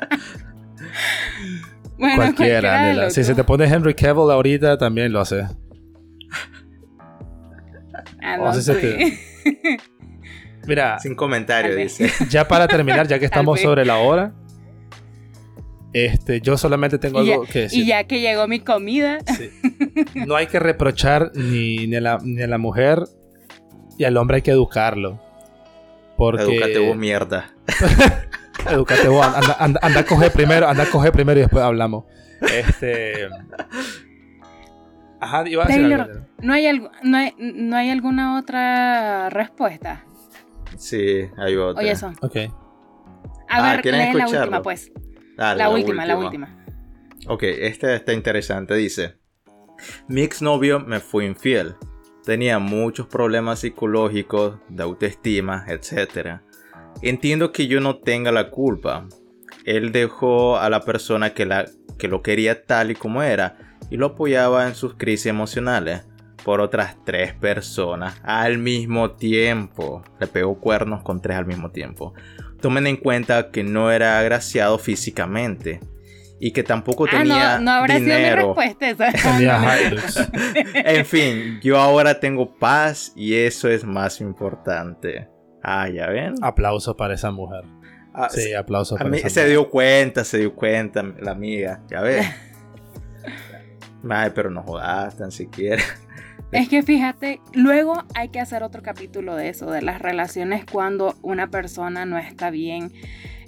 bueno, 1.98 2.16
cualquiera, 2.16 2.82
de 2.86 2.94
los 2.94 3.12
Si 3.14 3.24
se 3.24 3.34
te 3.34 3.44
pone 3.44 3.64
Henry 3.66 3.94
Cavill 3.94 4.30
ahorita, 4.30 4.78
también 4.78 5.12
lo 5.12 5.20
hace. 5.20 5.46
Ah, 8.22 8.36
o 8.40 8.52
no 8.52 8.60
te- 8.62 9.18
Mira, 10.66 10.98
Sin 10.98 11.14
comentario, 11.14 11.74
dice. 11.74 12.10
ya 12.28 12.46
para 12.46 12.68
terminar, 12.68 13.06
ya 13.08 13.18
que 13.18 13.24
estamos 13.30 13.60
sobre 13.60 13.84
la 13.84 13.96
hora, 13.96 14.32
este, 15.92 16.40
yo 16.40 16.56
solamente 16.56 16.98
tengo 16.98 17.22
Y 17.22 17.26
ya, 17.26 17.32
algo 17.34 17.46
que 17.46 17.60
decir. 17.60 17.82
y 17.82 17.86
ya 17.86 18.04
que 18.04 18.20
llegó 18.20 18.46
mi 18.48 18.60
comida, 18.60 19.18
Sí. 19.26 19.50
No 20.26 20.36
hay 20.36 20.46
que 20.46 20.58
reprochar 20.60 21.32
ni, 21.34 21.86
ni, 21.86 21.96
a 21.96 22.00
la, 22.00 22.18
ni 22.22 22.40
a 22.42 22.46
la 22.46 22.58
mujer 22.58 23.04
y 23.98 24.04
al 24.04 24.16
hombre 24.16 24.36
hay 24.36 24.42
que 24.42 24.50
educarlo. 24.52 25.20
Porque. 26.16 26.42
Edúcate 26.42 26.78
vos, 26.78 26.96
mierda. 26.96 27.50
Edúcate 28.70 29.08
vos. 29.08 29.26
Anda, 29.26 29.56
anda, 29.58 29.80
anda 29.82 30.00
a 30.00 30.04
coger 30.04 30.32
primero, 30.32 30.68
anda 30.68 30.82
a 30.84 30.86
coger 30.86 31.12
primero 31.12 31.38
y 31.38 31.42
después 31.42 31.64
hablamos. 31.64 32.04
Este. 32.42 33.28
Ajá, 35.20 35.46
iba 35.48 35.64
a 35.64 35.66
decir 35.66 35.82
Taylor, 35.82 36.00
algo. 36.00 36.26
¿no 36.40 36.52
hay, 36.54 36.66
algo, 36.66 36.90
no, 37.02 37.16
hay, 37.18 37.34
¿no 37.38 37.76
hay 37.76 37.90
alguna 37.90 38.38
otra 38.38 39.28
respuesta? 39.28 40.04
Sí, 40.78 41.22
hay 41.36 41.56
otra. 41.56 41.82
Oye, 41.82 41.90
eso. 41.92 42.12
Ok. 42.22 42.36
A 42.36 42.50
Ah, 43.48 43.72
ver, 43.72 43.82
¿quieren 43.82 44.12
lee 44.12 44.18
la 44.18 44.28
última, 44.28 44.62
pues. 44.62 44.90
Dale, 45.40 45.56
la, 45.56 45.70
última, 45.70 46.04
la 46.04 46.18
última. 46.18 46.54
Ok, 47.26 47.44
esta 47.44 47.94
está 47.94 48.12
interesante. 48.12 48.74
Dice: 48.74 49.14
Mi 50.06 50.20
exnovio 50.20 50.80
me 50.80 51.00
fue 51.00 51.24
infiel. 51.24 51.76
Tenía 52.26 52.58
muchos 52.58 53.06
problemas 53.06 53.60
psicológicos, 53.60 54.58
de 54.68 54.82
autoestima, 54.82 55.64
etc. 55.68 56.40
Entiendo 57.00 57.52
que 57.52 57.68
yo 57.68 57.80
no 57.80 58.00
tenga 58.00 58.32
la 58.32 58.50
culpa. 58.50 59.08
Él 59.64 59.92
dejó 59.92 60.58
a 60.58 60.68
la 60.68 60.82
persona 60.82 61.32
que, 61.32 61.46
la, 61.46 61.64
que 61.98 62.08
lo 62.08 62.22
quería 62.22 62.66
tal 62.66 62.90
y 62.90 62.94
como 62.94 63.22
era 63.22 63.78
y 63.88 63.96
lo 63.96 64.08
apoyaba 64.08 64.68
en 64.68 64.74
sus 64.74 64.96
crisis 64.96 65.24
emocionales 65.26 66.06
por 66.44 66.60
otras 66.60 67.02
tres 67.06 67.32
personas 67.32 68.20
al 68.24 68.58
mismo 68.58 69.12
tiempo. 69.12 70.02
Le 70.20 70.26
pegó 70.26 70.60
cuernos 70.60 71.02
con 71.02 71.22
tres 71.22 71.38
al 71.38 71.46
mismo 71.46 71.70
tiempo. 71.70 72.12
Tomen 72.60 72.86
en 72.86 72.96
cuenta 72.96 73.50
que 73.50 73.62
no 73.64 73.90
era 73.90 74.18
agraciado 74.18 74.78
físicamente 74.78 75.80
y 76.38 76.52
que 76.52 76.62
tampoco 76.62 77.04
Ah, 77.06 77.10
tenía 77.10 77.58
no, 77.58 77.64
no 77.64 77.70
habrá 77.72 77.96
sido 77.98 78.08
mi 78.08 78.14
dinero. 78.16 78.54
respuesta. 78.56 79.12
En 80.74 81.04
fin, 81.06 81.60
yo 81.62 81.78
ahora 81.78 82.18
tengo 82.20 82.56
paz 82.58 83.12
y 83.16 83.34
eso 83.34 83.68
es 83.68 83.84
más 83.84 84.20
importante. 84.20 85.28
Ah, 85.62 85.88
ya 85.88 86.06
ven. 86.08 86.34
Aplauso 86.42 86.96
para 86.96 87.14
esa 87.14 87.30
mujer. 87.30 87.64
Ah, 88.14 88.28
Sí, 88.30 88.54
aplauso 88.54 88.94
a 88.94 88.98
para 88.98 89.10
mí 89.10 89.18
esa 89.18 89.28
se 89.28 89.40
mujer. 89.40 89.50
dio 89.50 89.70
cuenta, 89.70 90.24
se 90.24 90.38
dio 90.38 90.54
cuenta 90.54 91.02
la 91.20 91.32
amiga, 91.32 91.82
ya 91.90 92.00
ves. 92.00 92.26
Ay, 94.10 94.30
pero 94.34 94.50
no 94.50 94.62
jodas 94.62 95.16
tan 95.16 95.30
siquiera. 95.30 95.82
Es 96.52 96.68
que 96.68 96.82
fíjate, 96.82 97.40
luego 97.54 98.04
hay 98.14 98.28
que 98.30 98.40
hacer 98.40 98.62
otro 98.62 98.82
capítulo 98.82 99.36
de 99.36 99.48
eso, 99.50 99.70
de 99.70 99.82
las 99.82 100.00
relaciones 100.00 100.64
cuando 100.64 101.14
una 101.22 101.48
persona 101.50 102.04
no 102.06 102.18
está 102.18 102.50
bien 102.50 102.92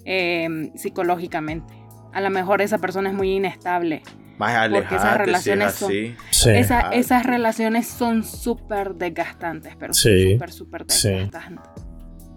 eh, 0.05 0.70
psicológicamente. 0.76 1.74
A 2.12 2.20
lo 2.20 2.30
mejor 2.30 2.62
esa 2.62 2.78
persona 2.78 3.09
es 3.11 3.14
muy 3.14 3.32
inestable. 3.32 4.03
Más 4.38 4.68
Porque 4.70 4.94
esas 4.96 5.05
alejate 5.05 5.14
si 5.14 5.20
es 5.20 5.26
relaciones 5.26 5.74
son- 5.74 5.90
así. 5.90 6.16
Sí. 6.30 6.50
Esa- 6.50 6.90
esas 6.90 7.26
relaciones 7.26 7.86
son 7.86 8.24
súper 8.24 8.94
desgastantes, 8.94 9.74
pero 9.76 9.92
Sí, 9.94 10.32
súper, 10.34 10.53
súper 10.53 10.84
sí. 10.88 11.09
desgastantes. 11.11 11.70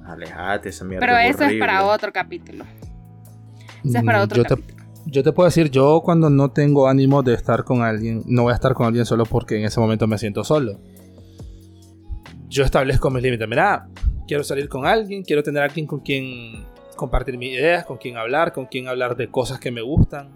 Alejate, 0.05 0.70
esa 0.70 0.86
mierda. 0.86 1.05
Pero 1.05 1.18
eso 1.18 1.30
es 1.39 1.41
horrible. 1.47 1.59
para 1.59 1.86
otro 1.86 2.11
capítulo. 2.13 2.66
Eso 3.84 3.97
es 3.97 4.03
para 4.03 4.20
Mm, 4.20 4.24
otro 4.24 4.38
yo 4.38 4.43
te, 4.43 4.49
capítulo. 4.49 4.85
Yo 5.06 5.24
te 5.24 5.32
puedo 5.32 5.45
decir, 5.45 5.70
yo 5.70 6.01
cuando 6.03 6.30
no 6.30 6.51
tengo 6.51 6.88
ánimo 6.88 7.22
de 7.24 7.34
estar 7.34 7.64
con 7.64 7.82
alguien, 7.82 8.24
no 8.26 8.43
voy 8.43 8.51
a 8.51 8.56
estar 8.56 8.74
con 8.74 8.88
alguien 8.88 9.06
solo 9.06 9.26
porque 9.26 9.58
en 9.58 9.66
ese 9.66 9.80
momento 9.80 10.08
me 10.08 10.18
siento 10.18 10.43
solo. 10.43 10.80
Yo 12.49 12.64
establezco 12.64 13.10
mis 13.10 13.22
límites. 13.22 13.47
Mira, 13.47 13.88
quiero 14.28 14.43
salir 14.43 14.68
con 14.68 14.86
alguien, 14.86 15.24
quiero 15.24 15.43
tener 15.43 15.62
a 15.62 15.66
alguien 15.66 15.86
con 15.86 15.99
quien 15.99 16.66
compartir 16.95 17.38
mis 17.38 17.53
ideas, 17.53 17.86
con 17.86 17.97
quien 17.97 18.18
hablar, 18.18 18.53
con 18.53 18.66
quien 18.66 18.88
hablar 18.88 19.16
de 19.16 19.30
cosas 19.30 19.60
que 19.60 19.72
me 19.72 19.82
gustan. 19.82 20.30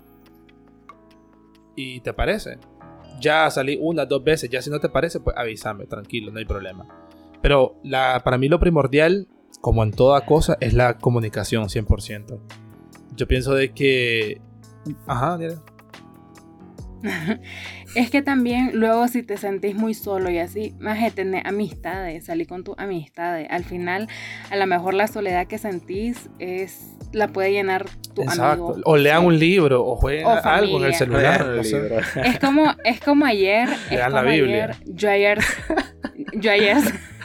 ¿Y 1.75 2.01
te 2.01 2.13
parece? 2.13 2.57
Ya 3.19 3.49
salí 3.49 3.77
una, 3.81 4.05
dos 4.05 4.23
veces, 4.23 4.49
ya 4.49 4.61
si 4.61 4.69
no 4.69 4.79
te 4.79 4.89
parece, 4.89 5.19
pues 5.19 5.35
avísame, 5.37 5.85
tranquilo, 5.85 6.31
no 6.31 6.39
hay 6.39 6.45
problema. 6.45 6.85
Pero 7.41 7.75
la, 7.83 8.21
para 8.23 8.37
mí 8.37 8.49
lo 8.49 8.59
primordial, 8.59 9.27
como 9.61 9.83
en 9.83 9.91
toda 9.91 10.25
cosa, 10.25 10.57
es 10.59 10.73
la 10.73 10.97
comunicación 10.97 11.65
100%. 11.65 12.39
Yo 13.15 13.27
pienso 13.27 13.53
de 13.53 13.71
que... 13.71 14.41
Ajá, 15.07 15.37
mira. 15.37 15.55
Es 17.95 18.11
que 18.11 18.21
también 18.21 18.71
luego 18.73 19.07
si 19.07 19.23
te 19.23 19.37
sentís 19.37 19.73
muy 19.75 19.93
solo 19.95 20.29
y 20.29 20.37
así, 20.37 20.75
más 20.79 21.01
de 21.01 21.09
tener 21.09 21.47
amistades, 21.47 22.25
salir 22.25 22.47
con 22.47 22.63
tus 22.63 22.75
amistades. 22.77 23.47
Al 23.49 23.63
final, 23.63 24.07
a 24.51 24.55
lo 24.57 24.67
mejor 24.67 24.93
la 24.93 25.07
soledad 25.07 25.47
que 25.47 25.57
sentís 25.57 26.29
es 26.37 26.95
la 27.11 27.29
puede 27.29 27.51
llenar 27.51 27.85
tu 28.13 28.21
Exacto. 28.21 28.67
amigo. 28.73 28.81
O 28.85 28.95
lean 28.95 29.25
un 29.25 29.39
libro, 29.39 29.83
o 29.83 29.95
jueguen 29.95 30.27
O 30.27 30.29
algo 30.43 30.77
en 30.79 30.85
el 30.85 30.93
celular. 30.93 31.59
Es 32.23 32.39
como, 32.39 32.75
es 32.83 32.99
como 32.99 33.25
ayer, 33.25 33.67
es 33.85 33.91
Lean 33.91 34.13
la 34.13 34.19
como 34.21 34.31
Biblia. 34.33 34.63
ayer, 34.65 34.75
yo 34.85 35.09
ayer, 35.09 35.39
yo 36.35 36.51
ayer, 36.51 36.77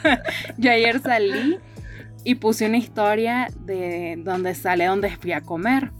yo 0.57 0.71
ayer 0.71 0.99
salí 0.99 1.59
y 2.23 2.35
puse 2.35 2.65
una 2.65 2.77
historia 2.77 3.49
de 3.59 4.15
donde 4.17 4.55
sale 4.55 4.85
donde 4.85 5.11
fui 5.15 5.31
a 5.31 5.41
comer 5.41 5.91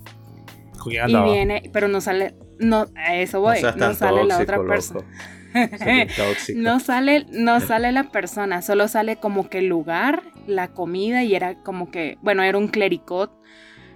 ¿Con 0.86 0.92
quién 0.94 1.10
y 1.10 1.32
viene, 1.32 1.70
pero 1.74 1.88
no 1.88 2.02
sale, 2.02 2.36
no, 2.60 2.86
a 2.96 3.16
eso 3.16 3.42
voy, 3.42 3.58
no, 3.78 3.94
sale 3.94 4.24
la 4.26 4.40
otra 4.40 4.64
persona. 4.64 5.00
loco. 5.02 5.12
No 6.56 6.80
sale, 6.82 7.26
no 7.32 7.62
sale 7.62 7.92
la 7.94 8.04
persona, 8.12 8.62
solo 8.62 8.88
sale 8.90 9.16
como 9.18 9.50
que 9.50 9.60
el 9.60 9.68
lugar, 9.68 10.24
la 10.48 10.74
comida 10.74 11.24
y 11.24 11.34
era 11.34 11.56
como 11.64 11.90
que, 11.92 12.18
bueno, 12.22 12.44
era 12.44 12.58
un 12.58 12.68
clericot. 12.68 13.32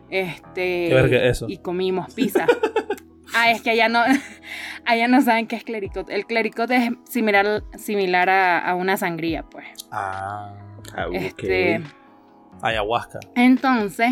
Este, 0.10 0.88
¿Qué 0.88 0.94
verga 0.94 1.18
es 1.18 1.38
eso? 1.38 1.48
y 1.50 1.58
comimos 1.58 2.14
pizza. 2.14 2.46
ah, 3.36 3.52
es 3.52 3.62
que 3.62 3.72
allá 3.72 3.90
no, 3.90 4.02
allá 4.86 5.08
no 5.10 5.22
saben 5.22 5.48
qué 5.48 5.58
es 5.58 5.64
clericot. 5.66 6.10
El 6.10 6.26
clericot 6.26 6.72
es 6.72 6.92
similar, 7.10 7.64
similar 7.78 8.30
a, 8.30 8.60
a 8.60 8.76
una 8.76 8.96
sangría, 8.98 9.44
pues. 9.44 9.66
Ah, 9.92 10.56
Ah, 10.96 11.08
ok. 11.08 11.14
Este, 11.16 11.82
ayahuasca. 12.62 13.20
entonces, 13.36 14.10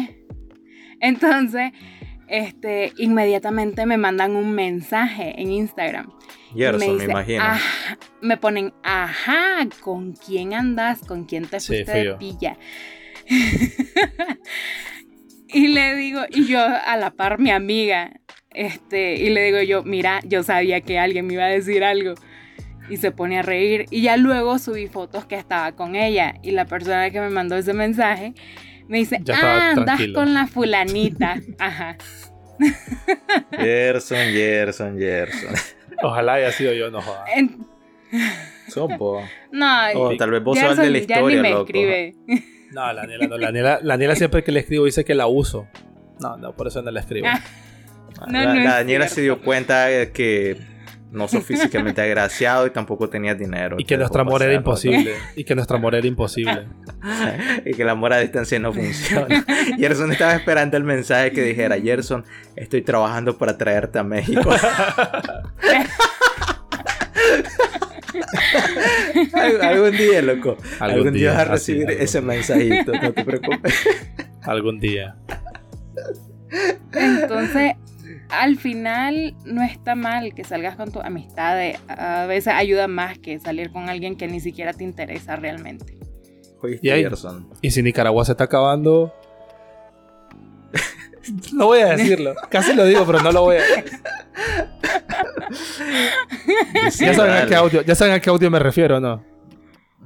entonces, 0.99 1.71
este, 2.28 2.93
inmediatamente 2.97 3.86
me 3.86 3.97
mandan 3.97 4.36
un 4.36 4.51
mensaje 4.51 5.34
en 5.41 5.51
Instagram. 5.51 6.11
Gerson, 6.53 6.80
me, 6.80 6.93
dice, 6.93 7.11
imagino. 7.11 7.43
"Ajá", 7.43 7.97
me 8.21 8.38
ponen, 8.38 8.73
ajá, 8.84 9.67
¿con 9.82 10.13
quién 10.13 10.53
andas? 10.53 11.01
¿Con 11.01 11.25
quién 11.25 11.45
te 11.45 11.59
Sí, 11.59 11.67
fuiste 11.67 11.91
de 11.91 12.13
pilla? 12.15 12.57
y 15.49 15.67
le 15.67 15.95
digo, 15.95 16.21
y 16.30 16.45
yo 16.47 16.59
a 16.59 16.97
la 16.97 17.11
par 17.11 17.39
mi 17.39 17.51
amiga, 17.51 18.19
este, 18.51 19.15
y 19.15 19.30
le 19.30 19.43
digo 19.43 19.61
yo, 19.61 19.84
mira, 19.84 20.19
yo 20.25 20.43
sabía 20.43 20.82
que 20.82 20.99
alguien 20.99 21.28
me 21.28 21.34
iba 21.34 21.45
a 21.45 21.49
decir 21.49 21.84
algo. 21.84 22.15
Y 22.89 22.97
se 22.97 23.11
pone 23.11 23.38
a 23.38 23.41
reír. 23.41 23.86
Y 23.91 24.01
ya 24.03 24.15
luego 24.15 24.59
subí 24.59 24.88
fotos 24.88 25.25
que 25.25 25.36
estaba 25.36 25.73
con 25.73 25.97
ella. 25.97 26.36
Y 26.41 26.51
la 26.51 26.63
persona 26.63 27.11
que 27.11 27.19
me 27.19 27.30
mandó 27.30 27.57
ese 27.57 27.73
mensaje 27.73 28.34
me 28.88 28.97
dice, 28.99 29.19
Ya 29.23 29.35
ah, 29.41 29.69
andas 29.71 29.85
tranquilo. 29.85 30.19
con 30.19 30.33
la 30.33 30.47
fulanita. 30.47 31.35
Ajá. 31.59 31.97
Gerson, 33.51 34.17
Gerson, 34.31 34.97
Gerson. 34.97 35.53
Ojalá 36.03 36.33
haya 36.35 36.51
sido 36.51 36.73
yo, 36.73 36.91
no 36.91 37.01
jodas. 37.01 37.29
En- 37.35 37.65
Sopo. 38.67 39.21
no, 39.51 39.88
O 39.95 40.17
tal 40.17 40.31
vez 40.31 40.43
vos 40.43 40.57
sos 40.59 40.71
el 40.71 40.77
de 40.77 40.83
la 40.89 40.97
Gerson 40.99 41.07
ya 41.07 41.15
historia, 41.15 41.35
ni 41.38 41.41
me 41.41 41.49
loco. 41.51 41.65
escribe. 41.65 42.15
No, 42.71 42.91
la 42.93 43.05
Nela 43.07 43.27
no. 43.27 43.38
La 43.38 43.51
Nela, 43.51 43.79
la 43.81 43.97
Nela 43.97 44.15
siempre 44.15 44.43
que 44.43 44.51
le 44.51 44.59
escribo 44.59 44.85
dice 44.85 45.05
que 45.05 45.15
la 45.15 45.27
uso. 45.27 45.67
No, 46.19 46.35
no, 46.38 46.53
por 46.55 46.67
eso 46.67 46.81
no 46.81 46.91
la 46.91 46.99
escribo. 46.99 47.27
Ah, 47.27 47.41
No, 48.27 48.39
la, 48.43 48.53
no 48.53 48.59
es 48.59 48.65
Daniela 48.65 49.07
se 49.07 49.21
dio 49.21 49.41
cuenta 49.41 49.88
que 50.11 50.57
no 51.11 51.27
sos 51.27 51.43
físicamente 51.43 52.01
agraciado 52.01 52.67
y 52.67 52.71
tampoco 52.71 53.09
tenías 53.09 53.37
dinero. 53.37 53.77
Y 53.79 53.85
que 53.85 53.97
nuestro 53.97 54.21
amor 54.21 54.43
era 54.43 54.53
imposible. 54.53 55.13
Y 55.35 55.43
que 55.43 55.55
nuestro 55.55 55.77
amor 55.77 55.95
era 55.95 56.05
imposible. 56.07 56.67
y 57.65 57.73
que 57.73 57.81
el 57.81 57.89
amor 57.89 58.13
a 58.13 58.19
distancia 58.19 58.59
no 58.59 58.73
funciona. 58.73 59.45
Gerson 59.77 60.11
estaba 60.11 60.35
esperando 60.35 60.77
el 60.77 60.83
mensaje 60.83 61.31
que 61.31 61.41
dijera, 61.43 61.79
Gerson, 61.79 62.25
estoy 62.55 62.81
trabajando 62.81 63.37
para 63.37 63.57
traerte 63.57 63.99
a 63.99 64.03
México. 64.03 64.49
Al- 69.33 69.61
algún 69.61 69.91
día, 69.91 70.21
loco. 70.21 70.57
Algún 70.79 70.97
Algún, 70.99 71.13
día 71.13 71.31
día, 71.31 71.33
vas 71.33 71.47
a 71.47 71.51
recibir 71.51 71.89
ese 71.91 72.21
mensajito, 72.21 72.93
no 72.93 73.13
te 73.13 73.23
preocupes. 73.23 73.73
Algún 74.43 74.79
día. 74.79 75.15
Entonces, 76.93 77.73
al 78.30 78.57
final 78.57 79.36
no 79.45 79.63
está 79.63 79.95
mal 79.95 80.34
que 80.34 80.43
salgas 80.43 80.75
con 80.75 80.91
tus 80.91 81.03
amistades. 81.03 81.80
A 81.88 82.25
veces 82.25 82.53
ayuda 82.53 82.88
más 82.88 83.17
que 83.19 83.39
salir 83.39 83.71
con 83.71 83.89
alguien 83.89 84.15
que 84.15 84.28
ni 84.28 84.39
siquiera 84.39 84.73
te 84.73 84.84
interesa 84.84 85.36
realmente. 85.36 85.97
Y 86.82 86.89
ahí-. 86.89 87.07
Y 87.61 87.71
si 87.71 87.84
Nicaragua 87.84 88.25
se 88.25 88.34
está 88.34 88.45
acabando. 88.45 89.13
no 91.53 91.67
voy 91.67 91.80
a 91.80 91.95
decirlo. 91.95 92.34
Casi 92.49 92.73
lo 92.73 92.86
digo, 92.86 93.05
pero 93.05 93.21
no 93.21 93.32
lo 93.32 93.41
voy 93.41 93.57
a 93.57 93.61
Sí, 96.91 97.05
ya, 97.05 97.13
saben 97.13 97.36
a 97.36 97.45
qué 97.45 97.55
audio, 97.55 97.82
ya 97.82 97.95
saben 97.95 98.13
a 98.13 98.19
qué 98.19 98.30
audio 98.30 98.51
me 98.51 98.59
refiero, 98.59 98.99
¿no? 98.99 99.23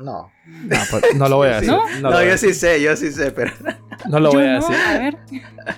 No. 0.02 0.32
No, 0.46 0.78
pues, 0.90 1.04
no 1.16 1.30
lo 1.30 1.38
voy 1.38 1.50
a 1.50 1.56
decir. 1.62 1.70
¿No? 2.02 2.12
Yo 2.12 2.20
decir. 2.20 2.50
sí 2.54 2.60
sé, 2.60 2.82
yo 2.82 2.96
sí 2.96 3.12
sé, 3.12 3.32
pero. 3.32 3.52
No 4.10 4.20
lo 4.20 4.32
Yo 4.32 4.40
voy 4.40 4.48
a 4.48 4.54
decir. 4.56 4.76
a 4.76 4.98
ver. 4.98 5.18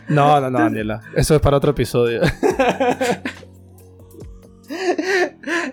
No, 0.08 0.40
no, 0.40 0.50
no, 0.50 0.60
Daniela. 0.60 1.02
Eso 1.16 1.36
es 1.36 1.42
para 1.42 1.58
otro 1.58 1.72
episodio. 1.72 2.22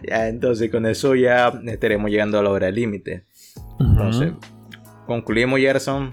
Ya, 0.07 0.29
entonces 0.29 0.71
con 0.71 0.85
eso 0.87 1.15
ya 1.15 1.49
estaremos 1.67 2.11
llegando 2.11 2.39
a 2.39 2.43
la 2.43 2.51
hora 2.51 2.71
límite. 2.71 3.25
Entonces, 3.79 4.33
concluimos, 5.07 5.59
Gerson. 5.61 6.11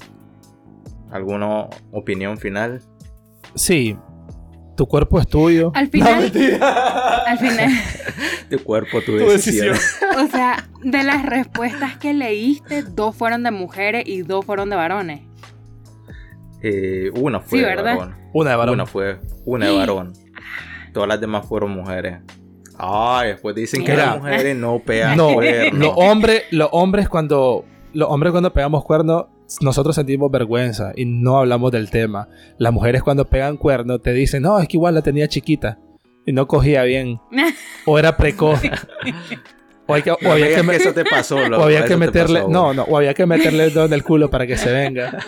¿Alguna 1.11 1.67
opinión 1.91 2.37
final? 2.37 2.81
Sí. 3.55 3.97
Tu 4.77 4.85
cuerpo 4.85 5.19
es 5.19 5.27
tuyo. 5.27 5.71
Al 5.75 5.89
final- 5.89 6.31
No. 6.33 6.65
Al 7.25 7.37
final, 7.39 7.69
Tu 8.49 8.59
cuerpo, 8.63 9.01
tu, 9.01 9.17
Tu 9.17 9.25
decisión. 9.27 9.73
decisión. 9.73 10.09
o 10.25 10.27
sea, 10.29 10.69
de 10.83 11.03
las 11.03 11.25
respuestas 11.25 11.97
que 11.97 12.13
leíste, 12.13 12.83
dos 12.83 13.15
fueron 13.15 13.43
de 13.43 13.51
mujeres 13.51 14.03
y 14.05 14.21
dos 14.21 14.45
fueron 14.45 14.69
de 14.69 14.75
varones. 14.77 15.21
Eh, 16.61 17.11
una 17.15 17.39
fue 17.39 17.59
Sí, 17.59 17.65
de 17.65 17.69
¿verdad? 17.75 17.97
varón. 17.97 18.15
Una 18.33 18.49
de 18.51 18.55
varón. 18.55 18.73
Una 18.75 18.85
fue 18.85 19.19
una 19.45 19.65
de 19.67 19.71
varón. 19.77 20.13
Todas 20.93 21.09
las 21.09 21.19
demás 21.21 21.45
fueron 21.47 21.71
mujeres. 21.71 22.19
Ay, 22.79 23.29
después 23.29 23.55
dicen 23.55 23.83
que 23.83 23.95
las 23.95 24.17
mujeres 24.17 24.55
no 24.55 24.79
pegan 24.79 25.17
No, 25.17 25.31
los 25.41 25.91
hombres, 25.95 26.43
los 26.51 26.69
hombres 26.71 27.09
cuando 27.09 27.65
los 27.93 28.09
hombres 28.11 28.31
cuando 28.31 28.53
pegamos 28.53 28.83
cuernos, 28.85 29.25
nosotros 29.61 29.95
sentimos 29.95 30.31
vergüenza 30.31 30.91
y 30.95 31.05
no 31.05 31.37
hablamos 31.37 31.71
del 31.71 31.89
tema. 31.89 32.27
Las 32.57 32.73
mujeres 32.73 33.03
cuando 33.03 33.25
pegan 33.25 33.57
cuernos 33.57 34.01
te 34.01 34.13
dicen, 34.13 34.43
no, 34.43 34.59
es 34.59 34.67
que 34.67 34.77
igual 34.77 34.95
la 34.95 35.01
tenía 35.01 35.27
chiquita 35.27 35.79
y 36.25 36.33
no 36.33 36.47
cogía 36.47 36.83
bien 36.83 37.19
o 37.85 37.97
era 37.99 38.17
precoz. 38.17 38.59
o, 39.87 39.93
hay 39.93 40.01
que- 40.01 40.11
o 40.11 40.17
había 40.29 40.45
que, 40.45 40.49
digas 40.51 40.65
me- 40.65 40.73
que 40.73 40.77
eso 40.83 40.93
te 40.93 41.05
pasó, 41.05 41.37
o 41.45 41.49
loco, 41.49 41.63
había 41.63 41.79
eso 41.79 41.87
que 41.87 41.93
te 41.93 41.97
meterle, 41.97 42.39
pasó, 42.41 42.51
no, 42.51 42.73
no, 42.73 42.83
o 42.83 42.97
había 42.97 43.13
que 43.13 43.25
meterle 43.25 43.63
el 43.65 43.73
dedo 43.73 43.85
en 43.85 43.93
el 43.93 44.03
culo 44.03 44.29
para 44.29 44.45
que 44.45 44.57
se 44.57 44.71
venga. 44.71 45.17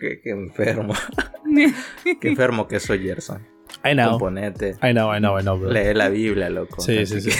qué, 0.00 0.20
qué 0.22 0.30
enfermo. 0.30 0.94
qué 2.20 2.28
enfermo 2.28 2.66
que 2.68 2.80
soy, 2.80 3.00
Gerson. 3.00 3.46
I 3.84 3.92
know. 3.92 4.10
Componente. 4.12 4.76
I 4.82 4.92
know, 4.92 5.14
I 5.14 5.18
know, 5.18 5.38
I 5.38 5.42
know, 5.42 5.58
bro. 5.58 5.70
Lee 5.70 5.94
la 5.94 6.08
Biblia, 6.08 6.48
loco. 6.50 6.80
Sí, 6.80 7.06
sí, 7.06 7.20
sí. 7.20 7.30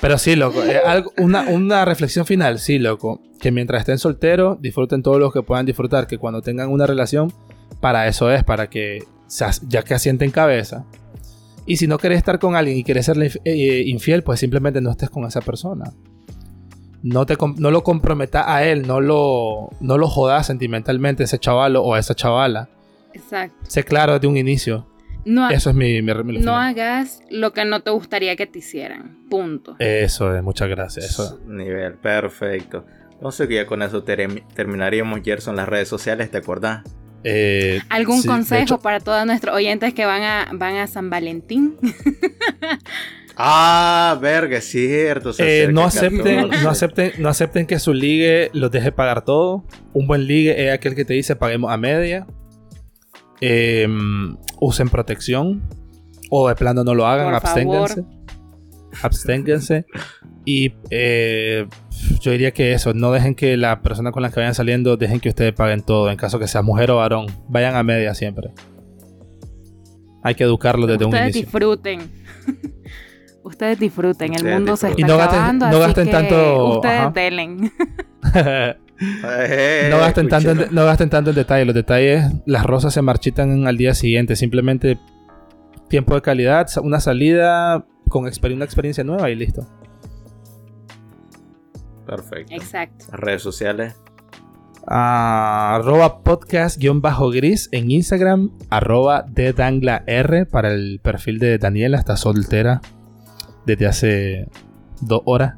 Pero 0.00 0.18
sí, 0.18 0.34
loco. 0.36 0.62
eh, 0.64 0.78
algo- 0.84 1.12
una, 1.18 1.42
una 1.48 1.84
reflexión 1.84 2.26
final, 2.26 2.58
sí, 2.58 2.78
loco. 2.78 3.20
Que 3.40 3.50
mientras 3.52 3.80
estén 3.80 3.98
solteros, 3.98 4.60
disfruten 4.60 5.02
todo 5.02 5.18
lo 5.18 5.30
que 5.30 5.42
puedan 5.42 5.66
disfrutar. 5.66 6.06
Que 6.06 6.18
cuando 6.18 6.40
tengan 6.42 6.70
una 6.70 6.86
relación, 6.86 7.32
para 7.80 8.06
eso 8.08 8.30
es, 8.30 8.44
para 8.44 8.68
que 8.68 9.00
ya 9.68 9.82
que 9.82 9.94
asienten 9.94 10.30
cabeza. 10.30 10.84
Y 11.66 11.76
si 11.78 11.86
no 11.86 11.98
querés 11.98 12.18
estar 12.18 12.38
con 12.38 12.56
alguien 12.56 12.76
y 12.78 12.84
querés 12.84 13.06
serle 13.06 13.30
inf- 13.30 13.40
eh, 13.44 13.82
infiel, 13.86 14.22
pues 14.22 14.40
simplemente 14.40 14.80
no 14.80 14.90
estés 14.90 15.10
con 15.10 15.24
esa 15.24 15.40
persona. 15.40 15.92
No, 17.02 17.26
te, 17.26 17.36
no 17.58 17.70
lo 17.70 17.82
comprometas 17.84 18.44
a 18.46 18.64
él, 18.64 18.86
no 18.86 19.00
lo, 19.00 19.68
no 19.80 19.98
lo 19.98 20.08
jodas 20.08 20.46
sentimentalmente 20.46 21.22
a 21.22 21.26
ese 21.26 21.38
chavalo 21.38 21.82
o 21.82 21.94
a 21.94 21.98
esa 21.98 22.14
chavala. 22.14 22.70
Exacto. 23.12 23.56
Sé 23.68 23.84
claro 23.84 24.14
desde 24.14 24.26
un 24.26 24.36
inicio. 24.38 24.86
No, 25.24 25.50
Eso 25.50 25.70
es 25.70 25.76
mi, 25.76 26.02
mi, 26.02 26.12
mi- 26.22 26.38
no 26.38 26.56
hagas 26.56 27.20
lo 27.30 27.52
que 27.52 27.64
no 27.64 27.80
te 27.80 27.90
gustaría 27.90 28.36
que 28.36 28.46
te 28.46 28.58
hicieran. 28.58 29.26
Punto. 29.30 29.76
Eso 29.78 30.34
es, 30.36 30.42
muchas 30.42 30.68
gracias. 30.68 31.06
Eso. 31.06 31.40
Nivel, 31.46 31.94
perfecto. 31.94 32.84
Entonces 33.12 33.48
que 33.48 33.54
ya 33.54 33.66
con 33.66 33.80
eso 33.82 34.04
termi- 34.04 34.44
terminaríamos, 34.54 35.20
Gerson, 35.24 35.56
las 35.56 35.68
redes 35.68 35.88
sociales, 35.88 36.30
¿te 36.30 36.38
acordás? 36.38 36.82
Eh, 37.26 37.80
¿Algún 37.88 38.20
sí, 38.20 38.28
consejo 38.28 38.62
hecho- 38.62 38.78
para 38.80 39.00
todos 39.00 39.24
nuestros 39.24 39.54
oyentes 39.56 39.94
que 39.94 40.04
van 40.04 40.22
a, 40.22 40.48
van 40.52 40.76
a 40.76 40.86
San 40.86 41.08
Valentín? 41.08 41.76
Ah, 43.36 44.16
verga, 44.22 44.58
es 44.58 44.64
cierto. 44.66 45.32
Eh, 45.38 45.68
no 45.72 45.80
el 45.80 45.86
acepten, 45.88 46.42
14. 46.42 46.62
no 46.62 46.70
acepten, 46.70 47.12
no 47.18 47.28
acepten 47.28 47.66
que 47.66 47.80
su 47.80 47.92
ligue 47.92 48.48
los 48.52 48.70
deje 48.70 48.92
pagar 48.92 49.24
todo. 49.24 49.64
Un 49.92 50.06
buen 50.06 50.26
ligue 50.28 50.68
es 50.68 50.72
aquel 50.72 50.94
que 50.94 51.04
te 51.04 51.14
dice 51.14 51.34
paguemos 51.34 51.72
a 51.72 51.76
media. 51.76 52.28
Eh, 53.40 53.86
usen 54.60 54.88
protección. 54.88 55.68
O 56.30 56.48
de 56.48 56.54
plano 56.54 56.82
no 56.84 56.94
lo 56.94 57.06
hagan, 57.06 57.26
Por 57.26 57.34
absténganse. 57.34 58.04
Absténganse. 59.02 59.86
Y 60.44 60.72
eh, 60.90 61.66
yo 62.20 62.30
diría 62.32 62.52
que 62.52 62.72
eso, 62.72 62.92
no 62.94 63.12
dejen 63.12 63.34
que 63.34 63.56
la 63.56 63.80
persona 63.82 64.10
con 64.12 64.22
la 64.22 64.30
que 64.30 64.40
vayan 64.40 64.54
saliendo, 64.54 64.96
dejen 64.96 65.20
que 65.20 65.28
ustedes 65.30 65.52
paguen 65.52 65.82
todo, 65.82 66.10
en 66.10 66.16
caso 66.16 66.38
que 66.38 66.48
sea 66.48 66.62
mujer 66.62 66.90
o 66.90 66.96
varón. 66.96 67.26
Vayan 67.48 67.76
a 67.76 67.82
media 67.82 68.14
siempre. 68.14 68.50
Hay 70.22 70.34
que 70.34 70.44
educarlos 70.44 70.88
desde 70.88 71.04
un 71.04 71.12
Ustedes 71.12 71.36
inicio. 71.36 71.42
disfruten. 71.42 72.00
Ustedes 73.44 73.78
disfruten. 73.78 74.28
El 74.32 74.36
Ustedes 74.38 74.54
mundo 74.54 74.76
se 74.76 74.88
está. 74.88 75.00
Y 75.00 75.04
no 75.04 75.16
gasten- 75.18 75.28
acabando, 75.38 75.66
no 75.66 75.70
así 75.76 75.80
gasten 75.80 76.06
que 76.06 76.10
tanto- 76.12 76.74
Ustedes 76.76 77.00
ajá. 77.00 77.10
delen. 77.10 77.72
No 79.00 79.98
gasten, 79.98 80.28
tanto 80.28 80.50
en, 80.52 80.66
no 80.70 80.84
gasten 80.84 81.10
tanto 81.10 81.30
en 81.30 81.36
detalle. 81.36 81.64
Los 81.64 81.74
detalles, 81.74 82.24
las 82.46 82.64
rosas 82.64 82.94
se 82.94 83.02
marchitan 83.02 83.66
al 83.66 83.76
día 83.76 83.94
siguiente. 83.94 84.36
Simplemente 84.36 84.98
tiempo 85.88 86.14
de 86.14 86.22
calidad, 86.22 86.68
una 86.82 87.00
salida 87.00 87.84
con 88.08 88.24
exper- 88.26 88.54
una 88.54 88.64
experiencia 88.64 89.02
nueva 89.04 89.30
y 89.30 89.34
listo. 89.34 89.66
Perfecto. 92.06 92.54
Exacto. 92.54 93.06
Redes 93.12 93.42
sociales. 93.42 93.96
Ah, 94.86 95.76
arroba 95.76 96.22
podcast-gris 96.22 97.70
en 97.72 97.90
Instagram. 97.90 98.50
Arroba 98.68 99.24
R 99.34 100.46
para 100.46 100.72
el 100.72 101.00
perfil 101.02 101.38
de 101.38 101.56
Daniela. 101.58 101.98
Está 101.98 102.16
soltera 102.16 102.82
desde 103.64 103.86
hace 103.86 104.48
dos 105.00 105.22
horas. 105.24 105.54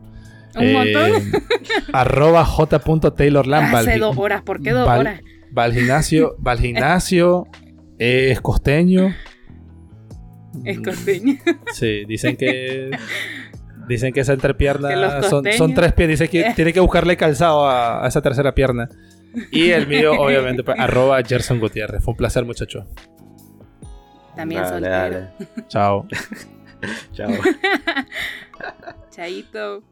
Un 0.56 0.72
montón. 0.72 1.22
arroba 1.92 2.44
j.taylorlamp. 2.44 3.74
Hace 3.74 3.98
dos 3.98 4.16
horas. 4.18 4.42
¿Por 4.42 4.62
qué 4.62 4.70
dos 4.72 4.86
Val- 4.86 5.00
horas? 5.00 5.20
Va 5.56 5.64
al 5.64 5.72
gimnasio, 5.74 6.36
va 6.46 6.52
al 6.52 6.60
gimnasio, 6.60 7.46
es 7.98 8.40
costeño. 8.40 9.14
Es 10.64 10.80
costeño. 10.80 11.34
Sí, 11.72 12.04
dicen 12.06 12.36
que. 12.36 12.90
Dicen 13.88 14.12
que 14.12 14.20
esa 14.20 14.32
entrepierna 14.32 15.22
son, 15.22 15.44
costeños- 15.44 15.56
son 15.58 15.74
tres 15.74 15.92
pies. 15.92 16.08
Dice 16.08 16.28
que 16.28 16.52
tiene 16.56 16.72
que 16.72 16.80
buscarle 16.80 17.16
calzado 17.16 17.66
a, 17.68 18.04
a 18.04 18.08
esa 18.08 18.20
tercera 18.22 18.54
pierna. 18.54 18.88
Y 19.52 19.68
el 19.70 19.86
mío, 19.86 20.12
obviamente, 20.18 20.64
pues, 20.64 20.78
arroba 20.80 21.22
Gerson 21.22 21.60
Gutiérrez. 21.60 22.02
Fue 22.02 22.12
un 22.12 22.16
placer, 22.18 22.44
muchacho. 22.46 22.86
También 24.34 24.62
Dale, 24.62 24.72
soltero. 24.72 24.94
dale. 24.94 25.28
Chao. 25.68 26.06
Chao. 27.12 27.30
Chaito. 29.10 29.82